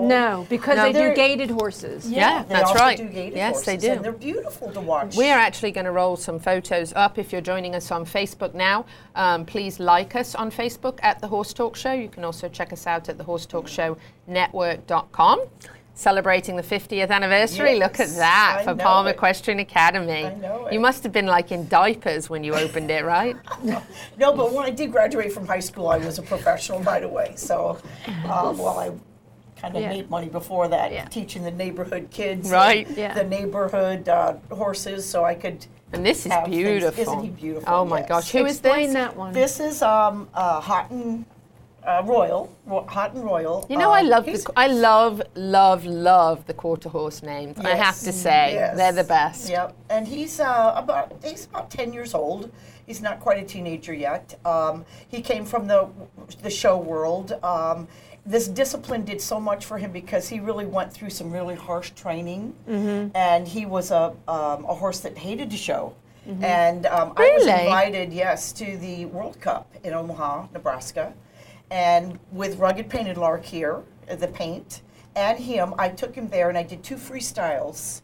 No, 0.00 0.46
because 0.50 0.76
No. 0.76 0.82
they 0.84 0.92
do 0.92 0.98
They're- 0.98 1.14
gaited 1.14 1.50
horses. 1.50 2.10
Yeah, 2.10 2.42
they 2.42 2.54
that's 2.54 2.68
also 2.70 2.80
right. 2.80 2.96
Do 2.98 3.04
gaited 3.04 3.36
Yes, 3.36 3.54
horses, 3.54 3.66
they 3.66 3.76
do. 3.76 3.92
and 3.92 4.04
they're 4.04 4.12
beautiful 4.12 4.70
to 4.72 4.80
watch. 4.80 5.16
We're 5.16 5.36
actually 5.38 5.70
going 5.72 5.84
to 5.86 5.92
roll 5.92 6.16
some 6.16 6.38
photos 6.38 6.92
up 6.94 7.18
if 7.18 7.32
you're 7.32 7.40
joining 7.40 7.74
us 7.74 7.90
on 7.90 8.04
Facebook 8.04 8.54
now. 8.54 8.84
Um, 9.14 9.44
please 9.44 9.78
like 9.80 10.14
us 10.16 10.34
on 10.34 10.50
Facebook 10.50 10.98
at 11.02 11.20
The 11.20 11.28
Horse 11.28 11.52
Talk 11.52 11.76
Show. 11.76 11.92
You 11.92 12.08
can 12.08 12.24
also 12.24 12.48
check 12.48 12.72
us 12.72 12.86
out 12.86 13.08
at 13.08 13.18
thehorsetalkshownetwork.com. 13.18 15.40
Celebrating 16.06 16.56
the 16.56 16.62
50th 16.62 17.08
anniversary. 17.10 17.78
Look 17.78 17.98
at 18.00 18.10
that 18.16 18.58
I 18.60 18.64
for 18.64 18.74
know 18.74 18.84
Palm 18.84 19.06
it. 19.06 19.12
Equestrian 19.12 19.60
Academy. 19.60 20.26
I 20.26 20.34
know 20.34 20.68
You 20.70 20.78
must 20.78 21.02
have 21.04 21.10
been 21.12 21.24
like 21.24 21.52
in 21.52 21.66
diapers 21.68 22.28
when 22.28 22.44
you 22.44 22.54
opened 22.54 22.90
it, 22.90 23.02
right? 23.06 23.34
No, 24.18 24.34
but 24.36 24.52
when 24.52 24.66
I 24.66 24.70
did 24.70 24.92
graduate 24.92 25.32
from 25.32 25.46
high 25.46 25.60
school, 25.60 25.88
I 25.88 25.96
was 25.96 26.18
a 26.18 26.22
professional 26.22 26.80
right 26.80 27.02
away. 27.02 27.32
So, 27.36 27.78
um, 28.30 28.58
well, 28.58 28.78
I 28.78 28.90
kind 29.58 29.74
of 29.74 29.80
Yeah. 29.80 29.88
made 29.88 30.10
money 30.10 30.28
before 30.28 30.68
that, 30.68 31.10
teaching 31.10 31.42
the 31.42 31.50
neighborhood 31.50 32.08
kids, 32.10 32.50
Right. 32.50 32.86
Yeah. 32.90 33.14
the 33.14 33.24
neighborhood 33.24 34.06
uh, 34.06 34.34
horses, 34.52 35.08
so 35.08 35.24
I 35.24 35.34
could. 35.34 35.64
And 35.94 36.04
this 36.04 36.26
is 36.26 36.32
have 36.32 36.44
things- 36.44 36.56
beautiful. 36.56 37.00
Isn't 37.02 37.22
he 37.22 37.28
beautiful? 37.30 37.72
Oh 37.74 37.84
my 37.86 38.00
Yes. 38.00 38.08
gosh. 38.10 38.30
Who 38.32 38.44
is 38.44 38.58
Explain 38.58 38.84
this? 38.88 38.92
that 38.94 39.16
one. 39.16 39.32
This 39.32 39.60
is 39.60 39.80
um, 39.80 40.28
uh, 40.34 40.60
Houghton 40.60 41.24
uh, 41.86 42.02
Royal, 42.04 42.50
Ro- 42.66 42.86
and 42.96 43.24
Royal. 43.24 43.66
You 43.70 43.76
know, 43.78 43.90
I 43.90 44.00
Um, 44.00 44.08
love 44.08 44.24
the, 44.26 44.52
I 44.56 44.66
love, 44.66 45.22
love, 45.34 45.84
love 45.84 46.46
the 46.46 46.54
quarter 46.54 46.88
horse 46.88 47.22
names. 47.22 47.56
I 47.64 47.74
have 47.74 47.98
to 48.00 48.12
say, 48.12 48.54
yes. 48.54 48.76
they're 48.76 48.92
the 48.92 49.04
best. 49.04 49.48
Yep, 49.48 49.74
and 49.90 50.06
he's 50.06 50.40
uh, 50.40 50.72
about 50.76 51.12
he's 51.24 51.46
about 51.46 51.70
ten 51.70 51.92
years 51.92 52.14
old. 52.14 52.50
He's 52.86 53.00
not 53.02 53.18
quite 53.20 53.38
a 53.42 53.44
teenager 53.46 53.94
yet. 53.94 54.38
Um, 54.44 54.84
he 55.08 55.20
came 55.20 55.44
from 55.44 55.66
the 55.66 55.88
the 56.42 56.50
show 56.50 56.76
world. 56.78 57.32
Um, 57.42 57.88
this 58.24 58.48
discipline 58.48 59.04
did 59.04 59.20
so 59.20 59.38
much 59.38 59.64
for 59.64 59.78
him 59.78 59.92
because 59.92 60.28
he 60.28 60.40
really 60.40 60.66
went 60.66 60.92
through 60.92 61.10
some 61.10 61.30
really 61.30 61.54
harsh 61.54 61.90
training, 62.02 62.54
Mm-hmm. 62.68 63.16
and 63.16 63.46
he 63.46 63.66
was 63.66 63.90
a 63.92 64.12
um, 64.28 64.64
a 64.64 64.74
horse 64.74 65.00
that 65.00 65.16
hated 65.18 65.50
to 65.50 65.56
show. 65.56 65.94
Mhm. 66.28 66.42
And 66.42 66.86
um, 66.86 67.12
I 67.16 67.30
was 67.36 67.46
invited, 67.46 68.12
yes, 68.12 68.50
to 68.54 68.76
the 68.78 69.04
World 69.06 69.40
Cup 69.40 69.66
in 69.84 69.94
Omaha, 69.94 70.48
Nebraska, 70.52 71.12
and 71.70 72.18
with 72.32 72.58
Rugged 72.58 72.88
Painted 72.88 73.16
Lark 73.16 73.44
here, 73.44 73.82
uh, 74.10 74.16
the 74.16 74.28
paint, 74.28 74.82
and 75.14 75.38
him, 75.38 75.74
I 75.78 75.88
took 75.88 76.14
him 76.14 76.28
there 76.28 76.48
and 76.48 76.58
I 76.58 76.62
did 76.62 76.82
two 76.82 76.96
freestyles 76.96 78.02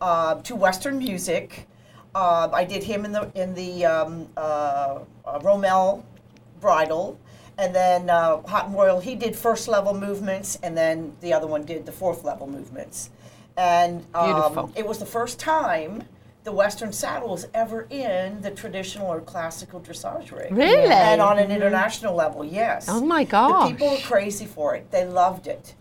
uh, 0.00 0.36
to 0.42 0.56
Western 0.56 0.98
music. 0.98 1.66
Uh, 2.14 2.48
I 2.52 2.64
did 2.64 2.82
him 2.82 3.04
in 3.04 3.12
the 3.12 3.30
in 3.34 3.54
the 3.54 3.84
um, 3.84 4.28
uh, 4.36 5.00
uh, 5.24 5.40
romal 5.40 6.04
bridle, 6.60 7.18
and 7.58 7.74
then 7.74 8.08
uh, 8.08 8.40
Hot 8.42 8.66
and 8.66 8.74
Royal. 8.74 9.00
He 9.00 9.14
did 9.14 9.34
first 9.34 9.68
level 9.68 9.94
movements, 9.94 10.58
and 10.62 10.76
then 10.76 11.16
the 11.20 11.32
other 11.32 11.46
one 11.46 11.64
did 11.64 11.86
the 11.86 11.92
fourth 11.92 12.24
level 12.24 12.46
movements. 12.46 13.10
And 13.56 14.04
um, 14.14 14.32
Beautiful. 14.32 14.72
it 14.76 14.86
was 14.86 14.98
the 14.98 15.06
first 15.06 15.38
time 15.38 16.04
the 16.44 16.52
Western 16.52 16.92
saddle 16.92 17.30
was 17.30 17.48
ever 17.54 17.86
in 17.90 18.42
the 18.42 18.50
traditional 18.50 19.08
or 19.08 19.20
classical 19.20 19.80
dressage 19.80 20.30
rig. 20.30 20.52
Really? 20.52 20.92
And 20.92 21.20
on 21.20 21.38
an 21.38 21.50
international 21.50 22.14
level, 22.14 22.44
yes. 22.44 22.86
Oh 22.88 23.04
my 23.04 23.24
God! 23.24 23.66
The 23.66 23.72
people 23.72 23.90
were 23.90 23.98
crazy 23.98 24.44
for 24.44 24.74
it. 24.74 24.90
They 24.90 25.06
loved 25.06 25.46
it. 25.46 25.74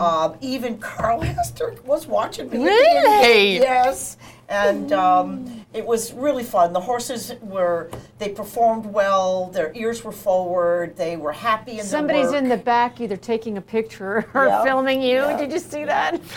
Um, 0.00 0.36
even 0.40 0.78
Carl 0.78 1.20
Hester 1.36 1.76
was 1.84 2.06
watching 2.06 2.50
me. 2.50 2.58
Really? 2.64 3.54
Yes. 3.56 4.16
And 4.48 4.92
um, 4.92 5.64
it 5.72 5.86
was 5.86 6.12
really 6.12 6.42
fun. 6.42 6.72
The 6.72 6.80
horses 6.80 7.34
were, 7.40 7.88
they 8.18 8.30
performed 8.30 8.84
well. 8.84 9.46
Their 9.46 9.72
ears 9.76 10.02
were 10.02 10.10
forward. 10.10 10.96
They 10.96 11.16
were 11.16 11.30
happy 11.30 11.78
in 11.78 11.84
Somebody's 11.84 12.32
in 12.32 12.48
the 12.48 12.56
back 12.56 13.00
either 13.00 13.16
taking 13.16 13.58
a 13.58 13.60
picture 13.60 14.26
or 14.34 14.46
Yeah, 14.46 14.64
filming 14.64 15.02
you. 15.02 15.18
yeah. 15.18 15.36
Did 15.36 15.52
you 15.52 15.60
see 15.60 15.84
that? 15.84 16.20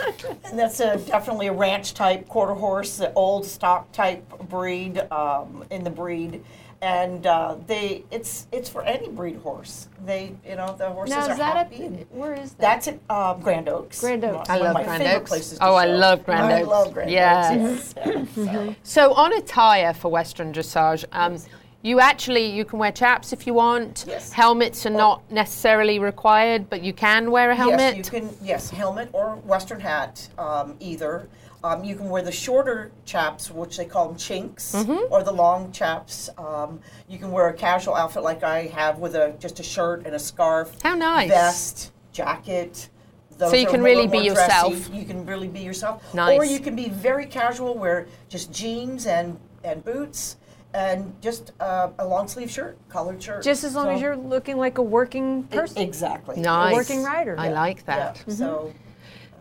And 0.46 0.60
that's 0.60 0.80
a, 0.82 0.98
definitely 0.98 1.48
a 1.48 1.54
ranch 1.54 1.96
type 1.96 2.28
quarter 2.28 2.54
horse, 2.54 2.98
the 2.98 3.12
old 3.14 3.44
stock 3.46 3.92
type 3.92 4.24
breed 4.48 5.00
um, 5.12 5.64
in 5.72 5.84
the 5.84 5.90
breed. 5.90 6.44
And 6.84 7.26
uh, 7.26 7.56
they, 7.66 8.04
it's 8.12 8.48
it's 8.52 8.68
for 8.68 8.84
any 8.84 9.08
breed 9.08 9.38
horse. 9.38 9.88
They, 10.06 10.36
you 10.46 10.58
know, 10.58 10.76
the 10.78 10.90
horses 10.90 11.16
now 11.16 11.26
are 11.28 11.32
is 11.32 11.38
that 11.38 11.56
happy. 11.56 11.76
at, 11.76 11.82
and- 11.82 12.06
where 12.12 12.34
is 12.34 12.52
that? 12.56 12.60
That's 12.60 12.88
at 12.90 13.00
um, 13.10 13.40
Grand 13.40 13.70
Oaks. 13.70 14.02
Grand 14.02 14.26
Oaks. 14.26 14.50
I 14.50 14.58
love 14.58 14.76
Grand 14.76 15.04
Oaks. 15.04 15.30
places 15.30 15.58
Oh, 15.62 15.76
I 15.76 15.86
love 15.86 16.26
Grand 16.26 16.44
Oaks. 16.44 16.54
I 16.54 16.60
Oaks. 16.62 16.70
love 16.70 16.94
Grand 16.94 17.10
Yes. 17.10 17.94
Oaks. 18.06 18.28
yes. 18.36 18.36
So- 18.36 18.76
So 18.84 19.14
on 19.14 19.32
attire 19.32 19.94
for 19.94 20.12
Western 20.12 20.52
dressage, 20.52 21.06
um, 21.14 21.38
you 21.84 22.02
actually 22.02 22.48
you 22.48 22.66
can 22.66 22.80
wear 22.80 22.92
chaps 22.92 23.32
if 23.32 23.48
you 23.48 23.54
want. 23.54 24.04
Yes. 24.06 24.34
Helmets 24.34 24.86
are 24.86 24.90
not 24.90 25.22
necessarily 25.32 26.00
required, 26.00 26.70
but 26.70 26.82
you 26.84 26.92
can 26.92 27.32
wear 27.32 27.52
a 27.52 27.56
helmet. 27.56 27.96
Yes, 27.96 28.12
you 28.12 28.20
can. 28.20 28.30
Yes, 28.42 28.70
helmet 28.70 29.08
or 29.14 29.38
Western 29.46 29.80
hat, 29.80 30.28
um, 30.38 30.76
either. 30.82 31.30
Um, 31.64 31.84
you 31.86 31.96
can 31.96 32.10
wear 32.10 32.22
the 32.22 32.32
shorter 32.32 32.92
chaps, 33.06 33.50
which 33.50 33.78
they 33.78 33.86
call 33.86 34.10
them 34.10 34.18
chinks, 34.18 34.74
Mhm. 34.76 35.10
or 35.10 35.24
the 35.24 35.32
long 35.32 35.72
chaps. 35.72 36.30
Um, 36.38 36.82
you 37.08 37.18
can 37.18 37.32
wear 37.32 37.48
a 37.48 37.54
casual 37.54 37.96
outfit 37.96 38.22
like 38.22 38.44
I 38.44 38.64
have, 38.68 39.00
with 39.00 39.16
a 39.16 39.34
just 39.40 39.60
a 39.62 39.64
shirt 39.64 40.06
and 40.06 40.14
a 40.14 40.20
scarf. 40.20 40.76
How 40.84 40.96
nice. 40.96 41.30
Vest, 41.30 41.92
jacket. 42.12 42.90
Those 43.38 43.52
So 43.52 43.56
you 43.56 43.68
can 43.68 43.82
really 43.82 44.08
be 44.08 44.28
dressy. 44.30 44.72
yourself. 44.72 44.90
You 44.94 45.06
can 45.06 45.26
really 45.26 45.48
be 45.48 45.62
yourself. 45.62 46.04
Nice. 46.14 46.38
Or 46.38 46.44
you 46.46 46.60
can 46.60 46.76
be 46.76 46.90
very 46.90 47.26
casual, 47.26 47.76
wear 47.78 48.08
just 48.30 48.52
jeans 48.52 49.06
and 49.08 49.40
and 49.64 49.84
boots. 49.86 50.36
And 50.76 51.14
just 51.22 51.52
uh, 51.60 51.90
a 52.00 52.06
long 52.06 52.28
sleeve 52.28 52.50
shirt, 52.50 52.78
collared 52.90 53.22
shirt. 53.22 53.44
Just 53.44 53.64
as 53.64 53.76
long 53.76 53.90
as 53.90 54.02
you're 54.02 54.16
looking 54.18 54.58
like 54.58 54.80
a 54.80 54.82
working 54.82 55.44
person. 55.44 55.78
exactly. 55.78 56.38
Nice. 56.42 56.74
A 56.74 56.76
working 56.76 57.04
rider. 57.04 57.36
I 57.38 57.50
like 57.50 57.86
that. 57.86 58.20
Yeah, 58.28 58.34
So 58.34 58.74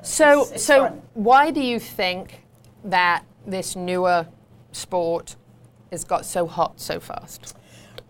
So, 0.02 0.32
It's- 0.42 0.50
it's 0.52 0.64
so 0.64 0.84
fun. 0.88 1.02
why 1.14 1.50
do 1.50 1.60
you 1.60 1.78
think 1.78 2.44
that 2.84 3.24
this 3.46 3.76
newer 3.76 4.26
sport 4.72 5.36
has 5.90 6.04
got 6.04 6.24
so 6.24 6.46
hot 6.46 6.80
so 6.80 6.98
fast? 7.00 7.56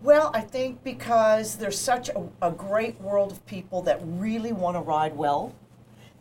Well, 0.01 0.31
I 0.33 0.41
think 0.41 0.83
because 0.83 1.55
there's 1.57 1.79
such 1.79 2.09
a, 2.09 2.23
a 2.41 2.51
great 2.51 2.99
world 2.99 3.31
of 3.31 3.45
people 3.45 3.81
that 3.83 3.99
really 4.03 4.51
want 4.51 4.75
to 4.75 4.81
ride 4.81 5.15
well. 5.15 5.53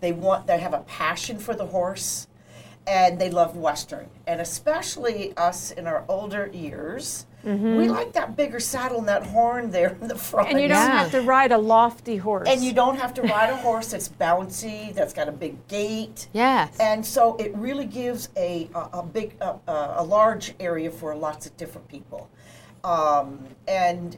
They 0.01 0.13
want 0.13 0.47
they 0.47 0.59
have 0.59 0.75
a 0.75 0.81
passion 0.81 1.39
for 1.39 1.55
the 1.55 1.67
horse 1.67 2.29
and 2.87 3.19
they 3.21 3.31
love 3.31 3.57
western. 3.57 4.09
And 4.27 4.41
especially 4.41 5.37
us 5.37 5.71
in 5.71 5.87
our 5.87 6.05
older 6.09 6.49
years, 6.53 7.27
we 7.45 7.89
like 7.89 8.13
that 8.13 8.37
bigger 8.37 8.61
saddle 8.61 8.99
and 8.99 9.09
that 9.09 9.27
horn 9.27 9.71
there 9.71 9.97
in 10.01 10.09
the 10.09 10.15
front. 10.17 10.51
And 10.51 10.61
you 10.61 10.69
don't 10.69 10.77
Yeah. 10.79 10.99
have 11.03 11.11
to 11.13 11.23
ride 11.23 11.53
a 11.53 11.59
lofty 11.59 12.17
horse. 12.17 12.49
And 12.49 12.63
you 12.63 12.73
don't 12.73 12.97
have 12.99 13.13
to 13.15 13.23
ride 13.23 13.51
a 13.51 13.57
horse 13.57 13.91
that's 13.91 14.09
bouncy, 14.09 14.95
that's 14.95 15.13
got 15.13 15.29
a 15.29 15.33
big 15.33 15.67
gait. 15.69 16.29
Yes. 16.33 16.77
And 16.79 17.05
so 17.05 17.37
it 17.37 17.55
really 17.57 17.85
gives 17.87 18.29
a, 18.37 18.69
a, 18.75 18.99
a 18.99 19.03
big, 19.03 19.35
a, 19.41 19.57
a 19.67 19.95
a 19.99 20.05
large 20.05 20.55
area 20.61 20.91
for 20.91 21.15
lots 21.15 21.47
of 21.47 21.57
different 21.57 21.89
people. 21.89 22.29
Um, 22.85 23.47
and 23.69 24.17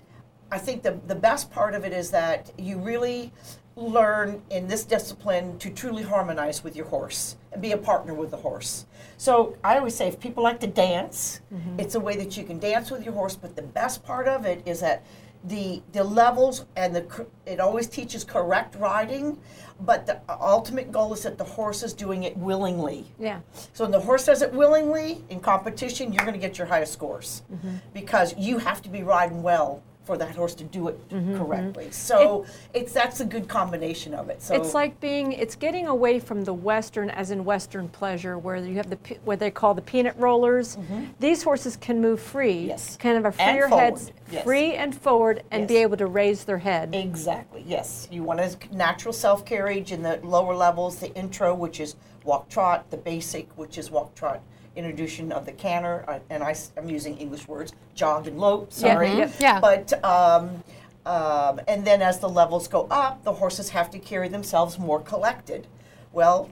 I 0.51 0.59
think 0.59 0.83
the, 0.83 0.99
the 1.07 1.15
best 1.15 1.51
part 1.51 1.75
of 1.75 1.85
it 1.85 1.93
is 1.93 2.11
that 2.11 2.51
you 2.59 2.79
really 2.79 3.33
learn 3.77 4.41
in 4.51 4.69
this 4.69 4.85
discipline 4.85 5.59
to 5.59 5.71
truly 5.71 6.03
harmonize 6.03 6.63
with 6.63 6.77
your 6.77 6.87
horse 6.87 7.37
and 7.53 7.61
be 7.61 7.73
a 7.73 7.79
partner 7.79 8.15
with 8.15 8.31
the 8.31 8.37
horse. 8.37 8.87
So 9.17 9.57
I 9.65 9.79
always 9.79 9.95
say 9.95 10.09
if 10.09 10.21
people 10.21 10.43
like 10.43 10.61
to 10.61 10.67
dance, 10.67 11.41
mm-hmm. 11.53 11.81
it's 11.81 11.95
a 11.95 12.01
way 12.01 12.17
that 12.17 12.37
you 12.37 12.45
can 12.45 12.59
dance 12.59 12.91
with 12.91 13.05
your 13.05 13.15
horse, 13.15 13.37
but 13.37 13.57
the 13.57 13.63
best 13.63 14.05
part 14.05 14.29
of 14.29 14.45
it 14.45 14.63
is 14.67 14.81
that 14.81 15.05
the 15.47 15.83
the 15.93 16.03
levels 16.03 16.65
and 16.75 16.97
the 16.97 17.27
it 17.45 17.61
always 17.61 17.87
teaches 17.87 18.25
correct 18.25 18.77
riding, 18.77 19.39
but 19.81 20.07
the 20.07 20.19
ultimate 20.29 20.91
goal 20.91 21.13
is 21.13 21.23
that 21.25 21.37
the 21.37 21.45
horse 21.45 21.83
is 21.83 21.93
doing 21.93 22.23
it 22.23 22.37
willingly. 22.37 23.13
yeah. 23.19 23.41
So 23.75 23.85
when 23.85 23.91
the 23.91 24.01
horse 24.01 24.25
does 24.25 24.41
it 24.41 24.53
willingly 24.53 25.23
in 25.29 25.41
competition, 25.41 26.13
you're 26.13 26.25
going 26.25 26.41
to 26.41 26.47
get 26.47 26.57
your 26.57 26.67
highest 26.67 26.95
scores 26.95 27.43
mm-hmm. 27.53 27.77
because 27.93 28.35
you 28.39 28.59
have 28.59 28.81
to 28.83 28.89
be 28.89 29.03
riding 29.03 29.43
well 29.43 29.83
for 30.05 30.17
that 30.19 30.37
horse 30.37 30.55
to 30.55 30.65
do 30.65 30.89
it 30.89 31.09
Mhm, 31.09 31.37
correctly. 31.37 31.87
mhm. 31.87 31.93
So 31.93 32.45
it's 32.73 32.93
that's 32.93 33.21
a 33.21 33.25
good 33.25 33.49
combination 33.49 34.15
of 34.15 34.29
it. 34.29 34.43
So 34.43 34.55
it's 34.55 34.75
like 34.75 35.01
being 35.01 35.33
it's 35.33 35.57
getting 35.57 35.87
away 35.87 36.21
from 36.21 36.45
the 36.45 36.53
western 36.53 37.11
as 37.11 37.31
in 37.31 37.45
western 37.45 37.89
pleasure 37.89 38.39
where 38.39 38.57
you 38.57 38.77
have 38.77 38.91
the 38.91 38.99
what 39.25 39.39
they 39.39 39.51
call 39.51 39.75
the 39.75 39.83
peanut 39.83 40.15
rollers 40.19 40.77
these 41.21 41.43
horses 41.43 41.77
can 41.77 42.01
move 42.01 42.21
free 42.21 42.59
yes 42.59 42.97
kind 42.97 43.17
of 43.17 43.25
a 43.25 43.33
freer 43.33 43.69
heads 43.69 44.13
yes. 44.31 44.45
free 44.45 44.75
and 44.75 44.95
forward 44.95 45.43
and 45.51 45.67
be 45.67 45.77
able 45.77 45.97
to 45.97 46.07
raise 46.07 46.45
their 46.45 46.59
head 46.59 46.95
Exactly. 46.95 47.63
Yes, 47.67 48.09
you 48.11 48.23
want 48.23 48.41
a 48.41 48.57
natural 48.73 49.13
self 49.13 49.45
carriage 49.45 49.91
in 49.93 50.03
the 50.03 50.21
lower 50.23 50.55
levels, 50.55 50.99
the 50.99 51.15
intro, 51.15 51.55
which 51.55 51.81
is 51.81 51.97
walk 52.25 52.49
trot, 52.49 52.91
the 52.91 52.97
basic, 52.97 53.51
which 53.57 53.79
is 53.79 53.91
walk 53.91 54.15
trot, 54.15 54.41
introduction 54.77 55.33
of 55.33 55.47
the 55.47 55.53
canter, 55.53 56.05
uh, 56.09 56.19
and 56.31 56.43
I, 56.43 56.55
am 56.77 56.89
using 56.89 57.17
English 57.19 57.47
words, 57.49 57.73
jog 57.95 58.27
and 58.27 58.39
lope. 58.39 58.69
Yeah, 58.73 58.93
Sorry, 58.93 59.09
mhm. 59.09 59.41
Yeah. 59.41 59.61
But 59.61 60.05
um, 60.05 60.63
um, 61.07 61.61
and 61.69 61.85
then 61.87 62.03
as 62.03 62.19
the 62.19 62.29
levels 62.29 62.67
go 62.69 62.87
up, 62.91 63.23
the 63.25 63.33
horses 63.35 63.71
have 63.71 63.91
to 63.91 63.99
carry 63.99 64.29
themselves 64.29 64.79
more 64.79 65.01
collected. 65.01 65.67
Well. 66.13 66.51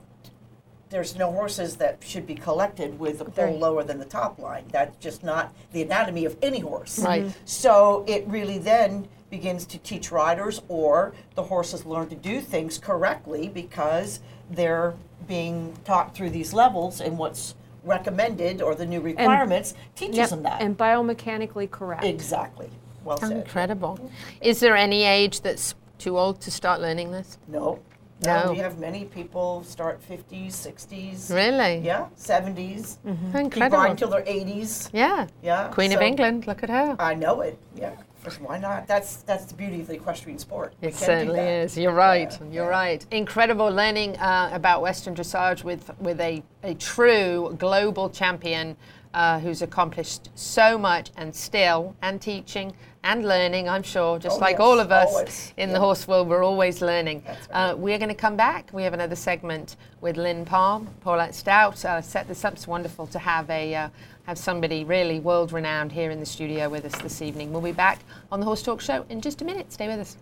There's 0.90 1.16
no 1.16 1.32
horses 1.32 1.76
that 1.76 2.04
should 2.04 2.26
be 2.26 2.34
collected 2.34 2.98
with 2.98 3.22
a 3.22 3.24
poll 3.24 3.46
Right. 3.46 3.58
lower 3.58 3.82
than 3.82 3.98
the 3.98 4.04
top 4.04 4.38
line. 4.38 4.64
That's 4.70 4.94
just 4.98 5.24
not 5.24 5.54
the 5.72 5.80
anatomy 5.80 6.26
of 6.26 6.36
any 6.42 6.60
horse. 6.60 6.98
Right. 6.98 7.22
Mm-hmm. 7.22 7.38
So 7.46 8.04
it 8.06 8.26
really 8.28 8.58
then 8.58 9.08
begins 9.30 9.64
to 9.68 9.78
teach 9.78 10.12
riders 10.12 10.60
or 10.68 11.14
the 11.34 11.44
horses 11.44 11.86
learn 11.86 12.10
to 12.10 12.14
do 12.14 12.42
things 12.42 12.76
correctly 12.76 13.48
because 13.48 14.20
they're 14.50 14.92
being 15.26 15.74
taught 15.86 16.14
through 16.14 16.28
these 16.28 16.52
levels 16.52 17.00
and 17.00 17.16
what's 17.16 17.54
recommended 17.84 18.62
or 18.62 18.74
the 18.74 18.86
new 18.86 19.00
requirements 19.00 19.74
teaches 19.96 20.16
Yep, 20.16 20.30
them 20.30 20.42
that. 20.44 20.62
and 20.62 20.76
biomechanically 20.76 21.70
correct 21.70 22.04
Exactly. 22.04 22.70
Well 23.04 23.18
said. 23.18 23.32
Incredible. 23.32 24.10
Is 24.40 24.60
there 24.60 24.76
any 24.76 25.02
age 25.02 25.40
that's 25.40 25.74
too 25.98 26.18
old 26.18 26.40
to 26.42 26.50
start 26.50 26.80
learning 26.80 27.10
this? 27.12 27.38
No. 27.48 27.80
No. 28.24 28.44
No, 28.44 28.52
we 28.52 28.58
have 28.58 28.78
many 28.78 29.04
people 29.06 29.64
start 29.64 30.00
50s, 30.08 30.52
60s. 30.52 31.34
Really? 31.34 31.78
Yeah, 31.78 32.06
70s. 32.16 32.54
Keep 32.54 33.14
mm-hmm. 33.14 33.36
Incredible. 33.36 33.78
riding 33.78 33.96
till 33.96 34.10
their 34.10 34.22
80s. 34.22 34.90
Yeah. 34.92 35.26
Yeah. 35.42 35.68
Queen 35.72 35.92
of 35.92 36.00
England, 36.00 36.46
look 36.46 36.62
at 36.62 36.70
her. 36.70 36.94
I 37.00 37.14
know 37.14 37.40
it. 37.40 37.58
Yeah. 37.74 37.96
Why 38.40 38.58
not? 38.58 38.86
That's 38.86 39.16
that's 39.22 39.44
the 39.46 39.54
beauty 39.54 39.80
of 39.80 39.88
the 39.88 39.94
equestrian 39.94 40.38
sport. 40.38 40.74
We 40.80 40.88
It 40.88 40.94
certainly 40.94 41.40
is. 41.40 41.76
You're 41.76 41.92
right. 41.92 42.36
You're 42.50 42.68
right. 42.68 43.04
Incredible 43.10 43.68
learning 43.68 44.16
uh, 44.18 44.50
about 44.52 44.80
Western 44.80 45.14
dressage 45.14 45.64
with 45.64 45.90
with 45.98 46.20
a, 46.20 46.42
a 46.62 46.74
true 46.74 47.56
global 47.58 48.08
champion 48.10 48.76
uh, 49.12 49.40
who's 49.40 49.60
accomplished 49.60 50.30
so 50.34 50.78
much 50.78 51.10
and 51.16 51.34
still 51.34 51.96
and 52.00 52.20
teaching 52.22 52.72
and 53.04 53.26
learning. 53.26 53.68
I'm 53.68 53.82
sure, 53.82 54.20
just 54.20 54.36
Oh, 54.36 54.40
like 54.40 54.52
yes, 54.52 54.60
all 54.60 54.78
of 54.78 54.92
us 54.92 55.08
always. 55.08 55.52
in 55.56 55.68
Yeah. 55.70 55.74
the 55.74 55.80
horse 55.80 56.06
world, 56.06 56.28
we're 56.28 56.44
always 56.44 56.80
learning. 56.80 57.24
Uh, 57.50 57.74
we're 57.76 57.98
going 57.98 58.08
to 58.10 58.14
come 58.14 58.36
back. 58.36 58.70
We 58.72 58.84
have 58.84 58.94
another 58.94 59.16
segment 59.16 59.74
with 60.00 60.16
Lynn 60.16 60.44
Palm, 60.44 60.86
Paulette 61.00 61.34
Stout. 61.34 61.84
Uh, 61.84 62.00
set 62.00 62.28
this 62.28 62.44
up. 62.44 62.52
It's 62.52 62.68
wonderful 62.68 63.08
to 63.08 63.18
have 63.18 63.50
a 63.50 63.74
uh, 63.74 63.88
have 64.26 64.38
somebody 64.38 64.84
really 64.84 65.20
world 65.20 65.52
renowned 65.52 65.92
here 65.92 66.10
in 66.10 66.20
the 66.20 66.26
studio 66.26 66.68
with 66.68 66.84
us 66.84 67.00
this 67.02 67.22
evening. 67.22 67.52
We'll 67.52 67.62
be 67.62 67.72
back 67.72 68.00
on 68.30 68.40
the 68.40 68.46
Horse 68.46 68.62
Talk 68.62 68.80
Show 68.80 69.04
in 69.08 69.20
just 69.20 69.42
a 69.42 69.44
minute. 69.44 69.72
Stay 69.72 69.88
with 69.88 69.98
us. 70.00 70.16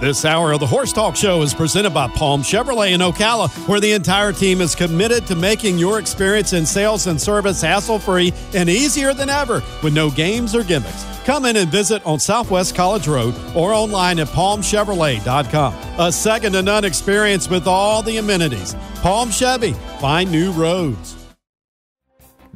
This 0.00 0.24
hour 0.24 0.52
of 0.52 0.60
the 0.60 0.66
Horse 0.66 0.92
Talk 0.92 1.16
Show 1.16 1.42
is 1.42 1.52
presented 1.52 1.90
by 1.90 2.06
Palm 2.06 2.42
Chevrolet 2.42 2.92
in 2.92 3.00
Ocala, 3.00 3.48
where 3.66 3.80
the 3.80 3.92
entire 3.92 4.32
team 4.32 4.60
is 4.60 4.76
committed 4.76 5.26
to 5.26 5.34
making 5.34 5.76
your 5.76 5.98
experience 5.98 6.52
in 6.52 6.64
sales 6.64 7.08
and 7.08 7.20
service 7.20 7.62
hassle 7.62 7.98
free 7.98 8.32
and 8.54 8.68
easier 8.68 9.12
than 9.12 9.28
ever 9.28 9.60
with 9.82 9.92
no 9.92 10.08
games 10.10 10.54
or 10.54 10.62
gimmicks. 10.62 11.04
Come 11.24 11.46
in 11.46 11.56
and 11.56 11.68
visit 11.68 12.04
on 12.06 12.20
Southwest 12.20 12.76
College 12.76 13.08
Road 13.08 13.34
or 13.56 13.72
online 13.72 14.20
at 14.20 14.28
palmchevrolet.com. 14.28 15.74
A 15.98 16.12
second 16.12 16.52
to 16.52 16.62
none 16.62 16.84
experience 16.84 17.50
with 17.50 17.66
all 17.66 18.02
the 18.02 18.18
amenities. 18.18 18.76
Palm 19.02 19.30
Chevy, 19.30 19.72
find 20.00 20.30
new 20.30 20.52
roads. 20.52 21.17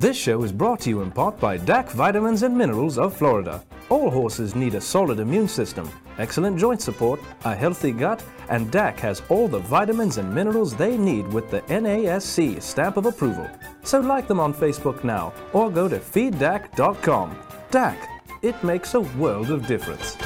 This 0.03 0.16
show 0.16 0.42
is 0.42 0.50
brought 0.50 0.80
to 0.80 0.90
you 0.90 1.03
in 1.03 1.12
part 1.12 1.38
by 1.38 1.57
DAC 1.57 1.92
Vitamins 1.92 2.42
and 2.42 2.59
Minerals 2.59 2.98
of 2.98 3.16
Florida. 3.16 3.62
All 3.88 4.11
horses 4.11 4.57
need 4.57 4.74
a 4.74 4.80
solid 4.80 5.20
immune 5.20 5.46
system, 5.46 5.88
excellent 6.18 6.59
joint 6.59 6.82
support, 6.82 7.20
a 7.44 7.55
healthy 7.55 7.92
gut, 7.92 8.20
and 8.48 8.72
DAC 8.72 8.98
has 8.98 9.22
all 9.28 9.46
the 9.46 9.61
vitamins 9.61 10.18
and 10.18 10.34
minerals 10.34 10.74
they 10.74 10.98
need 10.98 11.28
with 11.28 11.53
the 11.53 11.61
NASC 11.68 12.61
stamp 12.61 12.96
of 12.96 13.07
approval. 13.07 13.48
So 13.84 14.00
like 14.00 14.26
them 14.26 14.40
on 14.40 14.53
Facebook 14.53 15.05
now 15.05 15.32
or 15.53 15.70
go 15.70 15.86
to 15.86 16.00
feeddac.com. 16.00 17.38
DAC, 17.70 17.96
it 18.42 18.61
makes 18.64 18.94
a 18.94 19.03
world 19.03 19.53
of 19.53 19.68
difference. 19.68 20.18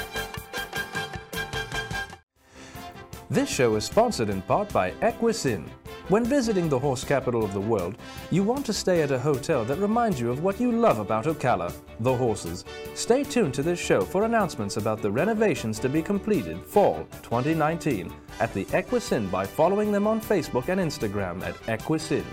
This 3.29 3.51
show 3.51 3.77
is 3.77 3.85
sponsored 3.85 4.31
in 4.31 4.41
part 4.41 4.73
by 4.73 4.93
Equisin. 5.03 5.69
When 6.09 6.25
visiting 6.25 6.69
the 6.69 6.79
horse 6.79 7.03
capital 7.03 7.45
of 7.45 7.53
the 7.53 7.61
world, 7.61 7.97
you 8.31 8.45
want 8.45 8.65
to 8.67 8.73
stay 8.73 9.03
at 9.03 9.11
a 9.11 9.19
hotel 9.19 9.65
that 9.65 9.79
reminds 9.79 10.21
you 10.21 10.31
of 10.31 10.41
what 10.41 10.61
you 10.61 10.71
love 10.71 11.01
about 11.01 11.25
Ocala, 11.25 11.75
the 11.99 12.15
horses. 12.15 12.65
Stay 12.95 13.25
tuned 13.25 13.55
to 13.55 13.63
this 13.65 13.81
show 13.81 14.03
for 14.03 14.23
announcements 14.23 14.77
about 14.77 15.03
the 15.03 15.11
renovations 15.11 15.81
to 15.81 15.89
be 15.89 16.01
completed 16.01 16.65
fall 16.65 17.09
2019 17.25 18.13
at 18.39 18.55
the 18.55 18.67
Equisin 18.67 19.29
by 19.33 19.45
following 19.45 19.91
them 19.91 20.07
on 20.07 20.21
Facebook 20.21 20.69
and 20.69 20.81
Instagram 20.81 21.43
at 21.43 21.57
Equisin. 21.67 22.25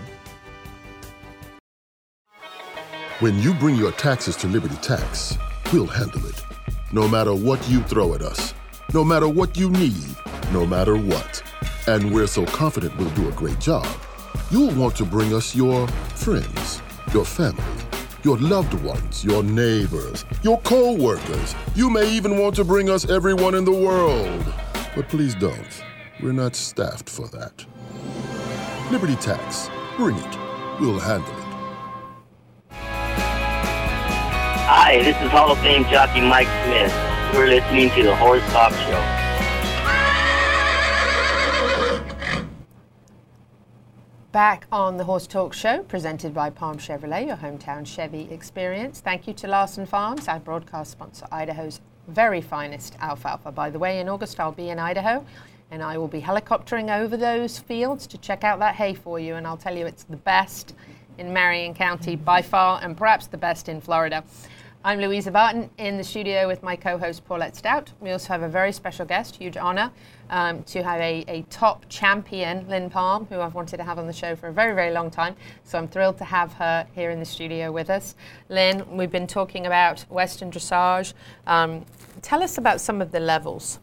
When 3.18 3.36
you 3.40 3.54
bring 3.54 3.74
your 3.74 3.92
taxes 3.92 4.36
to 4.36 4.46
Liberty 4.46 4.76
Tax, 4.76 5.36
we'll 5.72 5.88
handle 5.88 6.24
it. 6.26 6.40
No 6.92 7.08
matter 7.08 7.34
what 7.34 7.68
you 7.68 7.80
throw 7.82 8.14
at 8.14 8.22
us, 8.22 8.54
no 8.92 9.02
matter 9.02 9.26
what 9.26 9.56
you 9.56 9.68
need, 9.70 10.14
no 10.52 10.64
matter 10.64 10.96
what. 10.96 11.42
And 11.86 12.14
we're 12.14 12.26
so 12.26 12.46
confident 12.46 12.96
we'll 12.96 13.10
do 13.10 13.28
a 13.28 13.32
great 13.32 13.58
job. 13.58 13.86
You'll 14.50 14.74
want 14.74 14.96
to 14.96 15.04
bring 15.04 15.34
us 15.34 15.54
your 15.54 15.86
friends, 16.16 16.80
your 17.12 17.26
family, 17.26 17.62
your 18.22 18.38
loved 18.38 18.72
ones, 18.82 19.22
your 19.22 19.42
neighbors, 19.42 20.24
your 20.42 20.58
co 20.62 20.94
workers. 20.94 21.54
You 21.74 21.90
may 21.90 22.10
even 22.10 22.38
want 22.38 22.56
to 22.56 22.64
bring 22.64 22.88
us 22.88 23.10
everyone 23.10 23.54
in 23.54 23.66
the 23.66 23.72
world. 23.72 24.44
But 24.96 25.08
please 25.10 25.34
don't. 25.34 25.82
We're 26.22 26.32
not 26.32 26.56
staffed 26.56 27.10
for 27.10 27.28
that. 27.28 27.66
Liberty 28.90 29.16
Tax. 29.16 29.68
Bring 29.98 30.16
it. 30.16 30.38
We'll 30.80 30.98
handle 30.98 31.28
it. 31.28 31.44
Hi, 34.66 35.02
this 35.02 35.20
is 35.20 35.30
Hall 35.30 35.52
of 35.52 35.58
Fame 35.58 35.84
jockey 35.84 36.22
Mike 36.22 36.48
Smith. 36.64 36.94
You're 37.34 37.48
listening 37.48 37.90
to 37.90 38.02
the 38.04 38.16
Horse 38.16 38.42
Talk 38.52 38.72
Show. 38.72 39.23
Back 44.34 44.66
on 44.72 44.96
the 44.96 45.04
Horse 45.04 45.28
Talk 45.28 45.54
Show, 45.54 45.84
presented 45.84 46.34
by 46.34 46.50
Palm 46.50 46.76
Chevrolet, 46.76 47.28
your 47.28 47.36
hometown 47.36 47.86
Chevy 47.86 48.22
experience. 48.32 48.98
Thank 48.98 49.28
you 49.28 49.34
to 49.34 49.46
Larson 49.46 49.86
Farms, 49.86 50.26
our 50.26 50.40
broadcast 50.40 50.90
sponsor, 50.90 51.24
Idaho's 51.30 51.80
very 52.08 52.40
finest 52.40 52.96
alfalfa. 52.98 53.52
By 53.52 53.70
the 53.70 53.78
way, 53.78 54.00
in 54.00 54.08
August 54.08 54.40
I'll 54.40 54.50
be 54.50 54.70
in 54.70 54.80
Idaho 54.80 55.24
and 55.70 55.84
I 55.84 55.98
will 55.98 56.08
be 56.08 56.20
helicoptering 56.20 56.92
over 56.92 57.16
those 57.16 57.60
fields 57.60 58.08
to 58.08 58.18
check 58.18 58.42
out 58.42 58.58
that 58.58 58.74
hay 58.74 58.94
for 58.94 59.20
you. 59.20 59.36
And 59.36 59.46
I'll 59.46 59.56
tell 59.56 59.76
you, 59.76 59.86
it's 59.86 60.02
the 60.02 60.16
best 60.16 60.74
in 61.16 61.32
Marion 61.32 61.72
County 61.72 62.16
by 62.16 62.42
far 62.42 62.80
and 62.82 62.96
perhaps 62.96 63.28
the 63.28 63.38
best 63.38 63.68
in 63.68 63.80
Florida. 63.80 64.24
I'm 64.86 65.00
Louisa 65.00 65.30
Barton 65.30 65.70
in 65.78 65.96
the 65.96 66.04
studio 66.04 66.46
with 66.46 66.62
my 66.62 66.76
co 66.76 66.98
host 66.98 67.24
Paulette 67.24 67.56
Stout. 67.56 67.90
We 68.02 68.10
also 68.10 68.28
have 68.28 68.42
a 68.42 68.50
very 68.50 68.70
special 68.70 69.06
guest, 69.06 69.36
huge 69.36 69.56
honour 69.56 69.90
um, 70.28 70.62
to 70.64 70.82
have 70.82 71.00
a, 71.00 71.24
a 71.26 71.40
top 71.48 71.86
champion, 71.88 72.68
Lynn 72.68 72.90
Palm, 72.90 73.24
who 73.30 73.40
I've 73.40 73.54
wanted 73.54 73.78
to 73.78 73.82
have 73.82 73.98
on 73.98 74.06
the 74.06 74.12
show 74.12 74.36
for 74.36 74.48
a 74.48 74.52
very, 74.52 74.74
very 74.74 74.92
long 74.92 75.10
time. 75.10 75.36
So 75.64 75.78
I'm 75.78 75.88
thrilled 75.88 76.18
to 76.18 76.24
have 76.24 76.52
her 76.52 76.86
here 76.94 77.08
in 77.08 77.18
the 77.18 77.24
studio 77.24 77.72
with 77.72 77.88
us. 77.88 78.14
Lynn, 78.50 78.84
we've 78.94 79.10
been 79.10 79.26
talking 79.26 79.64
about 79.64 80.00
Western 80.10 80.50
dressage. 80.50 81.14
Um, 81.46 81.86
tell 82.20 82.42
us 82.42 82.58
about 82.58 82.78
some 82.78 83.00
of 83.00 83.10
the 83.10 83.20
levels. 83.20 83.78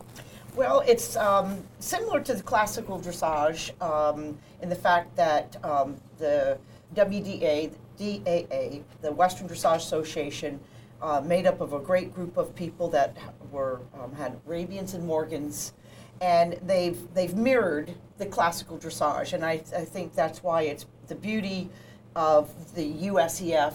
Well, 0.56 0.84
it's 0.86 1.16
um, 1.18 1.64
similar 1.80 2.22
to 2.22 2.36
the 2.36 2.44
classical 2.44 3.00
dressage 3.00 3.72
um, 3.82 4.38
in 4.62 4.70
the 4.70 4.76
fact 4.76 5.16
that 5.16 5.58
um, 5.66 5.98
the 6.20 6.60
WDA, 6.94 7.72
DAA, 7.98 8.84
the 9.02 9.12
Western 9.12 9.48
Dressage 9.48 9.78
Association, 9.78 10.60
uh, 11.02 11.22
made 11.22 11.46
up 11.48 11.62
of 11.62 11.74
a 11.74 11.80
great 11.80 12.14
group 12.14 12.38
of 12.38 12.56
people 12.56 12.88
that 12.90 13.18
were 13.52 13.82
um, 14.02 14.14
had 14.14 14.40
Arabians 14.48 14.94
and 14.94 15.06
Morgans, 15.06 15.74
and 16.22 16.58
they've 16.66 16.98
they've 17.14 17.36
mirrored 17.36 17.94
the 18.18 18.26
classical 18.26 18.78
dressage, 18.78 19.34
and 19.34 19.44
I, 19.44 19.54
I 19.76 19.84
think 19.86 20.14
that's 20.14 20.44
why 20.44 20.64
it's 20.64 20.86
the 21.08 21.16
beauty 21.16 21.70
of 22.16 22.76
the 22.76 22.94
USEF 23.08 23.74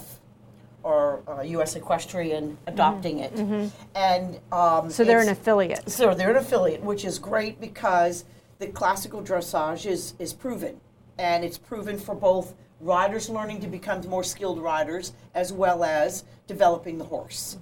or 0.82 1.20
uh, 1.26 1.42
U.S. 1.42 1.74
Equestrian 1.74 2.56
adopting 2.68 3.18
it, 3.18 3.34
Mhm. 3.34 3.70
and 3.96 4.38
um, 4.52 4.88
So 4.90 5.02
they're 5.02 5.20
an 5.20 5.28
affiliate. 5.30 5.90
So 5.90 6.14
they're 6.14 6.30
an 6.30 6.36
affiliate, 6.36 6.82
which 6.82 7.04
is 7.04 7.18
great 7.18 7.60
because 7.60 8.24
the 8.60 8.68
classical 8.68 9.20
dressage 9.20 9.84
is 9.86 10.14
is 10.20 10.32
proven, 10.32 10.80
and 11.18 11.44
it's 11.44 11.58
proven 11.58 11.98
for 11.98 12.14
both 12.14 12.54
riders 12.80 13.28
learning 13.28 13.60
to 13.60 13.66
become 13.66 14.00
more 14.08 14.24
skilled 14.24 14.60
riders 14.60 15.12
as 15.34 15.52
well 15.52 15.84
as 15.84 16.24
developing 16.46 16.98
the 16.98 17.04
horse. 17.04 17.58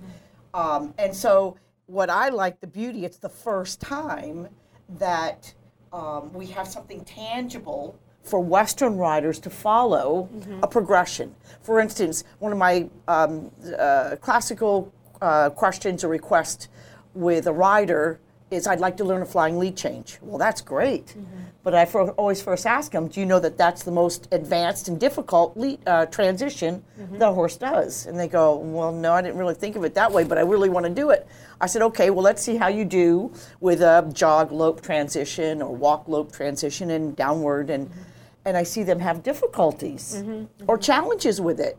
Um, 0.52 0.94
and 0.98 1.14
so, 1.14 1.56
what 1.86 2.08
I 2.10 2.30
like 2.30 2.60
the 2.60 2.66
beauty, 2.66 3.04
it's 3.04 3.18
the 3.18 3.28
first 3.28 3.80
time 3.80 4.48
that 4.88 5.52
um, 5.92 6.32
we 6.32 6.46
have 6.46 6.66
something 6.66 7.04
tangible 7.04 7.98
for 8.22 8.40
Western 8.40 8.96
riders 8.96 9.38
to 9.40 9.50
follow 9.50 10.28
a 10.62 10.66
progression. 10.66 11.34
For 11.60 11.78
instance, 11.78 12.24
one 12.38 12.52
of 12.52 12.58
my 12.58 12.88
um, 13.06 13.50
uh, 13.78 14.16
classical 14.20 14.92
uh, 15.20 15.50
questions 15.50 16.04
or 16.04 16.08
requests 16.08 16.68
with 17.14 17.46
a 17.46 17.52
rider 17.52 18.18
is 18.55 18.66
I'd 18.66 18.80
like 18.80 18.96
to 18.98 19.05
learn 19.05 19.22
a 19.22 19.26
flying 19.26 19.59
lead 19.59 19.76
change. 19.76 20.18
Well, 20.22 20.38
that's 20.38 20.61
great. 20.61 21.07
Mm-hmm. 21.07 21.40
But 21.62 21.74
I 21.74 21.86
for, 21.86 22.11
always 22.12 22.42
first 22.42 22.66
ask 22.66 22.92
them, 22.92 23.09
do 23.09 23.20
you 23.20 23.26
know 23.26 23.40
that 23.40 23.57
that's 23.57 23.84
the 23.84 23.90
most 23.90 24.28
advanced 24.32 24.88
and 24.88 25.00
difficult 25.00 25.57
lead, 25.57 25.80
uh, 25.86 26.07
transition 26.07 26.82
mm-hmm. 27.00 27.18
the 27.18 27.32
horse 27.32 27.57
does? 27.57 28.07
And 28.07 28.18
they 28.18 28.28
go, 28.28 28.57
well, 28.57 28.92
no, 28.92 29.12
I 29.12 29.22
didn't 29.22 29.38
really 29.38 29.55
think 29.55 29.74
of 29.76 29.84
it 29.84 29.94
that 29.94 30.12
way, 30.12 30.24
but 30.24 30.36
I 30.36 30.42
really 30.42 30.68
want 30.68 30.84
to 30.84 30.92
do 30.92 31.11
it. 31.11 31.26
I 31.61 31.66
said, 31.66 31.82
okay, 31.82 32.11
well, 32.11 32.22
let's 32.22 32.42
see 32.42 32.57
how 32.57 32.68
you 32.68 32.84
do 32.84 33.32
with 33.61 33.80
a 33.80 34.11
jog 34.12 34.52
lope 34.52 34.82
transition 34.82 35.62
or 35.62 35.74
walk 35.74 36.07
lope 36.07 36.32
transition 36.32 36.90
and 36.90 37.16
downward. 37.16 37.70
And, 37.70 37.88
mm-hmm. 37.88 38.00
and 38.44 38.57
I 38.57 38.62
see 38.62 38.82
them 38.82 39.00
have 39.00 39.22
difficulties 39.22 40.22
or 40.66 40.76
challenges 40.76 41.40
with 41.40 41.61
it. 41.61 41.78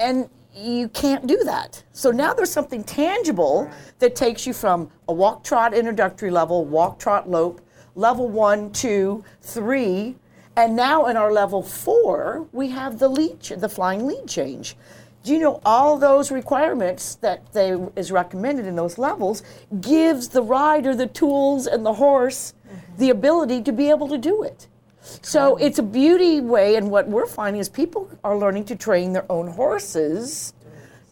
And 0.00 0.28
you 0.54 0.88
can't 0.88 1.26
do 1.26 1.42
that. 1.44 1.82
So 1.92 2.10
now 2.10 2.34
there's 2.34 2.52
something 2.52 2.84
tangible 2.84 3.70
that 3.98 4.14
takes 4.16 4.46
you 4.46 4.52
from 4.52 4.90
a 5.08 5.12
walk 5.12 5.44
trot 5.44 5.74
introductory 5.74 6.30
level, 6.30 6.64
walk 6.64 6.98
trot 6.98 7.28
lope, 7.28 7.60
level 7.94 8.28
one, 8.28 8.72
two, 8.72 9.24
three, 9.42 10.16
and 10.56 10.76
now 10.76 11.06
in 11.06 11.16
our 11.16 11.32
level 11.32 11.62
four, 11.62 12.46
we 12.52 12.70
have 12.70 12.98
the 12.98 13.08
lead, 13.08 13.40
the 13.40 13.68
flying 13.68 14.06
lead 14.06 14.26
change. 14.26 14.76
Do 15.22 15.32
you 15.32 15.38
know 15.38 15.60
all 15.64 15.98
those 15.98 16.30
requirements 16.30 17.16
that 17.16 17.52
they 17.52 17.76
is 17.94 18.10
recommended 18.10 18.66
in 18.66 18.74
those 18.74 18.96
levels 18.96 19.42
gives 19.80 20.28
the 20.28 20.42
rider 20.42 20.94
the 20.94 21.06
tools 21.06 21.66
and 21.66 21.84
the 21.84 21.94
horse 21.94 22.54
mm-hmm. 22.66 22.98
the 22.98 23.10
ability 23.10 23.62
to 23.62 23.72
be 23.72 23.90
able 23.90 24.08
to 24.08 24.18
do 24.18 24.42
it. 24.42 24.66
So 25.02 25.56
it's 25.56 25.78
a 25.78 25.82
beauty 25.82 26.40
way, 26.40 26.76
and 26.76 26.90
what 26.90 27.08
we're 27.08 27.26
finding 27.26 27.60
is 27.60 27.68
people 27.68 28.10
are 28.22 28.36
learning 28.36 28.64
to 28.66 28.76
train 28.76 29.12
their 29.12 29.30
own 29.30 29.48
horses, 29.48 30.52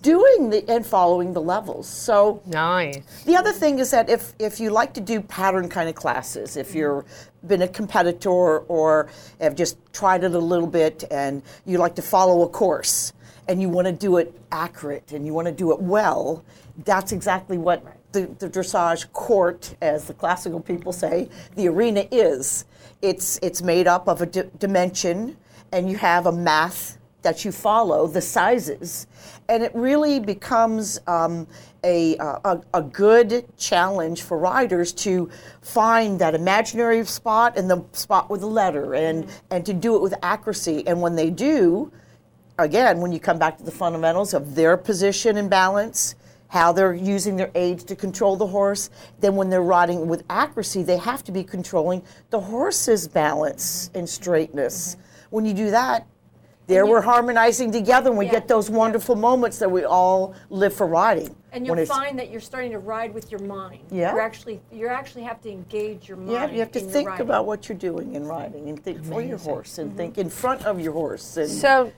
doing 0.02 0.50
the 0.50 0.68
and 0.70 0.86
following 0.86 1.32
the 1.32 1.40
levels. 1.40 1.88
So 1.88 2.42
nice. 2.46 3.24
The 3.24 3.36
other 3.36 3.52
thing 3.52 3.78
is 3.78 3.90
that 3.90 4.08
if 4.08 4.34
if 4.38 4.60
you 4.60 4.70
like 4.70 4.94
to 4.94 5.00
do 5.00 5.20
pattern 5.20 5.68
kind 5.68 5.88
of 5.88 5.94
classes, 5.94 6.56
if 6.56 6.74
you're 6.74 7.04
been 7.46 7.62
a 7.62 7.68
competitor 7.68 8.58
or 8.60 9.08
have 9.40 9.54
just 9.54 9.78
tried 9.92 10.24
it 10.24 10.34
a 10.34 10.38
little 10.38 10.66
bit 10.66 11.04
and 11.10 11.42
you 11.64 11.78
like 11.78 11.94
to 11.94 12.02
follow 12.02 12.42
a 12.42 12.48
course 12.48 13.12
and 13.46 13.62
you 13.62 13.68
want 13.68 13.86
to 13.86 13.92
do 13.92 14.16
it 14.16 14.34
accurate 14.50 15.12
and 15.12 15.24
you 15.24 15.32
want 15.32 15.46
to 15.46 15.52
do 15.52 15.72
it 15.72 15.80
well, 15.80 16.44
that's 16.84 17.12
exactly 17.12 17.56
what 17.56 17.82
the, 18.12 18.22
the 18.38 18.48
dressage 18.48 19.10
court, 19.12 19.74
as 19.80 20.04
the 20.06 20.14
classical 20.14 20.60
people 20.60 20.92
say, 20.92 21.28
the 21.56 21.68
arena 21.68 22.06
is. 22.10 22.64
It's 23.00 23.38
it's 23.42 23.62
made 23.62 23.86
up 23.86 24.08
of 24.08 24.22
a 24.22 24.26
dimension, 24.26 25.36
and 25.72 25.88
you 25.88 25.96
have 25.98 26.26
a 26.26 26.32
math 26.32 26.98
that 27.22 27.44
you 27.44 27.52
follow, 27.52 28.06
the 28.06 28.20
sizes, 28.20 29.06
and 29.48 29.62
it 29.62 29.72
really 29.74 30.18
becomes 30.18 30.98
um, 31.06 31.46
a, 31.84 32.16
a 32.16 32.60
a 32.74 32.82
good 32.82 33.44
challenge 33.56 34.22
for 34.22 34.36
riders 34.38 34.92
to 34.92 35.30
find 35.62 36.18
that 36.20 36.34
imaginary 36.34 37.04
spot 37.04 37.56
and 37.56 37.70
the 37.70 37.84
spot 37.92 38.30
with 38.30 38.40
the 38.40 38.46
letter, 38.48 38.94
and 38.94 39.28
and 39.50 39.64
to 39.64 39.72
do 39.72 39.94
it 39.94 40.02
with 40.02 40.14
accuracy. 40.22 40.84
And 40.86 41.00
when 41.00 41.14
they 41.14 41.30
do, 41.30 41.92
again, 42.58 43.00
when 43.00 43.12
you 43.12 43.20
come 43.20 43.38
back 43.38 43.58
to 43.58 43.64
the 43.64 43.70
fundamentals 43.70 44.34
of 44.34 44.56
their 44.56 44.76
position 44.76 45.36
and 45.36 45.48
balance, 45.48 46.16
how 46.48 46.72
they're 46.72 46.94
using 46.94 47.36
their 47.36 47.50
aids 47.54 47.84
to 47.84 47.96
control 47.96 48.36
the 48.36 48.46
horse, 48.46 48.90
then 49.20 49.36
when 49.36 49.50
they're 49.50 49.62
riding 49.62 50.08
with 50.08 50.24
accuracy, 50.30 50.82
they 50.82 50.96
have 50.96 51.22
to 51.24 51.32
be 51.32 51.44
controlling 51.44 52.02
the 52.30 52.40
horse's 52.40 53.06
balance 53.06 53.90
and 53.94 54.08
straightness. 54.08 54.94
Mm-hmm. 54.94 55.02
When 55.30 55.44
you 55.44 55.54
do 55.54 55.70
that, 55.70 56.06
there 56.68 56.84
we're 56.84 57.00
harmonizing 57.00 57.72
together 57.72 58.10
and 58.10 58.18
we 58.18 58.28
get 58.28 58.46
those 58.46 58.68
wonderful 58.68 59.16
moments 59.16 59.58
that 59.58 59.70
we 59.70 59.84
all 59.84 60.34
live 60.50 60.74
for 60.74 60.86
riding. 60.86 61.34
And 61.50 61.66
you'll 61.66 61.86
find 61.86 62.18
that 62.18 62.30
you're 62.30 62.42
starting 62.42 62.72
to 62.72 62.78
ride 62.78 63.14
with 63.14 63.30
your 63.30 63.40
mind. 63.40 63.80
Yeah. 63.90 64.12
You're 64.12 64.20
actually 64.20 64.60
you 64.70 64.86
actually 64.88 65.22
have 65.22 65.40
to 65.42 65.50
engage 65.50 66.08
your 66.08 66.18
mind. 66.18 66.30
Yeah, 66.30 66.50
you 66.50 66.58
have 66.58 66.72
to 66.72 66.80
think 66.80 67.20
about 67.20 67.46
what 67.46 67.68
you're 67.70 67.78
doing 67.78 68.14
in 68.14 68.26
riding 68.26 68.68
and 68.68 68.82
think 68.82 69.02
for 69.02 69.22
your 69.22 69.38
horse 69.38 69.78
and 69.78 69.96
think 69.96 70.12
mm-hmm. 70.12 70.22
in 70.22 70.30
front 70.30 70.66
of 70.66 70.78
your 70.78 70.92
horse. 70.92 71.38
And 71.38 71.48
So, 71.48 71.90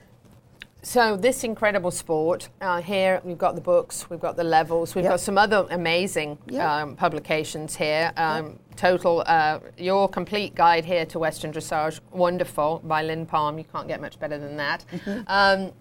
so 0.83 1.15
this 1.15 1.43
incredible 1.43 1.91
sport 1.91 2.49
uh, 2.59 2.81
here, 2.81 3.21
we've 3.23 3.37
got 3.37 3.55
the 3.55 3.61
books, 3.61 4.09
we've 4.09 4.19
got 4.19 4.35
the 4.35 4.43
levels, 4.43 4.95
we've 4.95 5.03
Yep. 5.03 5.13
got 5.13 5.19
some 5.19 5.37
other 5.37 5.67
amazing 5.69 6.37
Yep. 6.47 6.67
um, 6.67 6.95
publications 6.95 7.75
here. 7.75 8.11
Um, 8.17 8.59
Total, 8.77 9.23
uh, 9.27 9.59
your 9.77 10.07
complete 10.09 10.55
guide 10.55 10.85
here 10.85 11.05
to 11.05 11.19
Western 11.19 11.51
Dressage, 11.51 11.99
wonderful 12.11 12.81
by 12.83 13.03
Lynn 13.03 13.25
Palm. 13.27 13.57
You 13.59 13.65
can't 13.65 13.87
get 13.87 14.01
much 14.01 14.17
better 14.19 14.39
than 14.39 14.57
that. 14.57 14.85
Mm-hmm. 14.91 15.21
Um, 15.27 15.71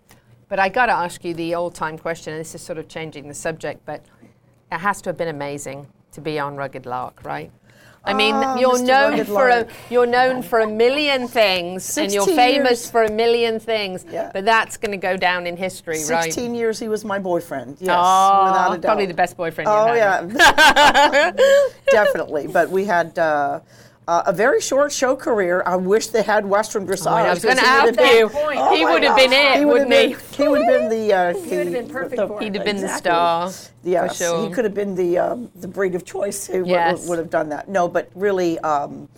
but 0.49 0.59
I 0.59 0.69
got 0.69 0.87
to 0.87 0.93
ask 0.93 1.25
you 1.25 1.33
the 1.33 1.55
old-time 1.55 1.97
question. 1.97 2.33
And 2.35 2.41
this 2.41 2.55
is 2.55 2.61
sort 2.61 2.77
of 2.79 2.89
changing 2.89 3.29
the 3.29 3.35
subject, 3.35 3.87
but 3.87 4.05
it 4.71 4.79
has 4.79 5.01
to 5.03 5.11
have 5.11 5.17
been 5.17 5.29
amazing 5.29 5.87
to 6.13 6.21
be 6.21 6.39
on 6.39 6.57
Rugged 6.57 6.85
Lark, 6.85 7.25
right? 7.25 7.51
I 8.03 8.15
mean, 8.15 8.35
Ah, 8.35 8.57
you're 8.57 8.79
Mr. 8.79 8.87
known 8.87 9.25
for 9.27 9.49
a, 9.51 9.67
you're 9.91 10.07
known 10.07 10.43
for 10.43 10.61
a 10.61 10.67
million 10.67 11.29
things, 11.29 11.99
and 11.99 12.11
you're 12.11 12.25
famous 12.27 12.81
years. 12.85 12.91
for 12.91 13.03
a 13.05 13.11
million 13.11 13.61
things. 13.61 14.07
Yeah. 14.11 14.31
But 14.33 14.47
that's 14.47 14.79
going 14.79 14.93
to 14.93 14.97
go 14.97 15.19
down 15.19 15.47
in 15.47 15.55
history, 15.57 16.03
right? 16.09 16.25
16 16.33 16.55
years 16.55 16.79
he 16.81 16.89
was 16.89 17.05
my 17.05 17.19
boyfriend. 17.19 17.77
Yes, 17.79 17.95
Oh, 17.99 18.45
without 18.47 18.73
a 18.73 18.79
doubt. 18.79 18.83
probably 18.89 19.07
the 19.07 19.13
best 19.15 19.37
boyfriend 19.37 19.69
you 19.69 19.75
Oh 19.75 19.87
had. 19.93 20.33
yeah, 20.33 21.33
definitely. 21.91 22.47
But 22.47 22.71
we 22.71 22.87
had 22.87 23.19
uh, 23.19 23.61
uh, 24.09 24.23
a 24.27 24.33
very 24.33 24.61
short 24.61 24.91
show 24.93 25.15
career. 25.15 25.63
I 25.67 25.77
wish 25.77 26.09
they 26.09 26.23
had 26.23 26.45
Western 26.47 26.87
dressage. 26.87 27.07
Oh, 27.07 27.15
I 27.15 27.31
was 27.31 27.45
gonna 27.45 27.61
he 27.61 27.67
would 27.67 27.67
ask 27.67 28.01
have 28.01 28.15
you. 28.15 28.29
been- 28.29 28.77
He 28.77 28.85
would 28.85 29.03
have 29.05 29.17
been 29.17 29.31
gosh. 29.31 29.57
it, 29.59 29.65
would 29.65 29.73
wouldn't 29.73 29.93
have 29.93 30.31
he? 30.31 30.43
He 30.43 30.49
would 30.49 30.63
have 30.63 30.69
been 30.69 30.89
the. 30.91 31.13
Uh, 31.13 31.35
He 31.35 31.57
would 31.57 31.67
have 31.67 31.73
been 31.75 31.89
perfect 31.89 32.17
the- 32.17 32.27
for 32.27 32.41
it. 32.41 32.45
He'd 32.45 32.55
have 32.57 32.65
been 32.65 32.81
the 32.81 32.89
star. 32.89 33.51
Yes, 33.85 34.19
for 34.19 34.25
sure. 34.25 34.49
he 34.49 34.53
could 34.55 34.65
have 34.65 34.75
been 34.75 34.95
the 34.95 35.19
um, 35.19 35.51
the 35.55 35.69
breed 35.69 35.95
of 35.95 36.05
choice 36.05 36.47
who 36.47 36.61
would- 36.61 36.69
Yes. 36.69 37.07
would, 37.09 37.19
have 37.19 37.31
done 37.31 37.49
that. 37.51 37.69
No, 37.69 37.89
but 37.89 38.11
really, 38.15 38.59
um, 38.61 39.09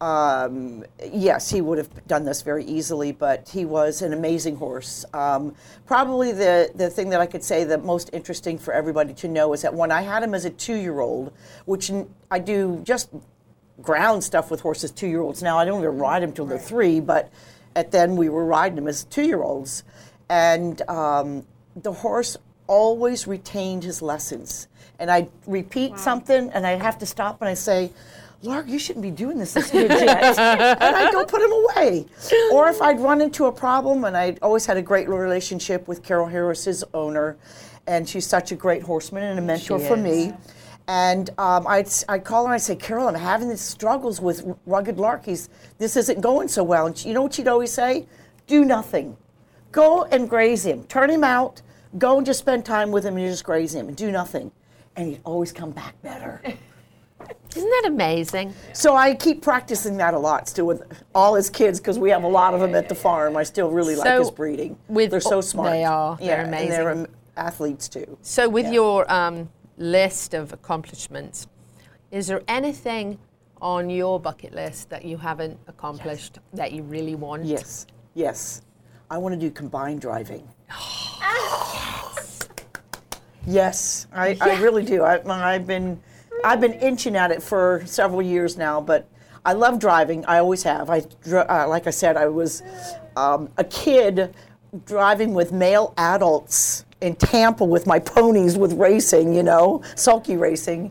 um, 0.00 0.84
yes, 1.12 1.48
he 1.50 1.60
would 1.62 1.78
have 1.78 2.06
done 2.06 2.24
this 2.24 2.42
very 2.42 2.64
easily. 2.64 3.12
But 3.12 3.48
he 3.48 3.64
was 3.64 4.02
an 4.02 4.12
amazing 4.12 4.56
horse. 4.56 5.04
Um, 5.14 5.54
probably 5.86 6.32
the 6.32 6.70
the 6.74 6.90
thing 6.90 7.08
that 7.10 7.20
I 7.20 7.26
could 7.26 7.42
say 7.44 7.64
the 7.64 7.78
most 7.78 8.10
interesting 8.12 8.58
for 8.58 8.74
everybody 8.74 9.14
to 9.14 9.28
know 9.28 9.52
is 9.54 9.62
that 9.62 9.72
when 9.72 9.90
I 9.90 10.02
had 10.02 10.22
him 10.22 10.34
as 10.34 10.44
a 10.44 10.50
two 10.50 10.74
year 10.76 11.00
old, 11.00 11.32
which 11.64 11.90
I 12.30 12.38
do 12.40 12.80
just 12.84 13.08
ground 13.82 14.22
stuff 14.24 14.50
with 14.50 14.60
horses 14.60 14.90
two 14.90 15.06
year 15.06 15.20
olds 15.20 15.42
now. 15.42 15.58
I 15.58 15.64
don't 15.64 15.82
even 15.82 15.98
ride 15.98 16.22
them 16.22 16.32
till 16.32 16.46
they're 16.46 16.58
three, 16.58 17.00
but 17.00 17.30
at 17.76 17.90
then 17.90 18.16
we 18.16 18.28
were 18.28 18.44
riding 18.44 18.76
them 18.76 18.88
as 18.88 19.04
two 19.04 19.22
year 19.22 19.42
olds, 19.42 19.84
and 20.28 20.80
um, 20.88 21.44
the 21.76 21.92
horse 21.92 22.36
always 22.66 23.26
retained 23.26 23.84
his 23.84 24.00
lessons. 24.00 24.68
And 24.98 25.10
I 25.10 25.28
repeat 25.46 25.98
something, 25.98 26.50
and 26.50 26.66
I 26.66 26.72
have 26.72 26.98
to 26.98 27.06
stop 27.06 27.40
and 27.40 27.48
I 27.48 27.54
say. 27.54 27.90
Lark, 28.42 28.68
you 28.68 28.78
shouldn't 28.78 29.02
be 29.02 29.10
doing 29.10 29.38
this 29.38 29.56
yet. 29.56 29.72
and 29.72 30.96
I'd 30.96 31.12
go 31.14 31.24
put 31.24 31.40
him 31.40 31.50
away. 31.50 32.04
Or 32.52 32.68
if 32.68 32.82
I'd 32.82 33.00
run 33.00 33.22
into 33.22 33.46
a 33.46 33.52
problem, 33.52 34.04
and 34.04 34.14
I 34.14 34.36
always 34.42 34.66
had 34.66 34.76
a 34.76 34.82
great 34.82 35.08
relationship 35.08 35.88
with 35.88 36.02
Carol 36.02 36.26
Harris, 36.26 36.66
his 36.66 36.84
owner, 36.92 37.38
and 37.86 38.06
she's 38.06 38.26
such 38.26 38.52
a 38.52 38.54
great 38.54 38.82
horseman 38.82 39.22
and 39.22 39.38
a 39.38 39.42
mentor 39.42 39.78
She 39.78 39.86
for 39.86 39.96
is. 39.96 40.02
me. 40.04 40.32
And 40.86 41.30
um, 41.38 41.66
I'd, 41.66 41.88
I'd 42.08 42.24
call 42.24 42.42
her 42.44 42.52
and 42.52 42.54
I'd 42.54 42.60
say, 42.60 42.76
Carol, 42.76 43.08
I'm 43.08 43.14
having 43.14 43.48
these 43.48 43.60
struggles 43.60 44.20
with 44.20 44.44
rugged 44.66 44.96
larkies. 44.96 45.48
This 45.78 45.96
isn't 45.96 46.20
going 46.20 46.48
so 46.48 46.62
well. 46.62 46.86
And 46.86 46.96
she, 46.96 47.08
you 47.08 47.14
know 47.14 47.22
what 47.22 47.32
she'd 47.34 47.48
always 47.48 47.72
say? 47.72 48.06
Do 48.46 48.64
nothing. 48.64 49.16
Go 49.72 50.04
and 50.04 50.28
graze 50.28 50.64
him. 50.66 50.84
Turn 50.84 51.08
him 51.10 51.24
out. 51.24 51.62
Go 51.96 52.18
and 52.18 52.26
just 52.26 52.38
spend 52.40 52.64
time 52.66 52.90
with 52.90 53.04
him 53.04 53.16
and 53.16 53.26
just 53.30 53.44
graze 53.44 53.74
him 53.74 53.88
and 53.88 53.96
do 53.96 54.10
nothing. 54.12 54.52
And 54.96 55.08
he'd 55.08 55.20
always 55.24 55.52
come 55.52 55.70
back 55.70 56.00
better. 56.02 56.42
Isn't 57.56 57.70
that 57.70 57.84
amazing? 57.86 58.52
So 58.72 58.96
I 58.96 59.14
keep 59.14 59.40
practicing 59.40 59.96
that 59.98 60.12
a 60.12 60.18
lot 60.18 60.48
still 60.48 60.66
with 60.66 60.82
all 61.14 61.34
his 61.34 61.48
kids 61.48 61.78
because 61.80 61.98
we 61.98 62.10
have 62.10 62.24
a 62.24 62.28
lot 62.28 62.52
of 62.52 62.60
them 62.60 62.74
at 62.74 62.88
the 62.88 62.94
farm. 62.94 63.36
I 63.36 63.44
still 63.44 63.70
really 63.70 63.96
like 63.96 64.18
his 64.18 64.30
breeding. 64.30 64.76
with- 64.88 65.10
they're 65.12 65.20
so 65.20 65.40
smart. 65.40 65.70
They 65.70 65.84
are. 65.84 66.16
They're 66.18 66.26
Yeah, 66.26 66.42
And 66.44 66.52
they're 66.70 67.06
athletes 67.36 67.88
too. 67.88 68.18
So, 68.22 68.48
with 68.48 68.66
Yeah. 68.66 68.72
your 68.72 69.12
um, 69.12 69.48
list 69.76 70.34
of 70.34 70.52
accomplishments, 70.52 71.46
is 72.10 72.26
there 72.26 72.42
anything 72.48 73.18
on 73.60 73.88
your 73.90 74.20
bucket 74.20 74.54
list 74.54 74.90
that 74.90 75.04
you 75.04 75.16
haven't 75.16 75.58
accomplished 75.66 76.38
that 76.52 76.72
you 76.72 76.82
really 76.82 77.14
want? 77.14 77.44
Yes, 77.44 77.86
yes. 78.14 78.62
I 79.10 79.18
want 79.18 79.34
to 79.34 79.40
do 79.40 79.50
combined 79.50 80.00
driving. 80.00 80.48
Yes, 83.46 84.06
I, 84.10 84.38
I 84.40 84.58
really 84.62 84.84
do. 84.84 85.02
I, 85.02 85.20
I've 85.28 85.66
been 85.66 86.00
I've 86.42 86.60
been 86.60 86.72
inching 86.74 87.14
at 87.14 87.30
it 87.30 87.42
for 87.42 87.82
several 87.84 88.22
years 88.22 88.56
now, 88.56 88.80
but 88.80 89.06
I 89.44 89.52
love 89.52 89.78
driving. 89.78 90.24
I 90.24 90.38
always 90.38 90.62
have. 90.62 90.88
I 90.88 91.02
uh, 91.30 91.68
like 91.68 91.86
I 91.86 91.90
said, 91.90 92.16
I 92.16 92.26
was 92.26 92.62
um, 93.16 93.50
a 93.58 93.64
kid 93.64 94.34
driving 94.86 95.34
with 95.34 95.52
male 95.52 95.92
adults 95.98 96.86
in 97.04 97.14
Tampa 97.16 97.64
with 97.66 97.86
my 97.86 97.98
ponies 97.98 98.56
with 98.56 98.72
racing, 98.72 99.34
you 99.34 99.42
know, 99.42 99.82
sulky 99.94 100.36
racing. 100.38 100.90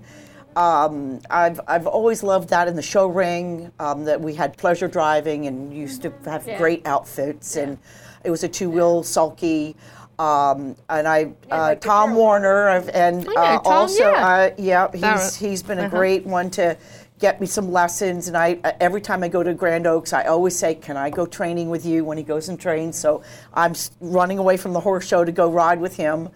Um, 0.55 1.19
I've, 1.31 1.59
I've 1.67 1.87
always 1.87 2.21
loved 2.21 2.49
that 2.49 2.67
in 2.67 2.75
the 2.75 2.83
show 2.83 3.07
ring, 3.07 3.71
um, 3.79 4.03
that 4.05 4.21
we 4.21 4.35
had 4.35 4.55
pleasure 4.55 4.87
driving 4.87 5.47
and 5.47 5.73
used 5.75 6.03
to 6.03 6.13
have 6.25 6.47
Yeah. 6.47 6.59
great 6.59 6.85
outfits. 6.85 7.55
And 7.55 7.79
it 8.23 8.29
was 8.29 8.43
a 8.43 8.47
two 8.47 8.69
wheel 8.69 9.01
sulky. 9.01 9.75
Um, 10.19 10.75
and 10.87 11.07
I, 11.07 11.31
uh, 11.49 11.73
Tom 11.75 12.13
Warner, 12.13 12.69
I've- 12.69 12.91
and 12.93 13.27
I 13.29 13.33
know 13.33 13.41
uh, 13.41 13.59
Tom, 13.63 13.73
also, 13.73 14.11
yeah. 14.11 14.27
uh, 14.27 14.49
yeah, 14.59 14.87
he's, 14.93 15.35
he's 15.35 15.63
been 15.63 15.79
a 15.79 15.85
Uh-huh. 15.87 15.97
great 15.97 16.23
one 16.27 16.51
to 16.51 16.77
get 17.23 17.39
me 17.39 17.47
some 17.47 17.71
lessons. 17.71 18.27
And 18.27 18.35
I, 18.35 18.59
uh, 18.65 18.73
every 18.81 18.99
time 18.99 19.23
I 19.23 19.29
go 19.29 19.41
to 19.43 19.53
Grand 19.53 19.87
Oaks, 19.87 20.11
I 20.11 20.25
always 20.25 20.57
say, 20.57 20.75
"Can 20.75 20.97
I 20.97 21.09
go 21.09 21.25
training 21.25 21.69
with 21.69 21.85
you?" 21.85 22.03
When 22.03 22.17
he 22.17 22.23
goes 22.23 22.49
and 22.49 22.59
trains, 22.59 22.97
so 22.97 23.21
I'm 23.53 23.75
running 24.01 24.39
away 24.39 24.57
from 24.57 24.73
the 24.73 24.81
horse 24.81 25.05
show 25.05 25.23
to 25.23 25.31
go 25.31 25.49
ride 25.49 25.79
with 25.79 25.95
him. 25.95 26.27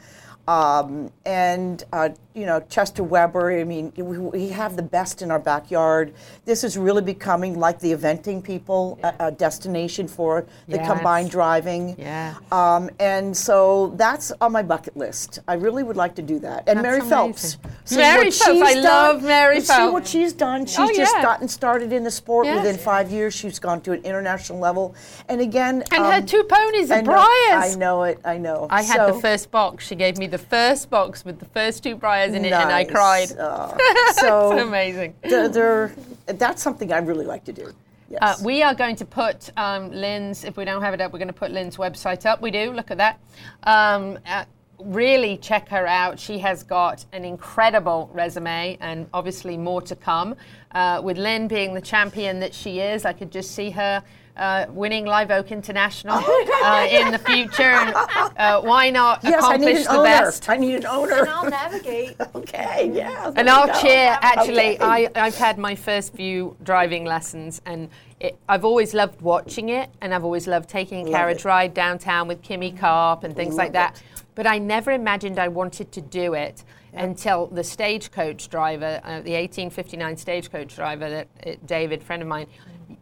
Um, 0.47 1.11
and 1.25 1.83
uh, 1.91 2.09
you 2.33 2.45
know 2.45 2.61
Chester 2.69 3.03
Weber. 3.03 3.59
I 3.59 3.63
mean, 3.65 3.91
we, 3.97 4.17
we 4.17 4.47
have 4.49 4.75
the 4.77 4.81
best 4.83 5.21
in 5.21 5.29
our 5.29 5.39
backyard. 5.39 6.13
This 6.45 6.63
is 6.63 6.77
really 6.77 7.01
becoming 7.01 7.59
like 7.59 7.79
the 7.79 7.91
eventing 7.93 8.41
people, 8.43 8.97
a, 9.03 9.13
a 9.27 9.31
destination 9.31 10.07
for 10.07 10.45
the 10.67 10.77
Yes. 10.77 10.87
combined 10.87 11.31
driving. 11.31 11.95
Yeah. 11.99 12.35
Um, 12.51 12.89
and 12.99 13.35
so 13.35 13.93
that's 13.97 14.31
on 14.39 14.51
my 14.53 14.61
bucket 14.63 14.95
list. 14.95 15.39
I 15.47 15.55
really 15.55 15.83
would 15.83 15.97
like 15.97 16.15
to 16.15 16.21
do 16.21 16.39
that. 16.39 16.59
And 16.67 16.77
That's 16.77 16.83
Mary 16.83 16.97
amazing. 16.99 17.09
Phelps. 17.09 17.57
See 17.85 17.97
Mary 17.97 18.31
Phelps, 18.31 18.41
I 18.47 18.73
she's 18.73 18.83
love 18.83 19.17
done? 19.19 19.27
Mary 19.27 19.59
See 19.61 19.87
what 19.89 20.07
she's 20.07 20.33
done. 20.33 20.65
She's 20.65 20.79
Oh, 20.79 20.87
just 20.95 21.13
yeah. 21.15 21.21
gotten 21.23 21.47
started 21.47 21.91
in 21.91 22.03
the 22.03 22.11
sport 22.11 22.45
Yes. 22.45 22.63
within 22.63 22.77
five 22.79 23.11
years. 23.11 23.33
She's 23.35 23.59
gone 23.59 23.81
to 23.81 23.91
an 23.93 24.03
international 24.05 24.59
level. 24.59 24.95
And 25.27 25.41
again, 25.41 25.83
And 25.91 26.05
her 26.05 26.19
um, 26.19 26.25
two 26.25 26.43
ponies 26.43 26.89
are 26.91 27.01
know- 27.01 27.11
Briars. 27.11 27.75
I 27.75 27.77
know 27.77 28.03
it. 28.03 28.19
I 28.23 28.37
know. 28.37 28.67
I 28.69 28.81
had 28.83 29.07
the 29.07 29.19
first 29.19 29.51
box. 29.51 29.85
She 29.87 29.95
gave 29.95 30.17
me 30.17 30.27
the 30.27 30.36
first 30.37 30.89
box 30.89 31.23
with 31.25 31.39
the 31.39 31.45
first 31.45 31.83
two 31.83 31.95
briars 31.95 32.33
in 32.33 32.45
it, 32.45 32.51
and 32.51 32.71
I 32.71 32.83
cried. 32.83 33.29
Oh, 33.39 33.75
so 34.19 34.51
it's 34.53 34.61
amazing. 34.63 35.15
They're, 35.23 35.49
they're- 35.49 35.95
that's 36.25 36.61
something 36.61 36.91
I 36.91 36.97
really 36.99 37.25
like 37.25 37.43
to 37.45 37.53
do. 37.53 37.73
Yes. 38.09 38.19
Uh, 38.21 38.43
we 38.43 38.63
are 38.63 38.73
going 38.73 38.95
to 38.97 39.05
put 39.05 39.49
um, 39.57 39.91
Lynn's, 39.91 40.45
if 40.45 40.55
we 40.55 40.63
don't 40.65 40.81
have 40.81 40.93
it 40.93 41.01
up, 41.01 41.11
we're 41.11 41.19
going 41.19 41.27
to 41.27 41.33
put 41.33 41.51
Lynn's 41.51 41.75
website 41.77 42.25
up. 42.25 42.41
We 42.41 42.51
do, 42.51 42.71
look 42.71 42.89
at 42.89 42.97
that. 42.97 43.19
Um, 43.63 44.17
uh, 44.25 44.45
really 44.79 45.37
check 45.37 45.67
her 45.69 45.85
out. 45.87 46.19
She 46.19 46.37
has 46.39 46.63
got 46.63 47.03
an 47.11 47.25
incredible 47.25 48.09
resume 48.13 48.77
and 48.79 49.07
obviously 49.13 49.57
more 49.57 49.81
to 49.81 49.95
come. 49.95 50.35
Uh, 50.71 51.01
with 51.03 51.17
Lynn 51.17 51.47
being 51.47 51.73
the 51.73 51.81
champion 51.81 52.39
that 52.39 52.53
she 52.53 52.79
is, 52.79 53.03
I 53.03 53.13
could 53.13 53.31
just 53.31 53.51
see 53.51 53.71
her. 53.71 54.03
Uh, 54.37 54.67
winning 54.69 55.05
Live 55.05 55.31
Oak 55.31 55.51
International 55.51 56.15
uh, 56.63 56.87
in 56.91 57.11
the 57.11 57.17
future. 57.17 57.63
And, 57.63 57.95
uh, 58.37 58.61
why 58.61 58.91
not 58.91 59.21
yes, 59.23 59.43
accomplish 59.43 59.83
the 59.85 59.91
owner. 59.93 60.03
best? 60.03 60.47
I 60.47 60.57
need 60.57 60.75
an 60.75 60.85
owner. 60.85 61.15
And 61.21 61.29
I'll 61.29 61.49
navigate. 61.49 62.15
okay, 62.35 62.91
yeah. 62.93 63.31
And 63.35 63.49
I'll 63.49 63.65
go. 63.65 63.81
cheer. 63.81 64.17
Actually, 64.21 64.75
Okay. 64.75 64.77
I, 64.79 65.09
I've 65.15 65.35
had 65.35 65.57
my 65.57 65.73
first 65.75 66.13
few 66.13 66.55
driving 66.63 67.03
lessons, 67.03 67.61
and 67.65 67.89
it, 68.19 68.37
I've 68.47 68.63
always 68.63 68.93
loved 68.93 69.21
watching 69.21 69.69
it, 69.69 69.89
and 70.01 70.13
I've 70.13 70.23
always 70.23 70.47
loved 70.47 70.69
taking 70.69 71.07
a 71.07 71.09
Love 71.09 71.13
carriage 71.19 71.39
it. 71.39 71.45
ride 71.45 71.73
downtown 71.73 72.27
with 72.27 72.41
Kimmy 72.43 72.77
Carp 72.77 73.23
and 73.23 73.35
things 73.35 73.55
like 73.55 73.73
Love 73.73 73.93
that. 73.95 74.03
But 74.35 74.45
I 74.45 74.59
never 74.59 74.91
imagined 74.91 75.39
I 75.39 75.47
wanted 75.47 75.91
to 75.93 76.01
do 76.01 76.35
it 76.35 76.63
until 76.93 77.47
the 77.47 77.63
stagecoach 77.63 78.49
driver, 78.49 79.01
uh, 79.03 79.21
the 79.21 79.33
1859 79.33 80.17
stagecoach 80.17 80.75
driver, 80.75 81.09
that 81.09 81.27
uh, 81.45 81.51
David, 81.65 82.03
friend 82.03 82.21
of 82.21 82.27
mine, 82.27 82.47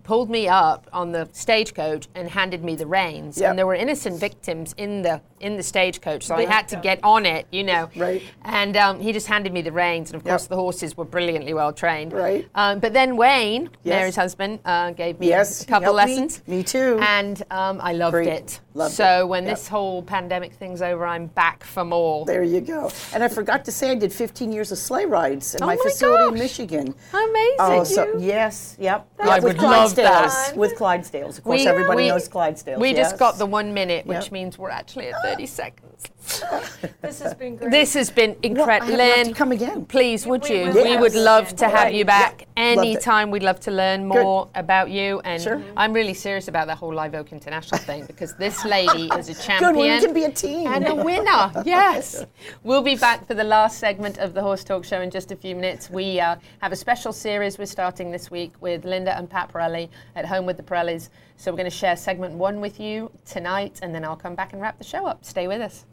pulled 0.06 0.30
me 0.30 0.48
up 0.48 0.88
on 0.94 1.12
the 1.12 1.28
stagecoach 1.34 2.08
and 2.16 2.30
handed 2.30 2.64
me 2.64 2.76
the 2.76 2.86
reins. 2.86 3.38
Yep. 3.40 3.50
And 3.50 3.60
there 3.60 3.66
were 3.68 3.76
innocent 3.76 4.20
victims 4.20 4.74
in 4.78 5.02
the 5.02 5.20
in 5.42 5.58
the 5.58 5.64
stagecoach, 5.64 6.24
so 6.24 6.36
I 6.36 6.46
had 6.46 6.68
to 6.70 6.78
get 6.78 7.00
on 7.04 7.26
it, 7.26 7.46
you 7.52 7.64
know. 7.64 7.90
Right. 7.96 8.22
And 8.44 8.78
um, 8.78 9.00
he 9.00 9.12
just 9.12 9.28
handed 9.28 9.52
me 9.52 9.62
the 9.62 9.72
reins, 9.72 10.10
and 10.12 10.16
of 10.16 10.24
course 10.24 10.44
Yep. 10.44 10.50
the 10.50 10.56
horses 10.56 10.96
were 10.98 11.06
brilliantly 11.06 11.54
well 11.54 11.74
trained. 11.74 12.14
Right. 12.14 12.48
Um, 12.56 12.80
but 12.80 12.94
then 12.94 13.18
Wayne, 13.18 13.70
Yes. 13.84 13.94
Mary's 14.00 14.16
husband, 14.16 14.60
uh, 14.66 14.92
gave 14.92 15.20
me 15.20 15.28
Yes, 15.28 15.64
a 15.64 15.68
couple 15.68 15.96
helped 15.98 16.08
me. 16.10 16.16
lessons. 16.16 16.42
Me 16.48 16.64
too. 16.64 16.98
And 17.02 17.44
um, 17.52 17.80
I 17.82 17.94
loved 17.94 18.14
Great. 18.14 18.28
it. 18.30 18.60
Loved 18.76 18.94
so 18.94 19.22
it. 19.22 19.28
when 19.30 19.46
Yep. 19.46 19.56
this 19.56 19.68
whole 19.70 20.04
pandemic 20.04 20.54
thing's 20.54 20.82
over, 20.82 21.06
I'm 21.06 21.28
back 21.28 21.64
for 21.64 21.86
more. 21.86 22.26
There 22.26 22.44
you 22.44 22.60
go. 22.60 22.92
And 23.14 23.24
I 23.24 23.30
forgot 23.30 23.64
to 23.66 23.72
say, 23.72 23.92
I 23.92 23.96
did 23.96 24.12
15 24.12 24.52
years 24.52 24.72
of 24.72 24.78
sleigh 24.78 25.06
rides 25.06 25.56
in 25.56 25.64
Oh 25.64 25.68
my 25.68 25.76
my 25.76 25.82
facility 25.82 26.24
in 26.26 26.30
gosh. 26.32 26.40
Michigan. 26.40 26.96
Amazing. 27.14 27.56
Oh, 27.60 27.84
so 27.86 28.18
yes, 28.18 28.76
yep. 28.78 29.08
I 29.18 29.36
with 29.40 29.44
would 29.56 29.62
love 29.64 29.96
that. 29.96 30.52
With 30.58 30.76
Clydesdales, 30.76 31.38
of 31.38 31.46
course, 31.46 31.66
everybody 31.66 32.10
knows 32.10 32.28
Clydesdales. 32.28 32.78
We 32.80 32.90
yes. 32.90 32.98
just 33.12 33.18
got 33.18 33.38
the 33.38 33.46
one 33.46 33.74
minute, 33.74 34.06
which 34.06 34.26
Yep. 34.26 34.32
means 34.34 34.58
we're 34.60 34.70
actually 34.70 35.08
at 35.08 35.16
ah. 35.24 35.30
30 35.30 35.46
seconds. 35.46 36.04
This 37.02 37.22
has 37.22 37.34
been 37.36 37.56
great. 37.58 37.72
This 37.72 37.94
has 37.94 38.10
been 38.10 38.36
incredible. 38.42 38.96
Lynn, 38.96 39.34
come 39.34 39.52
again. 39.52 39.86
please, 39.86 40.26
would 40.26 40.44
we 40.50 40.60
you? 40.64 40.72
will. 40.72 40.84
We 40.84 40.98
would 40.98 41.14
love 41.14 41.56
to 41.58 41.68
have 41.70 41.94
you 41.94 42.04
back 42.06 42.48
Yeah. 42.58 42.64
Loved 42.76 42.80
anytime. 42.80 43.32
We'd 43.32 43.44
love 43.44 43.60
to 43.62 43.72
learn 43.72 44.10
Good. 44.10 44.24
more 44.24 44.50
about 44.56 44.90
you. 44.90 45.20
And 45.24 45.42
Sure. 45.42 45.62
I'm 45.78 45.94
really 45.94 46.14
serious 46.16 46.48
about 46.48 46.66
the 46.68 46.76
whole 46.76 46.94
Live 46.94 47.14
Oak 47.14 47.32
International 47.32 47.80
thing 47.80 48.06
because 48.06 48.34
this 48.36 48.66
lady 48.66 49.08
is 49.20 49.30
a 49.30 49.36
champion. 49.48 49.74
Good, 49.74 49.80
we 49.80 50.06
can 50.06 50.14
be 50.14 50.24
a 50.24 50.32
team. 50.32 50.68
And 50.68 50.88
a 50.88 50.96
winner, 50.96 51.52
yes. 51.66 52.26
We'll 52.64 52.82
be 52.82 52.96
back 52.96 53.28
for 53.28 53.36
the 53.36 53.44
last 53.44 53.78
segment 53.80 54.18
of 54.18 54.34
the 54.34 54.42
Horse 54.42 54.64
Talk 54.64 54.84
Show 54.84 55.02
in 55.02 55.12
just 55.12 55.32
a 55.32 55.36
few 55.36 55.56
minutes. 55.56 55.90
We 55.90 56.20
uh, 56.20 56.38
have 56.62 56.72
a 56.72 56.76
special 56.76 57.14
series 57.14 57.58
we're 57.60 57.66
starting 57.68 58.10
this 58.12 58.32
week 58.32 58.54
with 58.62 58.84
Linda 58.86 59.16
and 59.18 59.30
Pat 59.30 59.52
Parelli 59.54 59.90
at 60.16 60.26
Home 60.26 60.46
with 60.46 60.58
the 60.58 60.64
Parellis. 60.64 61.10
So 61.38 61.52
we're 61.52 61.58
going 61.58 61.70
to 61.70 61.78
share 61.78 61.96
segment 61.96 62.34
one 62.34 62.62
with 62.62 62.80
you 62.80 63.12
tonight, 63.26 63.80
and 63.84 63.94
then 63.94 64.04
I'll 64.06 64.16
come 64.16 64.36
back 64.36 64.54
and 64.54 64.62
wrap 64.62 64.78
the 64.78 64.84
show 64.86 65.06
up. 65.06 65.24
Stay 65.26 65.48
with 65.48 65.62
us. 65.62 65.86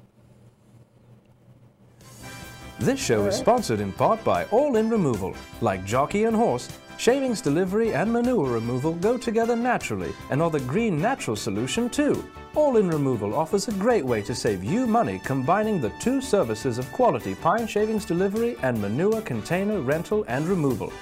This 2.82 2.98
show 2.98 3.26
is 3.26 3.36
sponsored 3.36 3.78
in 3.78 3.92
part 3.92 4.24
by 4.24 4.44
All 4.46 4.74
In 4.74 4.90
Removal. 4.90 5.36
Like 5.60 5.84
jockey 5.84 6.24
and 6.24 6.34
horse, 6.34 6.68
shavings 6.98 7.40
delivery 7.40 7.94
and 7.94 8.12
manure 8.12 8.50
removal 8.50 8.94
go 8.94 9.16
together 9.16 9.54
naturally 9.54 10.12
and 10.30 10.42
are 10.42 10.50
the 10.50 10.58
green 10.58 11.00
natural 11.00 11.36
solution 11.36 11.88
too. 11.88 12.28
All 12.56 12.78
In 12.78 12.88
Removal 12.88 13.36
offers 13.36 13.68
a 13.68 13.72
great 13.74 14.04
way 14.04 14.20
to 14.22 14.34
save 14.34 14.64
you 14.64 14.88
money 14.88 15.20
combining 15.24 15.80
the 15.80 15.92
two 16.00 16.20
services 16.20 16.76
of 16.76 16.90
quality 16.90 17.36
pine 17.36 17.68
shavings 17.68 18.04
delivery 18.04 18.56
and 18.62 18.80
manure 18.80 19.20
container 19.20 19.80
rental 19.80 20.24
and 20.26 20.48
removal. 20.48 20.92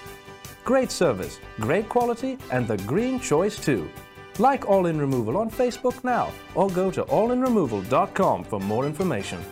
Great 0.66 0.90
service, 0.90 1.40
great 1.60 1.88
quality, 1.88 2.36
and 2.52 2.68
the 2.68 2.76
green 2.76 3.18
choice 3.18 3.56
too. 3.56 3.88
Like 4.36 4.68
All 4.68 4.84
In 4.84 4.98
Removal 4.98 5.38
on 5.38 5.50
Facebook 5.50 6.04
now 6.04 6.30
or 6.54 6.68
go 6.68 6.90
to 6.90 7.04
allinremoval.com 7.04 8.44
for 8.44 8.60
more 8.60 8.84
information. 8.84 9.42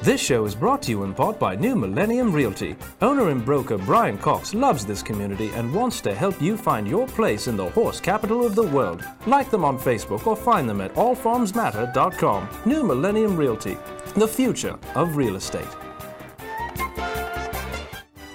This 0.00 0.20
show 0.20 0.44
is 0.44 0.54
brought 0.54 0.80
to 0.82 0.90
you 0.92 1.02
in 1.02 1.12
part 1.12 1.40
by 1.40 1.56
New 1.56 1.74
Millennium 1.74 2.30
Realty. 2.32 2.76
Owner 3.02 3.30
and 3.30 3.44
broker 3.44 3.76
Brian 3.76 4.16
Cox 4.16 4.54
loves 4.54 4.86
this 4.86 5.02
community 5.02 5.48
and 5.54 5.74
wants 5.74 6.00
to 6.02 6.14
help 6.14 6.40
you 6.40 6.56
find 6.56 6.86
your 6.86 7.08
place 7.08 7.48
in 7.48 7.56
the 7.56 7.68
horse 7.70 8.00
capital 8.00 8.46
of 8.46 8.54
the 8.54 8.62
world. 8.62 9.04
Like 9.26 9.50
them 9.50 9.64
on 9.64 9.76
Facebook 9.76 10.24
or 10.28 10.36
find 10.36 10.68
them 10.68 10.80
at 10.80 10.94
allfarmsmatter.com. 10.94 12.48
New 12.64 12.84
Millennium 12.84 13.36
Realty, 13.36 13.76
the 14.14 14.28
future 14.28 14.78
of 14.94 15.16
real 15.16 15.34
estate. 15.34 15.66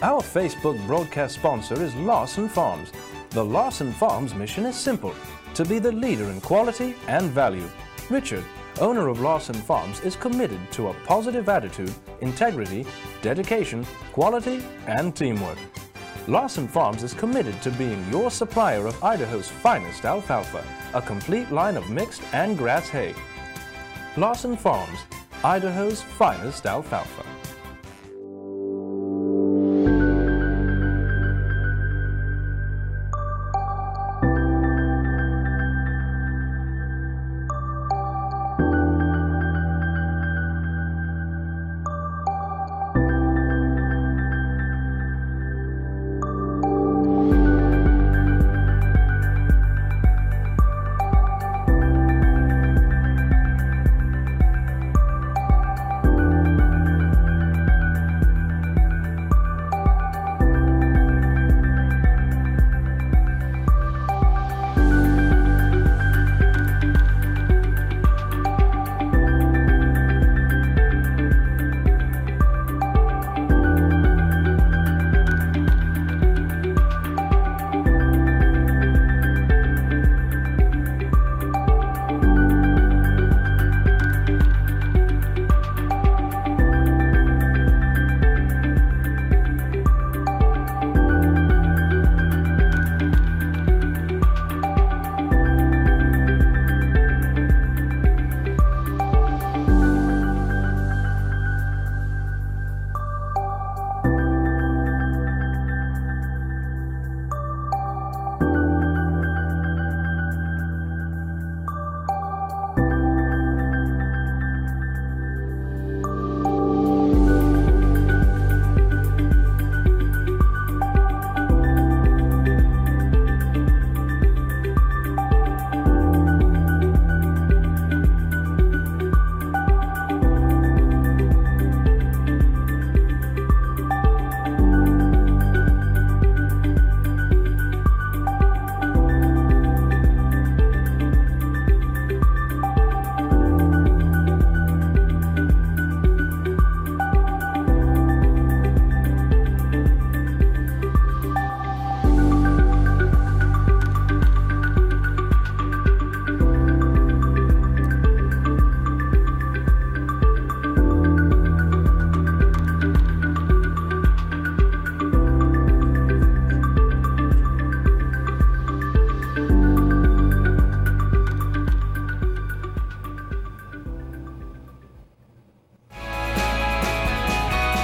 Our 0.02 0.22
Facebook 0.22 0.86
broadcast 0.86 1.36
sponsor 1.36 1.82
is 1.82 1.96
Larson 1.96 2.50
Farms. 2.50 2.92
The 3.30 3.46
Larson 3.46 3.94
Farms 3.94 4.36
mission 4.36 4.66
is 4.66 4.76
simple 4.76 5.16
to 5.54 5.64
be 5.64 5.80
the 5.80 5.94
leader 5.94 6.26
in 6.26 6.42
quality 6.42 6.94
and 7.08 7.32
value. 7.32 7.70
Richard, 8.10 8.44
owner 8.80 9.08
of 9.08 9.22
Larson 9.22 9.56
Farms, 9.56 10.00
is 10.02 10.16
committed 10.16 10.60
to 10.72 10.88
a 10.88 10.94
positive 11.06 11.50
attitude, 11.50 11.94
integrity, 12.22 12.86
dedication, 13.22 13.86
quality, 14.12 14.64
and 14.88 15.16
teamwork. 15.16 15.58
Larson 16.28 16.68
Farms 16.68 17.04
is 17.04 17.14
committed 17.14 17.62
to 17.62 17.72
being 17.72 18.06
your 18.10 18.32
supplier 18.32 18.86
of 18.86 19.04
Idaho's 19.04 19.50
finest 19.50 20.06
alfalfa, 20.06 20.64
a 20.94 21.02
complete 21.02 21.52
line 21.52 21.76
of 21.76 21.90
mixed 21.90 22.22
and 22.34 22.58
grass 22.58 22.88
hay. 22.88 23.14
Larson 24.16 24.56
Farms, 24.56 25.00
Idaho's 25.44 26.02
finest 26.02 26.66
alfalfa. 26.66 27.33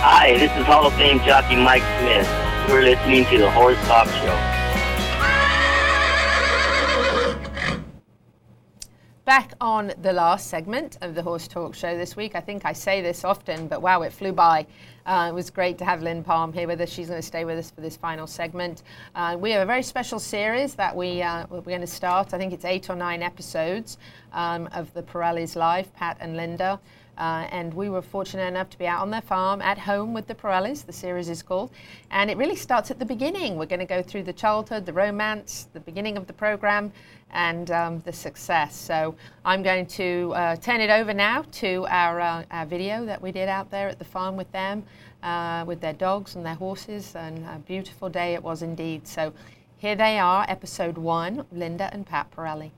Hi, 0.01 0.31
this 0.37 0.49
is 0.55 0.65
Hall 0.65 0.87
of 0.87 0.93
Fame 0.93 1.19
jockey 1.25 1.57
Mike 1.57 1.83
Smith. 1.99 2.25
We're 2.69 2.83
listening 2.83 3.25
to 3.25 3.37
the 3.37 3.51
Horse 3.51 3.77
Talk 3.85 4.07
Show. 4.07 4.59
Back 9.25 9.55
on 9.59 9.91
the 10.01 10.13
last 10.13 10.47
segment 10.47 10.97
of 11.01 11.15
the 11.15 11.21
Horse 11.21 11.49
Talk 11.49 11.75
Show 11.75 11.97
this 11.97 12.15
week. 12.15 12.33
I 12.33 12.39
think 12.39 12.63
I 12.63 12.71
say 12.71 13.01
this 13.01 13.25
often, 13.25 13.67
but 13.67 13.81
wow, 13.81 14.01
it 14.03 14.13
flew 14.13 14.31
by. 14.31 14.65
Uh, 15.05 15.27
it 15.31 15.33
was 15.33 15.49
great 15.49 15.77
to 15.79 15.85
have 15.85 16.01
Lynn 16.01 16.23
Palm 16.23 16.53
here 16.53 16.65
with 16.65 16.79
us. 16.79 16.89
She's 16.89 17.09
going 17.09 17.19
to 17.19 17.27
stay 17.27 17.43
with 17.43 17.57
us 17.57 17.69
for 17.69 17.81
this 17.81 17.97
final 17.97 18.25
segment. 18.25 18.83
Uh, 19.15 19.35
we 19.37 19.51
have 19.51 19.61
a 19.61 19.65
very 19.65 19.83
special 19.83 20.17
series 20.17 20.75
that 20.75 20.95
we, 20.95 21.21
uh, 21.21 21.45
we're 21.49 21.59
going 21.59 21.81
to 21.81 21.87
start. 21.87 22.33
I 22.33 22.37
think 22.37 22.53
it's 22.53 22.63
eight 22.63 22.89
or 22.89 22.95
nine 22.95 23.21
episodes 23.21 23.97
um, 24.31 24.69
of 24.71 24.93
the 24.93 25.03
Parellis 25.03 25.57
Live, 25.57 25.93
Pat 25.93 26.15
and 26.21 26.37
Linda. 26.37 26.79
Uh, 27.19 27.47
and 27.51 27.73
we 27.73 27.89
were 27.89 28.01
fortunate 28.01 28.47
enough 28.47 28.69
to 28.69 28.77
be 28.79 28.87
out 28.87 29.01
on 29.01 29.11
their 29.11 29.21
farm 29.21 29.61
at 29.61 29.77
home 29.77 30.13
with 30.13 30.25
the 30.27 30.33
Parellis, 30.33 30.85
the 30.85 30.93
series 30.93 31.27
is 31.27 31.43
called. 31.43 31.69
And 32.11 32.31
it 32.31 32.37
really 32.37 32.55
starts 32.55 32.89
at 32.91 32.97
the 32.97 33.05
beginning. 33.05 33.57
We're 33.57 33.65
going 33.65 33.81
to 33.81 33.85
go 33.85 34.01
through 34.01 34.23
the 34.23 34.33
childhood, 34.33 34.85
the 34.85 34.93
romance, 34.93 35.67
the 35.73 35.81
beginning 35.81 36.15
of 36.15 36.27
the 36.27 36.33
program, 36.33 36.93
and 37.31 37.69
um, 37.71 37.99
the 38.05 38.13
success. 38.13 38.75
So 38.75 39.15
I'm 39.43 39.61
going 39.61 39.85
to 39.87 40.31
uh, 40.33 40.55
turn 40.55 40.79
it 40.79 40.89
over 40.89 41.13
now 41.13 41.43
to 41.51 41.85
our, 41.89 42.21
uh, 42.21 42.43
our, 42.51 42.65
video 42.65 43.05
that 43.05 43.21
we 43.21 43.31
did 43.31 43.49
out 43.49 43.69
there 43.69 43.89
at 43.89 43.99
the 43.99 44.05
farm 44.05 44.37
with 44.37 44.51
them, 44.53 44.83
uh, 45.21 45.65
with 45.67 45.81
their 45.81 45.93
dogs 45.93 46.35
and 46.35 46.45
their 46.45 46.55
horses. 46.55 47.15
And 47.15 47.39
a 47.45 47.59
beautiful 47.59 48.09
day 48.09 48.33
it 48.33 48.41
was 48.41 48.61
indeed. 48.61 49.07
So 49.07 49.33
here 49.77 49.95
they 49.95 50.19
are, 50.19 50.45
episode 50.47 50.97
one 50.97 51.45
Linda 51.51 51.89
and 51.91 52.05
Pat 52.05 52.31
Parelli. 52.31 52.71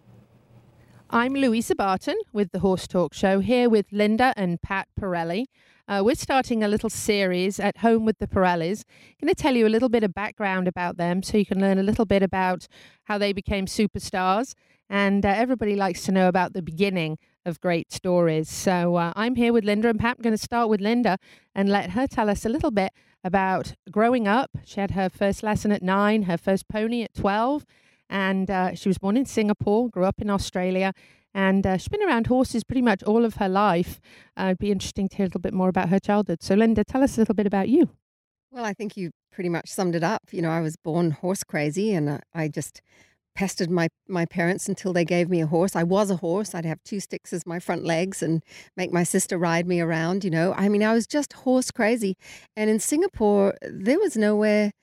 I'm 1.14 1.34
Louisa 1.34 1.76
Barton 1.76 2.16
with 2.32 2.54
the 2.54 2.60
Horse 2.60 2.88
Talk 2.88 3.14
Show 3.14 3.42
here 3.42 3.70
with 3.70 3.86
Linda 3.92 4.34
and 4.38 4.62
Pat 4.62 4.88
Parelli. 4.98 5.44
Uh, 5.86 6.02
we're 6.06 6.16
starting 6.16 6.64
a 6.64 6.70
little 6.70 6.90
series 6.90 7.60
at 7.60 7.80
home 7.80 8.06
with 8.06 8.18
the 8.20 8.28
Parellis. 8.28 8.86
I'm 8.88 9.28
going 9.28 9.36
to 9.36 9.36
tell 9.36 9.58
you 9.58 9.68
a 9.68 9.68
little 9.68 9.90
bit 9.90 10.06
of 10.06 10.14
background 10.14 10.70
about 10.70 10.96
them 10.96 11.22
so 11.22 11.38
you 11.38 11.46
can 11.46 11.60
learn 11.60 11.78
a 11.78 11.84
little 11.84 12.06
bit 12.06 12.24
about 12.24 12.66
how 13.04 13.18
they 13.18 13.34
became 13.34 13.66
superstars. 13.66 14.54
And 14.90 15.26
uh, 15.26 15.34
everybody 15.36 15.76
likes 15.76 16.04
to 16.04 16.14
know 16.14 16.30
about 16.30 16.54
the 16.54 16.62
beginning 16.62 17.18
of 17.46 17.60
great 17.60 17.92
stories. 17.92 18.48
So 18.48 18.96
uh, 18.96 19.12
I'm 19.14 19.36
here 19.36 19.52
with 19.52 19.66
Linda 19.66 19.90
and 19.90 20.00
Pat. 20.00 20.16
I'm 20.18 20.24
going 20.24 20.38
to 20.38 20.42
start 20.42 20.70
with 20.70 20.80
Linda 20.80 21.18
and 21.54 21.68
let 21.68 21.90
her 21.90 22.08
tell 22.08 22.30
us 22.30 22.46
a 22.46 22.50
little 22.50 22.72
bit 22.72 22.94
about 23.22 23.74
growing 23.92 24.30
up. 24.30 24.52
She 24.64 24.80
had 24.80 24.92
her 24.92 25.10
first 25.10 25.44
lesson 25.44 25.74
at 25.74 25.84
nine, 25.84 26.24
her 26.24 26.38
first 26.38 26.70
pony 26.70 27.04
at 27.04 27.14
12 27.14 27.66
and 28.12 28.52
uh, 28.52 28.76
she 28.76 28.90
was 28.90 29.00
born 29.00 29.18
in 29.18 29.26
Singapore, 29.26 29.90
grew 29.90 30.04
up 30.04 30.22
in 30.22 30.30
Australia, 30.30 30.94
and 31.34 31.66
uh, 31.66 31.78
she's 31.78 31.88
been 31.88 32.04
around 32.04 32.28
horses 32.28 32.64
pretty 32.64 32.82
much 32.82 33.02
all 33.04 33.24
of 33.24 33.36
her 33.36 33.50
life. 33.50 34.02
Uh, 34.38 34.48
it'd 34.48 34.60
be 34.60 34.70
interesting 34.70 35.08
to 35.10 35.16
hear 35.16 35.24
a 35.24 35.28
little 35.28 35.40
bit 35.40 35.54
more 35.54 35.70
about 35.70 35.90
her 35.90 36.00
childhood. 36.00 36.44
So, 36.44 36.54
Linda, 36.54 36.84
tell 36.84 37.02
us 37.02 37.18
a 37.18 37.22
little 37.22 37.34
bit 37.34 37.48
about 37.48 37.70
you. 37.70 37.90
Well, 38.52 38.66
I 38.66 38.74
think 38.74 38.98
you 38.98 39.12
pretty 39.32 39.50
much 39.50 39.70
summed 39.70 39.96
it 39.96 40.04
up. 40.04 40.24
You 40.32 40.42
know, 40.42 40.50
I 40.50 40.60
was 40.60 40.76
born 40.76 41.12
horse 41.12 41.44
crazy, 41.46 41.94
and 41.94 42.10
uh, 42.10 42.18
I 42.36 42.50
just 42.50 42.82
pestered 43.34 43.72
my 43.72 43.88
my 44.10 44.26
parents 44.26 44.68
until 44.68 44.92
they 44.92 45.06
gave 45.06 45.30
me 45.30 45.40
a 45.40 45.48
horse. 45.48 45.74
I 45.74 45.84
was 45.84 46.12
a 46.12 46.18
horse. 46.18 46.54
I'd 46.54 46.66
have 46.66 46.84
two 46.84 47.00
sticks 47.00 47.32
as 47.32 47.46
my 47.46 47.60
front 47.60 47.86
legs 47.86 48.22
and 48.22 48.44
make 48.76 48.92
my 48.92 49.04
sister 49.04 49.38
ride 49.38 49.68
me 49.68 49.80
around, 49.80 50.26
you 50.26 50.30
know. 50.30 50.54
I 50.58 50.68
mean, 50.68 50.84
I 50.84 50.94
was 50.94 51.08
just 51.08 51.32
horse 51.32 51.72
crazy. 51.72 52.18
And 52.58 52.70
in 52.70 52.80
Singapore, 52.80 53.56
there 53.62 54.00
was 54.00 54.18
nowhere 54.18 54.74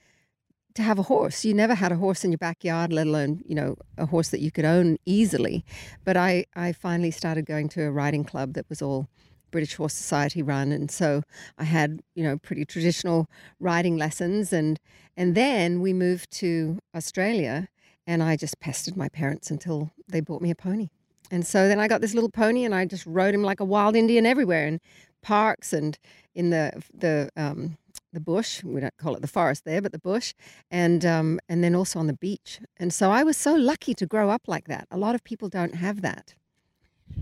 to 0.79 0.83
have 0.85 0.99
a 0.99 1.03
horse. 1.03 1.45
You 1.45 1.55
never 1.55 1.74
had 1.74 1.91
a 1.91 1.97
horse 1.97 2.24
in 2.24 2.31
your 2.31 2.39
backyard, 2.39 2.93
let 2.93 3.09
alone, 3.09 3.43
you 3.45 3.55
know, 3.57 3.76
a 3.97 4.07
horse 4.07 4.29
that 4.29 4.41
you 4.41 4.53
could 4.53 4.64
own 4.64 4.97
easily. 5.05 5.64
But 6.05 6.16
I, 6.16 6.45
I 6.55 6.72
finally 6.72 7.11
started 7.11 7.47
going 7.47 7.68
to 7.70 7.83
a 7.83 7.91
riding 7.91 8.22
club 8.22 8.55
that 8.55 8.68
was 8.68 8.81
all 8.81 9.09
British 9.51 9.74
Horse 9.74 9.95
Society 9.95 10.41
run. 10.41 10.70
And 10.70 10.89
so 10.89 11.22
I 11.59 11.64
had, 11.64 12.01
you 12.14 12.22
know, 12.22 12.39
pretty 12.39 12.64
traditional 12.64 13.26
riding 13.59 13.97
lessons. 13.97 14.53
And, 14.53 14.79
and 15.16 15.35
then 15.35 15.81
we 15.81 15.93
moved 15.93 16.31
to 16.39 16.79
Australia 16.95 17.68
and 18.07 18.22
I 18.22 18.37
just 18.37 18.61
pestered 18.61 18.97
my 18.97 19.09
parents 19.09 19.51
until 19.51 19.91
they 20.07 20.20
bought 20.20 20.43
me 20.43 20.53
a 20.53 20.55
pony. 20.55 20.91
And 21.29 21.45
so 21.45 21.66
then 21.66 21.81
I 21.81 21.89
got 21.89 22.03
this 22.03 22.14
little 22.14 22.31
pony 22.31 22.64
and 22.64 22.72
I 22.72 22.85
just 22.85 23.05
rode 23.05 23.35
him 23.35 23.43
like 23.43 23.59
a 23.59 23.64
wild 23.64 23.97
Indian 23.97 24.26
everywhere 24.26 24.68
in 24.68 24.81
parks 25.22 25.72
and 25.72 25.99
in 26.37 26.51
the, 26.51 26.81
the, 26.95 27.31
um, 27.37 27.79
the 28.19 28.25
bush. 28.25 28.64
We 28.64 28.81
don't 28.81 28.97
call 28.97 29.14
it 29.14 29.23
the 29.23 29.29
forest 29.29 29.64
there, 29.64 29.81
but 29.81 29.93
the 29.93 29.99
bush, 30.12 30.35
and 30.71 31.05
um, 31.07 31.39
and 31.49 31.62
then 31.62 31.75
also 31.75 31.99
on 31.99 32.09
the 32.09 32.21
beach. 32.29 32.61
And 32.77 32.93
so 32.93 33.11
I 33.11 33.23
was 33.23 33.37
so 33.37 33.55
lucky 33.55 33.95
to 33.95 34.07
grow 34.07 34.29
up 34.31 34.43
like 34.47 34.66
that. 34.66 34.87
A 34.91 34.99
lot 34.99 35.14
of 35.14 35.23
people 35.23 35.49
don't 35.49 35.77
have 35.77 36.03
that. 36.03 36.35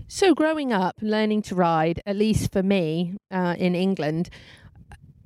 So 0.07 0.33
growing 0.33 0.73
up, 0.73 0.95
learning 1.01 1.43
to 1.43 1.55
ride, 1.55 2.01
at 2.05 2.15
least 2.15 2.51
for 2.51 2.63
me 2.63 3.15
uh, 3.31 3.55
in 3.57 3.75
England, 3.75 4.29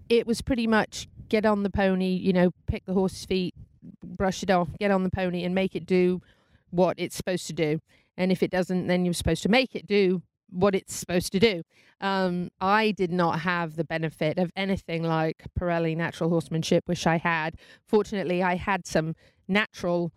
it 0.10 0.28
was 0.28 0.42
pretty 0.42 0.68
much 0.68 1.08
get 1.30 1.46
on 1.46 1.64
the 1.64 1.70
pony, 1.70 2.14
you 2.14 2.34
know, 2.34 2.52
pick 2.68 2.86
the 2.86 2.94
horse's 2.94 3.26
feet, 3.26 3.56
brush 4.04 4.44
it 4.44 4.50
off, 4.50 4.70
get 4.80 4.92
on 4.92 5.04
the 5.04 5.10
pony, 5.10 5.44
and 5.44 5.56
make 5.56 5.76
it 5.76 5.86
do 5.86 6.22
what 6.70 6.96
it's 7.00 7.16
supposed 7.16 7.48
to 7.48 7.54
do. 7.54 7.80
And 8.18 8.32
if 8.32 8.44
it 8.44 8.52
doesn't, 8.52 8.88
then 8.88 9.06
you're 9.06 9.14
supposed 9.14 9.44
to 9.44 9.50
make 9.50 9.74
it 9.74 9.88
do 9.88 10.22
what 10.52 10.76
it's 10.76 10.94
supposed 10.94 11.32
to 11.32 11.40
do. 11.40 11.64
Um, 12.00 12.50
I 12.60 12.92
did 12.92 13.12
not 13.12 13.42
have 13.42 13.76
the 13.76 13.84
benefit 13.84 14.38
of 14.38 14.52
anything 14.56 15.04
like 15.04 15.44
Parelli 15.60 15.96
natural 15.96 16.30
horsemanship, 16.30 16.84
which 16.88 17.08
I 17.08 17.18
had. 17.18 17.56
Fortunately, 17.88 18.44
I 18.44 18.56
had 18.56 18.86
some 18.86 19.16
natural 19.48 20.12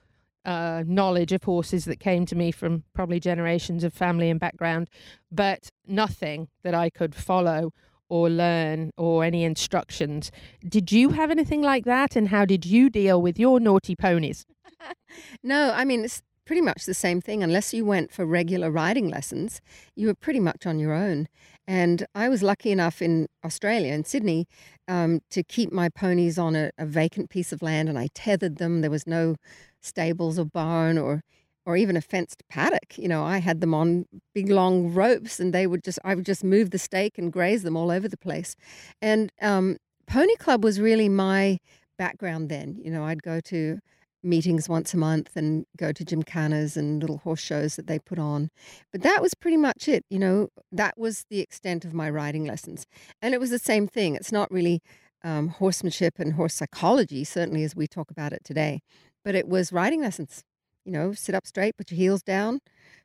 uh, 0.44 0.84
knowledge 0.86 1.32
of 1.32 1.44
horses 1.44 1.84
that 1.86 2.00
came 2.00 2.26
to 2.26 2.36
me 2.36 2.50
from 2.50 2.84
probably 2.94 3.20
generations 3.20 3.84
of 3.84 3.92
family 3.92 4.30
and 4.30 4.38
background, 4.40 4.88
but 5.30 5.70
nothing 5.86 6.48
that 6.62 6.74
I 6.74 6.90
could 6.90 7.14
follow 7.14 7.72
or 8.08 8.28
learn 8.28 8.90
or 8.96 9.24
any 9.24 9.44
instructions. 9.44 10.30
Did 10.66 10.92
you 10.92 11.10
have 11.10 11.30
anything 11.30 11.62
like 11.62 11.84
that? 11.84 12.16
And 12.16 12.28
how 12.28 12.44
did 12.44 12.66
you 12.66 12.90
deal 12.90 13.20
with 13.20 13.38
your 13.38 13.58
naughty 13.60 13.96
ponies? 13.96 14.44
no, 15.42 15.72
I 15.74 15.84
mean, 15.84 16.06
pretty 16.44 16.60
much 16.60 16.84
the 16.84 16.94
same 16.94 17.20
thing. 17.20 17.42
Unless 17.42 17.72
you 17.74 17.84
went 17.84 18.12
for 18.12 18.24
regular 18.24 18.70
riding 18.70 19.08
lessons, 19.08 19.60
you 19.96 20.06
were 20.06 20.14
pretty 20.14 20.40
much 20.40 20.66
on 20.66 20.78
your 20.78 20.92
own. 20.92 21.28
And 21.66 22.06
I 22.14 22.28
was 22.28 22.42
lucky 22.42 22.70
enough 22.70 23.00
in 23.00 23.26
Australia, 23.44 23.92
in 23.92 24.04
Sydney, 24.04 24.46
um, 24.86 25.20
to 25.30 25.42
keep 25.42 25.72
my 25.72 25.88
ponies 25.88 26.38
on 26.38 26.54
a, 26.54 26.70
a 26.76 26.86
vacant 26.86 27.30
piece 27.30 27.52
of 27.52 27.62
land 27.62 27.88
and 27.88 27.98
I 27.98 28.08
tethered 28.14 28.56
them. 28.56 28.80
There 28.80 28.90
was 28.90 29.06
no 29.06 29.36
stables 29.80 30.38
or 30.38 30.44
barn 30.44 30.98
or 30.98 31.22
or 31.66 31.76
even 31.76 31.96
a 31.96 32.00
fenced 32.00 32.42
paddock. 32.48 32.98
You 32.98 33.08
know, 33.08 33.24
I 33.24 33.38
had 33.38 33.60
them 33.60 33.74
on 33.74 34.04
big 34.34 34.50
long 34.50 34.92
ropes 34.92 35.40
and 35.40 35.52
they 35.52 35.66
would 35.66 35.82
just, 35.82 35.98
I 36.04 36.14
would 36.14 36.26
just 36.26 36.44
move 36.44 36.70
the 36.70 36.78
stake 36.78 37.16
and 37.16 37.32
graze 37.32 37.62
them 37.62 37.76
all 37.76 37.90
over 37.90 38.06
the 38.06 38.18
place. 38.18 38.54
And 39.00 39.32
um, 39.40 39.78
Pony 40.06 40.36
Club 40.36 40.62
was 40.62 40.80
really 40.80 41.08
my 41.08 41.58
background 41.96 42.48
then. 42.50 42.78
You 42.82 42.90
know, 42.90 43.04
I'd 43.04 43.22
go 43.22 43.40
to 43.40 43.78
meetings 44.24 44.68
once 44.68 44.94
a 44.94 44.96
month 44.96 45.36
and 45.36 45.66
go 45.76 45.92
to 45.92 46.04
gymkhanas 46.04 46.76
and 46.76 47.00
little 47.00 47.18
horse 47.18 47.40
shows 47.40 47.76
that 47.76 47.86
they 47.86 47.98
put 47.98 48.18
on. 48.18 48.50
But 48.90 49.02
that 49.02 49.22
was 49.22 49.34
pretty 49.34 49.56
much 49.56 49.88
it. 49.88 50.04
You 50.08 50.18
know, 50.18 50.48
that 50.72 50.98
was 50.98 51.26
the 51.30 51.40
extent 51.40 51.84
of 51.84 51.94
my 51.94 52.08
riding 52.10 52.44
lessons. 52.44 52.86
And 53.20 53.34
it 53.34 53.40
was 53.40 53.50
the 53.50 53.58
same 53.58 53.86
thing. 53.86 54.14
It's 54.14 54.32
not 54.32 54.50
really 54.50 54.80
um, 55.24 55.48
horsemanship 55.48 56.18
and 56.18 56.34
horse 56.34 56.54
psychology, 56.54 57.24
certainly 57.24 57.64
as 57.64 57.74
we 57.74 57.86
talk 57.86 58.10
about 58.10 58.32
it 58.32 58.44
today, 58.44 58.82
but 59.24 59.34
it 59.34 59.48
was 59.48 59.72
riding 59.72 60.02
lessons. 60.02 60.44
You 60.84 60.92
know, 60.92 61.12
sit 61.14 61.34
up 61.34 61.46
straight, 61.46 61.78
put 61.78 61.90
your 61.90 61.96
heels 61.96 62.22
down, 62.22 62.60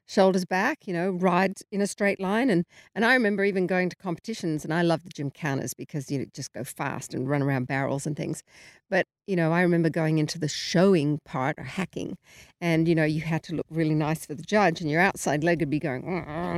shoulders 0.09 0.43
back, 0.43 0.87
you 0.87 0.93
know, 0.93 1.11
ride 1.11 1.53
in 1.71 1.81
a 1.81 1.87
straight 1.87 2.19
line. 2.19 2.49
And 2.49 2.65
and 2.95 3.05
I 3.05 3.13
remember 3.13 3.45
even 3.45 3.67
going 3.67 3.89
to 3.89 3.95
competitions, 3.95 4.65
and 4.65 4.73
I 4.73 4.81
love 4.81 5.03
the 5.03 5.09
gymkhanas 5.09 5.73
because 5.77 6.09
you 6.09 6.25
just 6.33 6.51
go 6.51 6.63
fast 6.63 7.13
and 7.13 7.29
run 7.29 7.43
around 7.43 7.67
barrels 7.67 8.07
and 8.07 8.17
things. 8.17 8.41
But 8.89 9.05
you 9.27 9.35
know, 9.35 9.53
I 9.53 9.61
remember 9.61 9.89
going 9.89 10.17
into 10.17 10.39
the 10.39 10.47
showing 10.47 11.19
part 11.25 11.55
or 11.59 11.63
hacking, 11.63 12.17
and 12.59 12.87
you 12.87 12.95
know, 12.95 13.05
you 13.05 13.21
had 13.21 13.43
to 13.43 13.55
look 13.55 13.67
really 13.69 13.95
nice 13.95 14.25
for 14.25 14.33
the 14.33 14.43
judge, 14.43 14.81
and 14.81 14.89
your 14.89 15.01
outside 15.01 15.43
leg 15.43 15.59
would 15.59 15.69
be 15.69 15.79
going, 15.79 16.03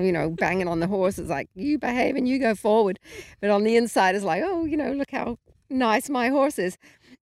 you 0.03 0.13
know, 0.13 0.29
banging 0.29 0.69
on 0.69 0.79
the 0.79 0.87
horse. 0.87 1.19
It's 1.19 1.29
like 1.29 1.49
you 1.53 1.77
behave 1.77 2.15
and 2.15 2.27
you 2.27 2.39
go 2.39 2.55
forward, 2.55 2.99
but 3.41 3.49
on 3.49 3.65
the 3.65 3.75
inside 3.75 4.15
is 4.15 4.23
like, 4.23 4.41
oh, 4.45 4.65
you 4.65 4.77
know, 4.77 4.93
look 4.93 5.11
how 5.11 5.37
nice 5.69 6.09
my 6.09 6.29
horse 6.29 6.57
is. 6.57 6.77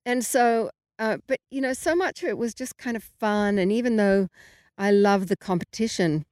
And 0.05 0.23
so, 0.23 0.69
uh, 0.99 1.17
but 1.27 1.39
you 1.49 1.61
know, 1.61 1.73
so 1.73 1.95
much 1.95 2.21
of 2.21 2.29
it 2.29 2.37
was 2.37 2.53
just 2.53 2.77
kind 2.77 2.95
of 2.95 3.03
fun, 3.03 3.57
and 3.57 3.71
even 3.71 3.95
though 3.95 4.27
I 4.79 4.91
love 4.91 5.27
the 5.27 5.37
competition. 5.37 6.25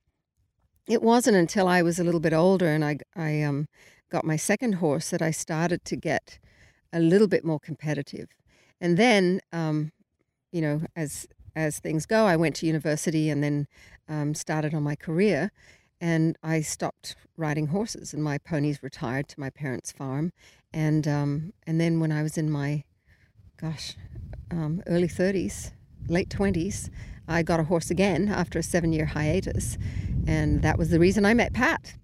It 0.88 1.04
wasn't 1.04 1.36
until 1.36 1.68
I 1.68 1.82
was 1.82 2.00
a 2.00 2.04
little 2.04 2.22
bit 2.22 2.34
older 2.34 2.68
and 2.68 2.84
I, 2.84 3.00
I 3.14 3.44
um, 3.44 3.68
got 4.10 4.24
my 4.24 4.38
second 4.38 4.76
horse 4.76 5.10
that 5.10 5.22
I 5.22 5.32
started 5.32 5.84
to 5.86 5.98
get 5.98 6.40
a 6.94 7.00
little 7.00 7.28
bit 7.28 7.44
more 7.44 7.60
competitive. 7.60 8.30
And 8.80 8.98
then, 8.98 9.42
um, 9.52 9.92
you 10.52 10.62
know, 10.62 10.82
as 10.96 11.28
as 11.56 11.80
things 11.80 12.06
go, 12.06 12.26
I 12.26 12.38
went 12.38 12.56
to 12.58 12.68
university 12.68 13.30
and 13.30 13.44
then 13.44 13.68
um, 14.08 14.34
started 14.34 14.74
on 14.74 14.84
my 14.84 14.96
career. 14.96 15.52
And 16.00 16.38
I 16.44 16.62
stopped 16.62 17.16
riding 17.38 17.68
horses, 17.68 18.14
and 18.14 18.24
my 18.24 18.38
ponies 18.38 18.84
retired 18.84 19.28
to 19.30 19.40
my 19.40 19.50
parents' 19.50 19.92
farm. 19.92 20.32
And 20.72 21.08
um, 21.08 21.54
and 21.66 21.82
then 21.82 22.00
when 22.00 22.12
I 22.12 22.22
was 22.22 22.38
in 22.38 22.52
my, 22.52 22.84
gosh, 23.60 23.96
um, 24.52 24.84
early 24.86 25.08
thirties, 25.08 25.72
late 26.08 26.30
twenties, 26.30 26.92
I 27.28 27.44
got 27.44 27.60
a 27.60 27.64
horse 27.64 27.90
again 27.90 28.30
after 28.30 28.60
a 28.60 28.64
seven 28.64 28.94
year 28.94 29.06
hiatus. 29.06 29.78
And 30.26 30.62
that 30.62 30.78
was 30.78 30.90
the 30.90 31.00
reason 31.00 31.26
I 31.26 31.34
met 31.34 31.54
Pat. 31.54 31.96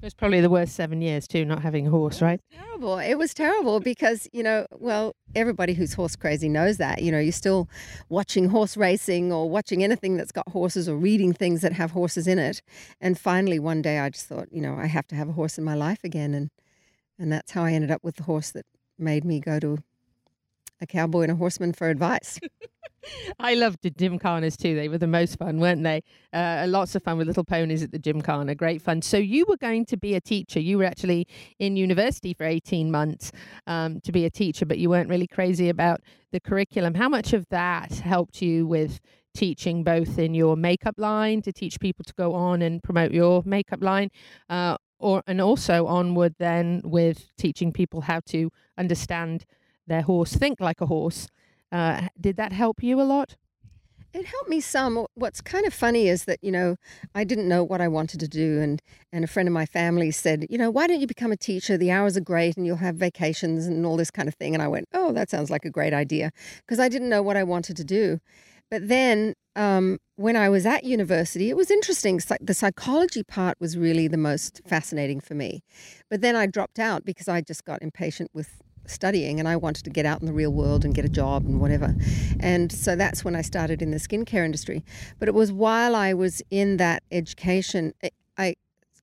It 0.00 0.08
was 0.08 0.14
probably 0.14 0.40
the 0.40 0.50
worst 0.50 0.74
seven 0.74 1.00
years 1.00 1.26
too, 1.26 1.44
not 1.44 1.62
having 1.62 1.86
a 1.86 1.90
horse, 1.90 2.20
right? 2.20 2.40
terrible. 2.52 2.98
It 2.98 3.14
was 3.14 3.32
terrible 3.32 3.80
because, 3.80 4.28
you 4.32 4.42
know, 4.42 4.66
well, 4.78 5.14
everybody 5.34 5.74
who's 5.74 5.94
horse 5.94 6.16
crazy 6.16 6.48
knows 6.48 6.76
that. 6.78 7.02
You 7.02 7.12
know, 7.12 7.18
you're 7.18 7.32
still 7.32 7.68
watching 8.08 8.48
horse 8.48 8.76
racing 8.76 9.32
or 9.32 9.48
watching 9.48 9.82
anything 9.82 10.16
that's 10.16 10.32
got 10.32 10.48
horses 10.48 10.88
or 10.88 10.96
reading 10.96 11.32
things 11.32 11.62
that 11.62 11.72
have 11.72 11.92
horses 11.92 12.26
in 12.26 12.38
it. 12.38 12.62
And 13.00 13.18
finally, 13.18 13.58
one 13.58 13.80
day 13.80 13.98
I 13.98 14.10
just 14.10 14.26
thought, 14.26 14.52
you 14.52 14.60
know, 14.60 14.74
I 14.76 14.86
have 14.86 15.06
to 15.08 15.14
have 15.14 15.28
a 15.28 15.32
horse 15.32 15.58
in 15.58 15.64
my 15.64 15.74
life 15.74 16.00
again. 16.04 16.34
And, 16.34 16.50
and 17.18 17.32
that's 17.32 17.52
how 17.52 17.64
I 17.64 17.72
ended 17.72 17.90
up 17.90 18.02
with 18.02 18.16
the 18.16 18.24
horse 18.24 18.50
that 18.50 18.66
made 18.98 19.24
me 19.24 19.40
go 19.40 19.58
to 19.60 19.78
a 20.80 20.86
cowboy 20.86 21.22
and 21.22 21.32
a 21.32 21.36
horseman 21.36 21.72
for 21.72 21.88
advice. 21.88 22.38
I 23.38 23.54
loved 23.54 23.82
the 23.82 23.90
gymkhanas 23.90 24.56
too. 24.56 24.74
They 24.74 24.88
were 24.88 24.98
the 24.98 25.06
most 25.06 25.38
fun, 25.38 25.58
weren't 25.58 25.82
they? 25.82 26.02
Uh, 26.32 26.66
lots 26.68 26.94
of 26.94 27.02
fun 27.02 27.18
with 27.18 27.26
little 27.26 27.44
ponies 27.44 27.82
at 27.82 27.92
the 27.92 27.98
gymkhana. 27.98 28.54
Great 28.54 28.82
fun. 28.82 29.02
So 29.02 29.16
you 29.16 29.44
were 29.48 29.56
going 29.56 29.84
to 29.86 29.96
be 29.96 30.14
a 30.14 30.20
teacher. 30.20 30.60
You 30.60 30.78
were 30.78 30.84
actually 30.84 31.26
in 31.58 31.76
university 31.76 32.34
for 32.34 32.44
18 32.44 32.90
months 32.90 33.32
um, 33.66 34.00
to 34.00 34.12
be 34.12 34.24
a 34.24 34.30
teacher, 34.30 34.66
but 34.66 34.78
you 34.78 34.90
weren't 34.90 35.08
really 35.08 35.26
crazy 35.26 35.68
about 35.68 36.00
the 36.32 36.40
curriculum. 36.40 36.94
How 36.94 37.08
much 37.08 37.32
of 37.32 37.46
that 37.50 37.92
helped 37.92 38.42
you 38.42 38.66
with 38.66 39.00
teaching 39.34 39.82
both 39.82 40.18
in 40.18 40.32
your 40.34 40.56
makeup 40.56 40.94
line 40.96 41.42
to 41.42 41.52
teach 41.52 41.80
people 41.80 42.04
to 42.04 42.14
go 42.14 42.34
on 42.34 42.62
and 42.62 42.82
promote 42.82 43.10
your 43.10 43.42
makeup 43.44 43.82
line 43.82 44.10
uh, 44.48 44.76
or 44.98 45.22
and 45.26 45.40
also 45.40 45.86
onward 45.86 46.34
then 46.38 46.80
with 46.84 47.36
teaching 47.36 47.72
people 47.72 48.02
how 48.02 48.20
to 48.20 48.50
understand 48.78 49.44
their 49.86 50.02
horse 50.02 50.34
think 50.34 50.60
like 50.60 50.80
a 50.80 50.86
horse 50.86 51.26
uh, 51.74 52.08
did 52.20 52.36
that 52.36 52.52
help 52.52 52.82
you 52.82 53.00
a 53.00 53.02
lot 53.16 53.36
It 54.14 54.26
helped 54.26 54.48
me 54.48 54.60
some. 54.60 55.06
What's 55.14 55.40
kind 55.40 55.66
of 55.66 55.74
funny 55.74 56.06
is 56.06 56.24
that, 56.26 56.38
you 56.40 56.52
know, 56.52 56.76
I 57.16 57.24
didn't 57.24 57.48
know 57.48 57.64
what 57.64 57.80
I 57.80 57.88
wanted 57.88 58.20
to 58.20 58.28
do. 58.28 58.60
And, 58.60 58.80
and 59.12 59.24
a 59.24 59.26
friend 59.26 59.48
of 59.48 59.52
my 59.52 59.66
family 59.66 60.12
said, 60.12 60.46
you 60.48 60.56
know, 60.56 60.70
why 60.70 60.86
don't 60.86 61.00
you 61.00 61.08
become 61.08 61.32
a 61.32 61.36
teacher? 61.36 61.76
The 61.76 61.90
hours 61.90 62.16
are 62.16 62.20
great 62.20 62.56
and 62.56 62.64
you'll 62.64 62.76
have 62.88 62.94
vacations 62.94 63.66
and 63.66 63.84
all 63.84 63.96
this 63.96 64.12
kind 64.12 64.28
of 64.28 64.36
thing. 64.36 64.54
And 64.54 64.62
I 64.62 64.68
went, 64.68 64.86
oh, 64.94 65.12
that 65.14 65.30
sounds 65.30 65.50
like 65.50 65.64
a 65.64 65.70
great 65.78 65.92
idea 65.92 66.30
because 66.60 66.78
I 66.78 66.88
didn't 66.88 67.08
know 67.08 67.22
what 67.22 67.36
I 67.36 67.42
wanted 67.42 67.76
to 67.78 67.84
do. 67.84 68.20
But 68.70 68.88
then 68.88 69.34
um, 69.56 69.98
when 70.14 70.36
I 70.36 70.48
was 70.48 70.64
at 70.64 70.84
university, 70.84 71.50
it 71.50 71.56
was 71.56 71.70
interesting. 71.70 72.20
The 72.40 72.54
psychology 72.54 73.24
part 73.24 73.56
was 73.60 73.76
really 73.76 74.06
the 74.08 74.16
most 74.16 74.62
fascinating 74.64 75.20
for 75.20 75.34
me. 75.34 75.64
But 76.08 76.20
then 76.20 76.36
I 76.36 76.46
dropped 76.46 76.78
out 76.78 77.04
because 77.04 77.28
I 77.28 77.40
just 77.40 77.64
got 77.64 77.82
impatient 77.82 78.30
with 78.32 78.62
studying 78.86 79.38
and 79.38 79.48
I 79.48 79.56
wanted 79.56 79.84
to 79.84 79.90
get 79.90 80.06
out 80.06 80.20
in 80.20 80.26
the 80.26 80.32
real 80.32 80.52
world 80.52 80.84
and 80.84 80.94
get 80.94 81.04
a 81.04 81.08
job 81.08 81.44
and 81.44 81.60
whatever. 81.60 81.94
And 82.40 82.70
so 82.70 82.96
that's 82.96 83.24
when 83.24 83.36
I 83.36 83.42
started 83.42 83.82
in 83.82 83.90
the 83.90 83.98
skincare 83.98 84.44
industry. 84.44 84.84
But 85.18 85.28
it 85.28 85.34
was 85.34 85.52
while 85.52 85.94
I 85.94 86.12
was 86.12 86.42
in 86.50 86.76
that 86.78 87.02
education, 87.10 87.94
I, 88.02 88.10
I, 88.36 88.54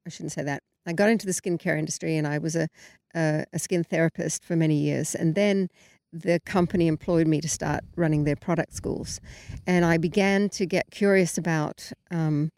I 0.05 0.09
shouldn't 0.09 0.31
say 0.31 0.43
that. 0.43 0.63
I 0.85 0.93
got 0.93 1.09
into 1.09 1.25
the 1.25 1.31
skincare 1.31 1.77
industry 1.77 2.17
and 2.17 2.27
I 2.27 2.37
was 2.37 2.55
a, 2.55 2.67
a, 3.15 3.45
a 3.53 3.59
skin 3.59 3.83
therapist 3.83 4.43
for 4.43 4.55
many 4.55 4.75
years. 4.75 5.15
And 5.15 5.35
then 5.35 5.69
the 6.13 6.39
company 6.45 6.87
employed 6.87 7.27
me 7.27 7.39
to 7.41 7.47
start 7.47 7.83
running 7.95 8.23
their 8.23 8.35
product 8.35 8.73
schools. 8.73 9.21
And 9.65 9.85
I 9.85 9.97
began 9.97 10.49
to 10.49 10.65
get 10.65 10.91
curious 10.91 11.37
about 11.37 11.91
um, 12.09 12.51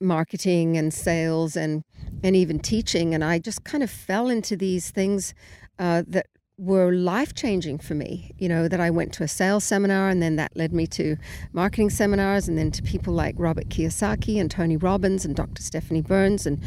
marketing 0.00 0.76
and 0.76 0.92
sales 0.92 1.56
and, 1.56 1.84
and 2.24 2.34
even 2.34 2.58
teaching. 2.58 3.14
And 3.14 3.22
I 3.22 3.38
just 3.38 3.64
kind 3.64 3.82
of 3.82 3.90
fell 3.90 4.28
into 4.28 4.56
these 4.56 4.90
things 4.90 5.34
uh, 5.78 6.02
that 6.08 6.26
were 6.62 6.92
life 6.92 7.34
changing 7.34 7.76
for 7.78 7.94
me. 7.94 8.30
You 8.38 8.48
know, 8.48 8.68
that 8.68 8.80
I 8.80 8.88
went 8.88 9.12
to 9.14 9.24
a 9.24 9.28
sales 9.28 9.64
seminar 9.64 10.08
and 10.08 10.22
then 10.22 10.36
that 10.36 10.56
led 10.56 10.72
me 10.72 10.86
to 10.88 11.16
marketing 11.52 11.90
seminars 11.90 12.46
and 12.46 12.56
then 12.56 12.70
to 12.70 12.82
people 12.82 13.12
like 13.12 13.34
Robert 13.36 13.68
Kiyosaki 13.68 14.40
and 14.40 14.48
Tony 14.48 14.76
Robbins 14.76 15.24
and 15.24 15.34
Dr. 15.34 15.60
Stephanie 15.60 16.02
Burns. 16.02 16.46
And, 16.46 16.62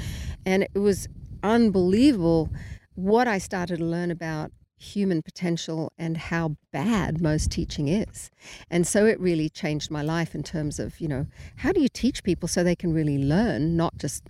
and 0.45 0.63
it 0.63 0.79
was 0.79 1.07
unbelievable 1.43 2.49
what 2.95 3.27
I 3.27 3.37
started 3.37 3.77
to 3.77 3.85
learn 3.85 4.11
about 4.11 4.51
human 4.77 5.21
potential 5.21 5.93
and 5.97 6.17
how 6.17 6.57
bad 6.73 7.21
most 7.21 7.49
teaching 7.49 7.87
is. 7.87 8.29
And 8.69 8.85
so 8.85 9.05
it 9.05 9.17
really 9.19 9.47
changed 9.47 9.89
my 9.89 10.01
life 10.01 10.35
in 10.35 10.43
terms 10.43 10.77
of, 10.77 10.99
you 10.99 11.07
know, 11.07 11.25
how 11.55 11.71
do 11.71 11.79
you 11.79 11.87
teach 11.87 12.21
people 12.21 12.49
so 12.49 12.63
they 12.63 12.75
can 12.75 12.93
really 12.93 13.17
learn, 13.17 13.77
not 13.77 13.97
just 13.97 14.23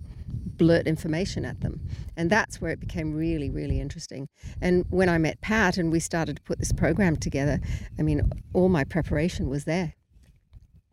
blurt 0.45 0.87
information 0.87 1.45
at 1.45 1.61
them. 1.61 1.81
And 2.15 2.29
that's 2.29 2.61
where 2.61 2.71
it 2.71 2.79
became 2.79 3.13
really, 3.13 3.49
really 3.49 3.79
interesting. 3.79 4.27
And 4.61 4.85
when 4.89 5.09
I 5.09 5.17
met 5.17 5.41
Pat 5.41 5.77
and 5.77 5.91
we 5.91 5.99
started 5.99 6.37
to 6.37 6.41
put 6.43 6.59
this 6.59 6.71
program 6.71 7.17
together, 7.17 7.59
I 7.99 8.03
mean, 8.03 8.31
all 8.53 8.69
my 8.69 8.83
preparation 8.83 9.49
was 9.49 9.65
there. 9.65 9.93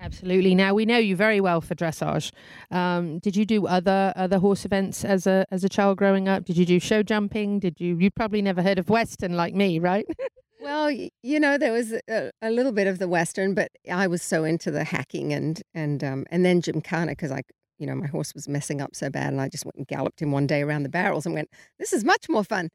Absolutely. 0.00 0.56
Now 0.56 0.74
we 0.74 0.84
know 0.84 0.98
you 0.98 1.14
very 1.14 1.40
well 1.40 1.60
for 1.60 1.76
dressage. 1.76 2.32
Um, 2.72 3.20
did 3.20 3.36
you 3.36 3.46
do 3.46 3.68
other 3.68 4.12
other 4.16 4.40
horse 4.40 4.64
events 4.64 5.04
as 5.04 5.28
a 5.28 5.46
as 5.52 5.62
a 5.62 5.68
child 5.68 5.96
growing 5.96 6.26
up? 6.26 6.44
Did 6.44 6.56
you 6.56 6.66
do 6.66 6.80
show 6.80 7.04
jumping? 7.04 7.60
Did 7.60 7.80
you 7.80 7.96
you 7.96 8.10
probably 8.10 8.42
never 8.42 8.62
heard 8.62 8.80
of 8.80 8.90
Western 8.90 9.36
like 9.36 9.54
me, 9.54 9.78
right? 9.78 10.06
Well, 10.62 10.92
you 10.92 11.40
know, 11.40 11.58
there 11.58 11.72
was 11.72 11.92
a, 12.08 12.30
a 12.40 12.48
little 12.48 12.70
bit 12.70 12.86
of 12.86 13.00
the 13.00 13.08
Western, 13.08 13.52
but 13.52 13.72
I 13.90 14.06
was 14.06 14.22
so 14.22 14.44
into 14.44 14.70
the 14.70 14.84
hacking 14.84 15.32
and 15.32 15.60
and 15.74 16.04
um, 16.04 16.24
and 16.30 16.44
then 16.44 16.60
Gymkhana 16.60 17.12
because 17.12 17.32
I, 17.32 17.42
you 17.82 17.88
know, 17.88 17.96
my 17.96 18.06
horse 18.06 18.32
was 18.34 18.48
messing 18.48 18.80
up 18.80 18.94
so 18.94 19.10
bad, 19.10 19.32
and 19.32 19.40
I 19.40 19.48
just 19.48 19.66
went 19.66 19.76
and 19.76 19.86
galloped 19.86 20.22
him 20.22 20.32
one 20.32 20.46
day 20.46 20.62
around 20.62 20.84
the 20.84 20.88
barrels 20.88 21.26
and 21.26 21.34
went, 21.34 21.50
"This 21.80 21.92
is 21.92 22.04
much 22.04 22.28
more 22.28 22.44
fun." 22.44 22.70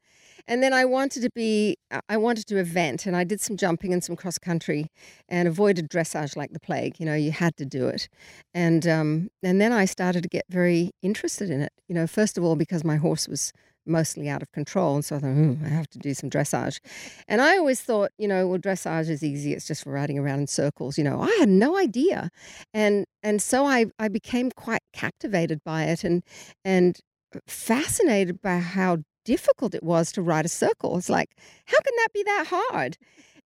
And 0.46 0.62
then 0.62 0.72
I 0.74 0.84
wanted 0.84 1.22
to 1.22 1.30
be, 1.34 1.76
I- 2.08 2.16
wanted 2.18 2.46
to 2.48 2.58
event, 2.58 3.06
and 3.06 3.16
I 3.16 3.24
did 3.24 3.40
some 3.40 3.56
jumping 3.56 3.92
and 3.92 4.04
some 4.04 4.16
cross 4.16 4.38
country, 4.38 4.88
and 5.28 5.48
avoided 5.48 5.88
dressage 5.90 6.36
like 6.36 6.52
the 6.52 6.60
plague. 6.60 7.00
You 7.00 7.06
know, 7.06 7.14
you 7.14 7.32
had 7.32 7.56
to 7.56 7.64
do 7.64 7.88
it, 7.88 8.08
and 8.54 8.86
um, 8.86 9.30
and 9.42 9.60
then 9.60 9.72
I 9.72 9.86
started 9.86 10.22
to 10.24 10.28
get 10.28 10.44
very 10.50 10.90
interested 11.02 11.50
in 11.50 11.60
it. 11.62 11.72
You 11.88 11.94
know, 11.94 12.06
first 12.06 12.36
of 12.38 12.44
all 12.44 12.56
because 12.56 12.84
my 12.84 12.96
horse 12.96 13.26
was 13.26 13.52
mostly 13.88 14.28
out 14.28 14.42
of 14.42 14.52
control. 14.52 14.94
And 14.96 15.04
so 15.04 15.16
I 15.16 15.18
thought, 15.20 15.32
hmm, 15.32 15.54
I 15.64 15.68
have 15.68 15.88
to 15.90 15.98
do 15.98 16.14
some 16.14 16.30
dressage. 16.30 16.78
And 17.26 17.40
I 17.40 17.56
always 17.56 17.80
thought, 17.80 18.10
you 18.18 18.28
know, 18.28 18.46
well, 18.46 18.58
dressage 18.58 19.08
is 19.08 19.22
easy. 19.22 19.52
It's 19.52 19.66
just 19.66 19.86
riding 19.86 20.18
around 20.18 20.40
in 20.40 20.46
circles. 20.46 20.98
You 20.98 21.04
know, 21.04 21.20
I 21.20 21.36
had 21.38 21.48
no 21.48 21.76
idea. 21.76 22.30
And 22.74 23.06
and 23.22 23.42
so 23.42 23.66
I, 23.66 23.86
I 23.98 24.08
became 24.08 24.50
quite 24.50 24.82
captivated 24.92 25.62
by 25.64 25.84
it 25.84 26.04
and 26.04 26.22
and 26.64 26.98
fascinated 27.46 28.40
by 28.40 28.58
how 28.58 28.98
difficult 29.24 29.74
it 29.74 29.82
was 29.82 30.10
to 30.12 30.22
ride 30.22 30.46
a 30.46 30.48
circle. 30.48 30.96
It's 30.96 31.10
like, 31.10 31.30
how 31.66 31.78
can 31.80 31.92
that 31.96 32.08
be 32.14 32.22
that 32.22 32.46
hard? 32.48 32.96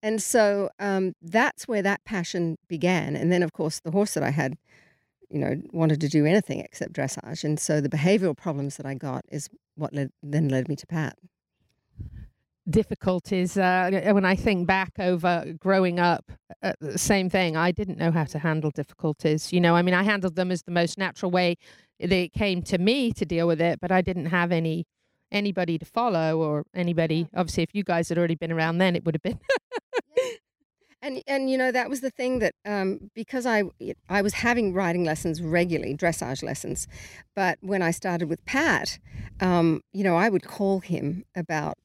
And 0.02 0.22
so 0.22 0.68
um, 0.78 1.14
that's 1.22 1.68
where 1.68 1.82
that 1.82 2.04
passion 2.04 2.56
began. 2.68 3.16
And 3.16 3.30
then, 3.30 3.42
of 3.42 3.52
course, 3.52 3.80
the 3.80 3.92
horse 3.92 4.14
that 4.14 4.22
I 4.22 4.30
had, 4.30 4.56
you 5.32 5.38
know, 5.38 5.54
wanted 5.72 6.00
to 6.00 6.08
do 6.08 6.26
anything 6.26 6.60
except 6.60 6.92
dressage. 6.92 7.44
And 7.44 7.58
so 7.58 7.80
the 7.80 7.88
behavioral 7.88 8.36
problems 8.36 8.76
that 8.76 8.86
I 8.86 8.94
got 8.94 9.24
is 9.28 9.48
what 9.76 9.94
led, 9.94 10.10
then 10.22 10.48
led 10.48 10.68
me 10.68 10.76
to 10.76 10.86
Pat. 10.86 11.16
difficulties 12.68 13.56
uh, 13.56 13.90
when 14.12 14.24
I 14.24 14.36
think 14.36 14.66
back 14.66 14.92
over 14.98 15.54
growing 15.58 15.98
up. 15.98 16.30
Uh, 16.62 16.72
same 16.96 17.28
thing. 17.28 17.56
I 17.56 17.72
didn't 17.72 17.98
know 17.98 18.12
how 18.12 18.24
to 18.24 18.38
handle 18.38 18.70
difficulties. 18.70 19.52
You 19.52 19.60
know, 19.60 19.74
I 19.74 19.82
mean, 19.82 19.94
I 19.94 20.02
handled 20.02 20.36
them 20.36 20.50
as 20.50 20.62
the 20.62 20.70
most 20.70 20.98
natural 20.98 21.30
way 21.30 21.56
they 21.98 22.28
came 22.28 22.62
to 22.62 22.78
me 22.78 23.12
to 23.12 23.24
deal 23.24 23.46
with 23.46 23.60
it, 23.60 23.80
but 23.80 23.90
I 23.92 24.00
didn't 24.00 24.26
have 24.26 24.52
any 24.52 24.86
anybody 25.30 25.78
to 25.78 25.84
follow 25.86 26.38
or 26.38 26.64
anybody. 26.74 27.26
Obviously, 27.34 27.62
if 27.62 27.74
you 27.74 27.82
guys 27.82 28.08
had 28.10 28.18
already 28.18 28.34
been 28.34 28.52
around 28.52 28.78
then, 28.78 28.94
it 28.94 29.04
would 29.04 29.14
have 29.14 29.22
been. 29.22 29.40
And 31.04 31.20
and 31.26 31.50
you 31.50 31.58
know 31.58 31.72
that 31.72 31.90
was 31.90 32.00
the 32.00 32.10
thing 32.10 32.38
that 32.38 32.54
um, 32.64 33.10
because 33.12 33.44
I 33.44 33.64
I 34.08 34.22
was 34.22 34.34
having 34.34 34.72
riding 34.72 35.04
lessons 35.04 35.42
regularly, 35.42 35.96
dressage 35.96 36.44
lessons, 36.44 36.86
but 37.34 37.58
when 37.60 37.82
I 37.82 37.90
started 37.90 38.28
with 38.28 38.44
Pat, 38.44 39.00
um, 39.40 39.82
you 39.92 40.04
know 40.04 40.16
I 40.16 40.28
would 40.28 40.44
call 40.46 40.78
him 40.78 41.24
about 41.34 41.76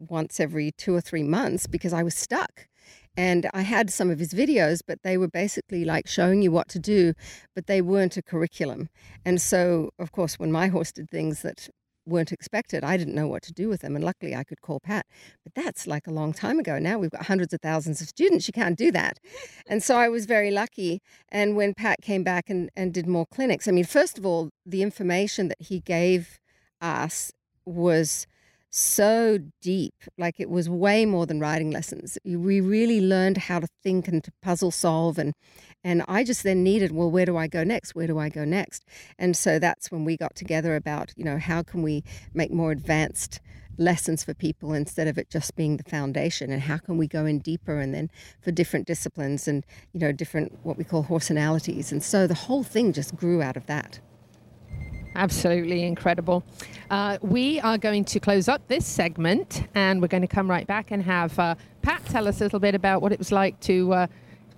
once 0.00 0.40
every 0.40 0.72
two 0.72 0.94
or 0.94 1.00
three 1.00 1.22
months 1.22 1.66
because 1.68 1.92
I 1.92 2.02
was 2.02 2.14
stuck. 2.14 2.66
And 3.16 3.48
I 3.54 3.62
had 3.62 3.90
some 3.90 4.10
of 4.10 4.18
his 4.18 4.34
videos, 4.34 4.80
but 4.84 4.98
they 5.04 5.16
were 5.16 5.28
basically 5.28 5.84
like 5.84 6.08
showing 6.08 6.42
you 6.42 6.50
what 6.50 6.68
to 6.70 6.80
do, 6.80 7.14
but 7.54 7.68
they 7.68 7.80
weren't 7.80 8.16
a 8.16 8.22
curriculum. 8.22 8.88
And 9.24 9.40
so, 9.40 9.90
of 10.00 10.10
course, 10.10 10.36
when 10.36 10.50
my 10.50 10.66
horse 10.66 10.90
did 10.90 11.10
things 11.10 11.42
that 11.42 11.68
weren't 12.06 12.32
expected, 12.32 12.84
I 12.84 12.96
didn't 12.96 13.14
know 13.14 13.26
what 13.26 13.42
to 13.44 13.52
do 13.52 13.68
with 13.68 13.80
them. 13.80 13.96
And 13.96 14.04
luckily, 14.04 14.34
I 14.34 14.44
could 14.44 14.60
call 14.60 14.80
Pat. 14.80 15.06
But 15.42 15.54
that's 15.54 15.86
like 15.86 16.06
a 16.06 16.12
long 16.12 16.32
time 16.32 16.58
ago. 16.58 16.78
Now 16.78 16.98
we've 16.98 17.10
got 17.10 17.26
hundreds 17.26 17.52
of 17.54 17.60
thousands 17.60 18.00
of 18.00 18.08
students. 18.08 18.46
You 18.46 18.52
can't 18.52 18.78
do 18.78 18.90
that. 18.92 19.18
And 19.66 19.82
so 19.82 19.96
I 19.96 20.08
was 20.08 20.26
very 20.26 20.50
lucky. 20.50 21.00
And 21.30 21.56
when 21.56 21.74
Pat 21.74 22.02
came 22.02 22.22
back 22.22 22.50
and, 22.50 22.70
and 22.76 22.92
did 22.92 23.06
more 23.06 23.26
clinics, 23.26 23.68
I 23.68 23.70
mean, 23.70 23.84
first 23.84 24.18
of 24.18 24.26
all, 24.26 24.50
the 24.66 24.82
information 24.82 25.48
that 25.48 25.60
he 25.60 25.80
gave 25.80 26.38
us 26.80 27.32
was 27.64 28.26
so 28.74 29.38
deep. 29.62 29.94
Like 30.18 30.40
it 30.40 30.50
was 30.50 30.68
way 30.68 31.06
more 31.06 31.26
than 31.26 31.38
riding 31.38 31.70
lessons. 31.70 32.18
We 32.24 32.60
really 32.60 33.00
learned 33.00 33.38
how 33.38 33.60
to 33.60 33.68
think 33.84 34.08
and 34.08 34.22
to 34.24 34.32
puzzle 34.42 34.72
solve. 34.72 35.16
And, 35.16 35.32
and 35.84 36.02
I 36.08 36.24
just 36.24 36.42
then 36.42 36.64
needed, 36.64 36.90
well, 36.90 37.10
where 37.10 37.24
do 37.24 37.36
I 37.36 37.46
go 37.46 37.62
next? 37.62 37.94
Where 37.94 38.08
do 38.08 38.18
I 38.18 38.28
go 38.28 38.44
next? 38.44 38.84
And 39.16 39.36
so 39.36 39.60
that's 39.60 39.92
when 39.92 40.04
we 40.04 40.16
got 40.16 40.34
together 40.34 40.74
about, 40.74 41.12
you 41.16 41.24
know, 41.24 41.38
how 41.38 41.62
can 41.62 41.82
we 41.82 42.02
make 42.32 42.50
more 42.50 42.72
advanced 42.72 43.40
lessons 43.78 44.24
for 44.24 44.34
people 44.34 44.72
instead 44.72 45.06
of 45.06 45.18
it 45.18 45.30
just 45.30 45.54
being 45.54 45.76
the 45.76 45.84
foundation 45.84 46.50
and 46.50 46.62
how 46.62 46.76
can 46.76 46.96
we 46.96 47.06
go 47.06 47.26
in 47.26 47.38
deeper 47.38 47.78
and 47.78 47.94
then 47.94 48.08
for 48.40 48.52
different 48.52 48.86
disciplines 48.86 49.48
and 49.48 49.66
you 49.92 49.98
know 49.98 50.12
different 50.12 50.56
what 50.62 50.78
we 50.78 50.84
call 50.84 51.02
horsenalities 51.02 51.90
and 51.90 52.00
so 52.00 52.24
the 52.28 52.34
whole 52.34 52.62
thing 52.62 52.92
just 52.92 53.16
grew 53.16 53.42
out 53.42 53.56
of 53.56 53.66
that 53.66 53.98
Absolutely 55.14 55.84
incredible. 55.84 56.42
Uh, 56.90 57.18
we 57.22 57.60
are 57.60 57.78
going 57.78 58.04
to 58.04 58.20
close 58.20 58.48
up 58.48 58.66
this 58.68 58.86
segment 58.86 59.66
and 59.74 60.02
we're 60.02 60.08
going 60.08 60.22
to 60.22 60.28
come 60.28 60.50
right 60.50 60.66
back 60.66 60.90
and 60.90 61.02
have 61.02 61.38
uh, 61.38 61.54
Pat 61.82 62.04
tell 62.06 62.26
us 62.26 62.40
a 62.40 62.44
little 62.44 62.60
bit 62.60 62.74
about 62.74 63.02
what 63.02 63.12
it 63.12 63.18
was 63.18 63.30
like 63.30 63.58
to 63.60 63.92
uh, 63.92 64.06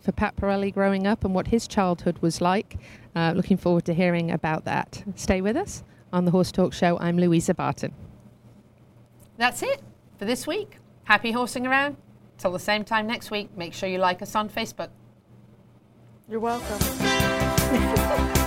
for 0.00 0.12
Pat 0.12 0.36
Parelli 0.36 0.72
growing 0.72 1.06
up 1.06 1.24
and 1.24 1.34
what 1.34 1.48
his 1.48 1.66
childhood 1.66 2.18
was 2.20 2.40
like. 2.40 2.78
Uh, 3.14 3.32
looking 3.34 3.56
forward 3.56 3.84
to 3.84 3.94
hearing 3.94 4.30
about 4.30 4.64
that. 4.64 5.02
Stay 5.14 5.40
with 5.40 5.56
us 5.56 5.82
on 6.12 6.24
the 6.24 6.30
Horse 6.30 6.52
Talk 6.52 6.72
Show. 6.72 6.98
I'm 6.98 7.18
Louisa 7.18 7.54
Barton. 7.54 7.92
That's 9.36 9.62
it 9.62 9.82
for 10.18 10.24
this 10.24 10.46
week. 10.46 10.78
Happy 11.04 11.32
horsing 11.32 11.66
around. 11.66 11.96
Till 12.38 12.52
the 12.52 12.58
same 12.58 12.84
time 12.84 13.06
next 13.06 13.30
week, 13.30 13.56
make 13.56 13.72
sure 13.72 13.88
you 13.88 13.98
like 13.98 14.20
us 14.20 14.34
on 14.34 14.48
Facebook. 14.48 14.90
You're 16.28 16.40
welcome. 16.40 16.78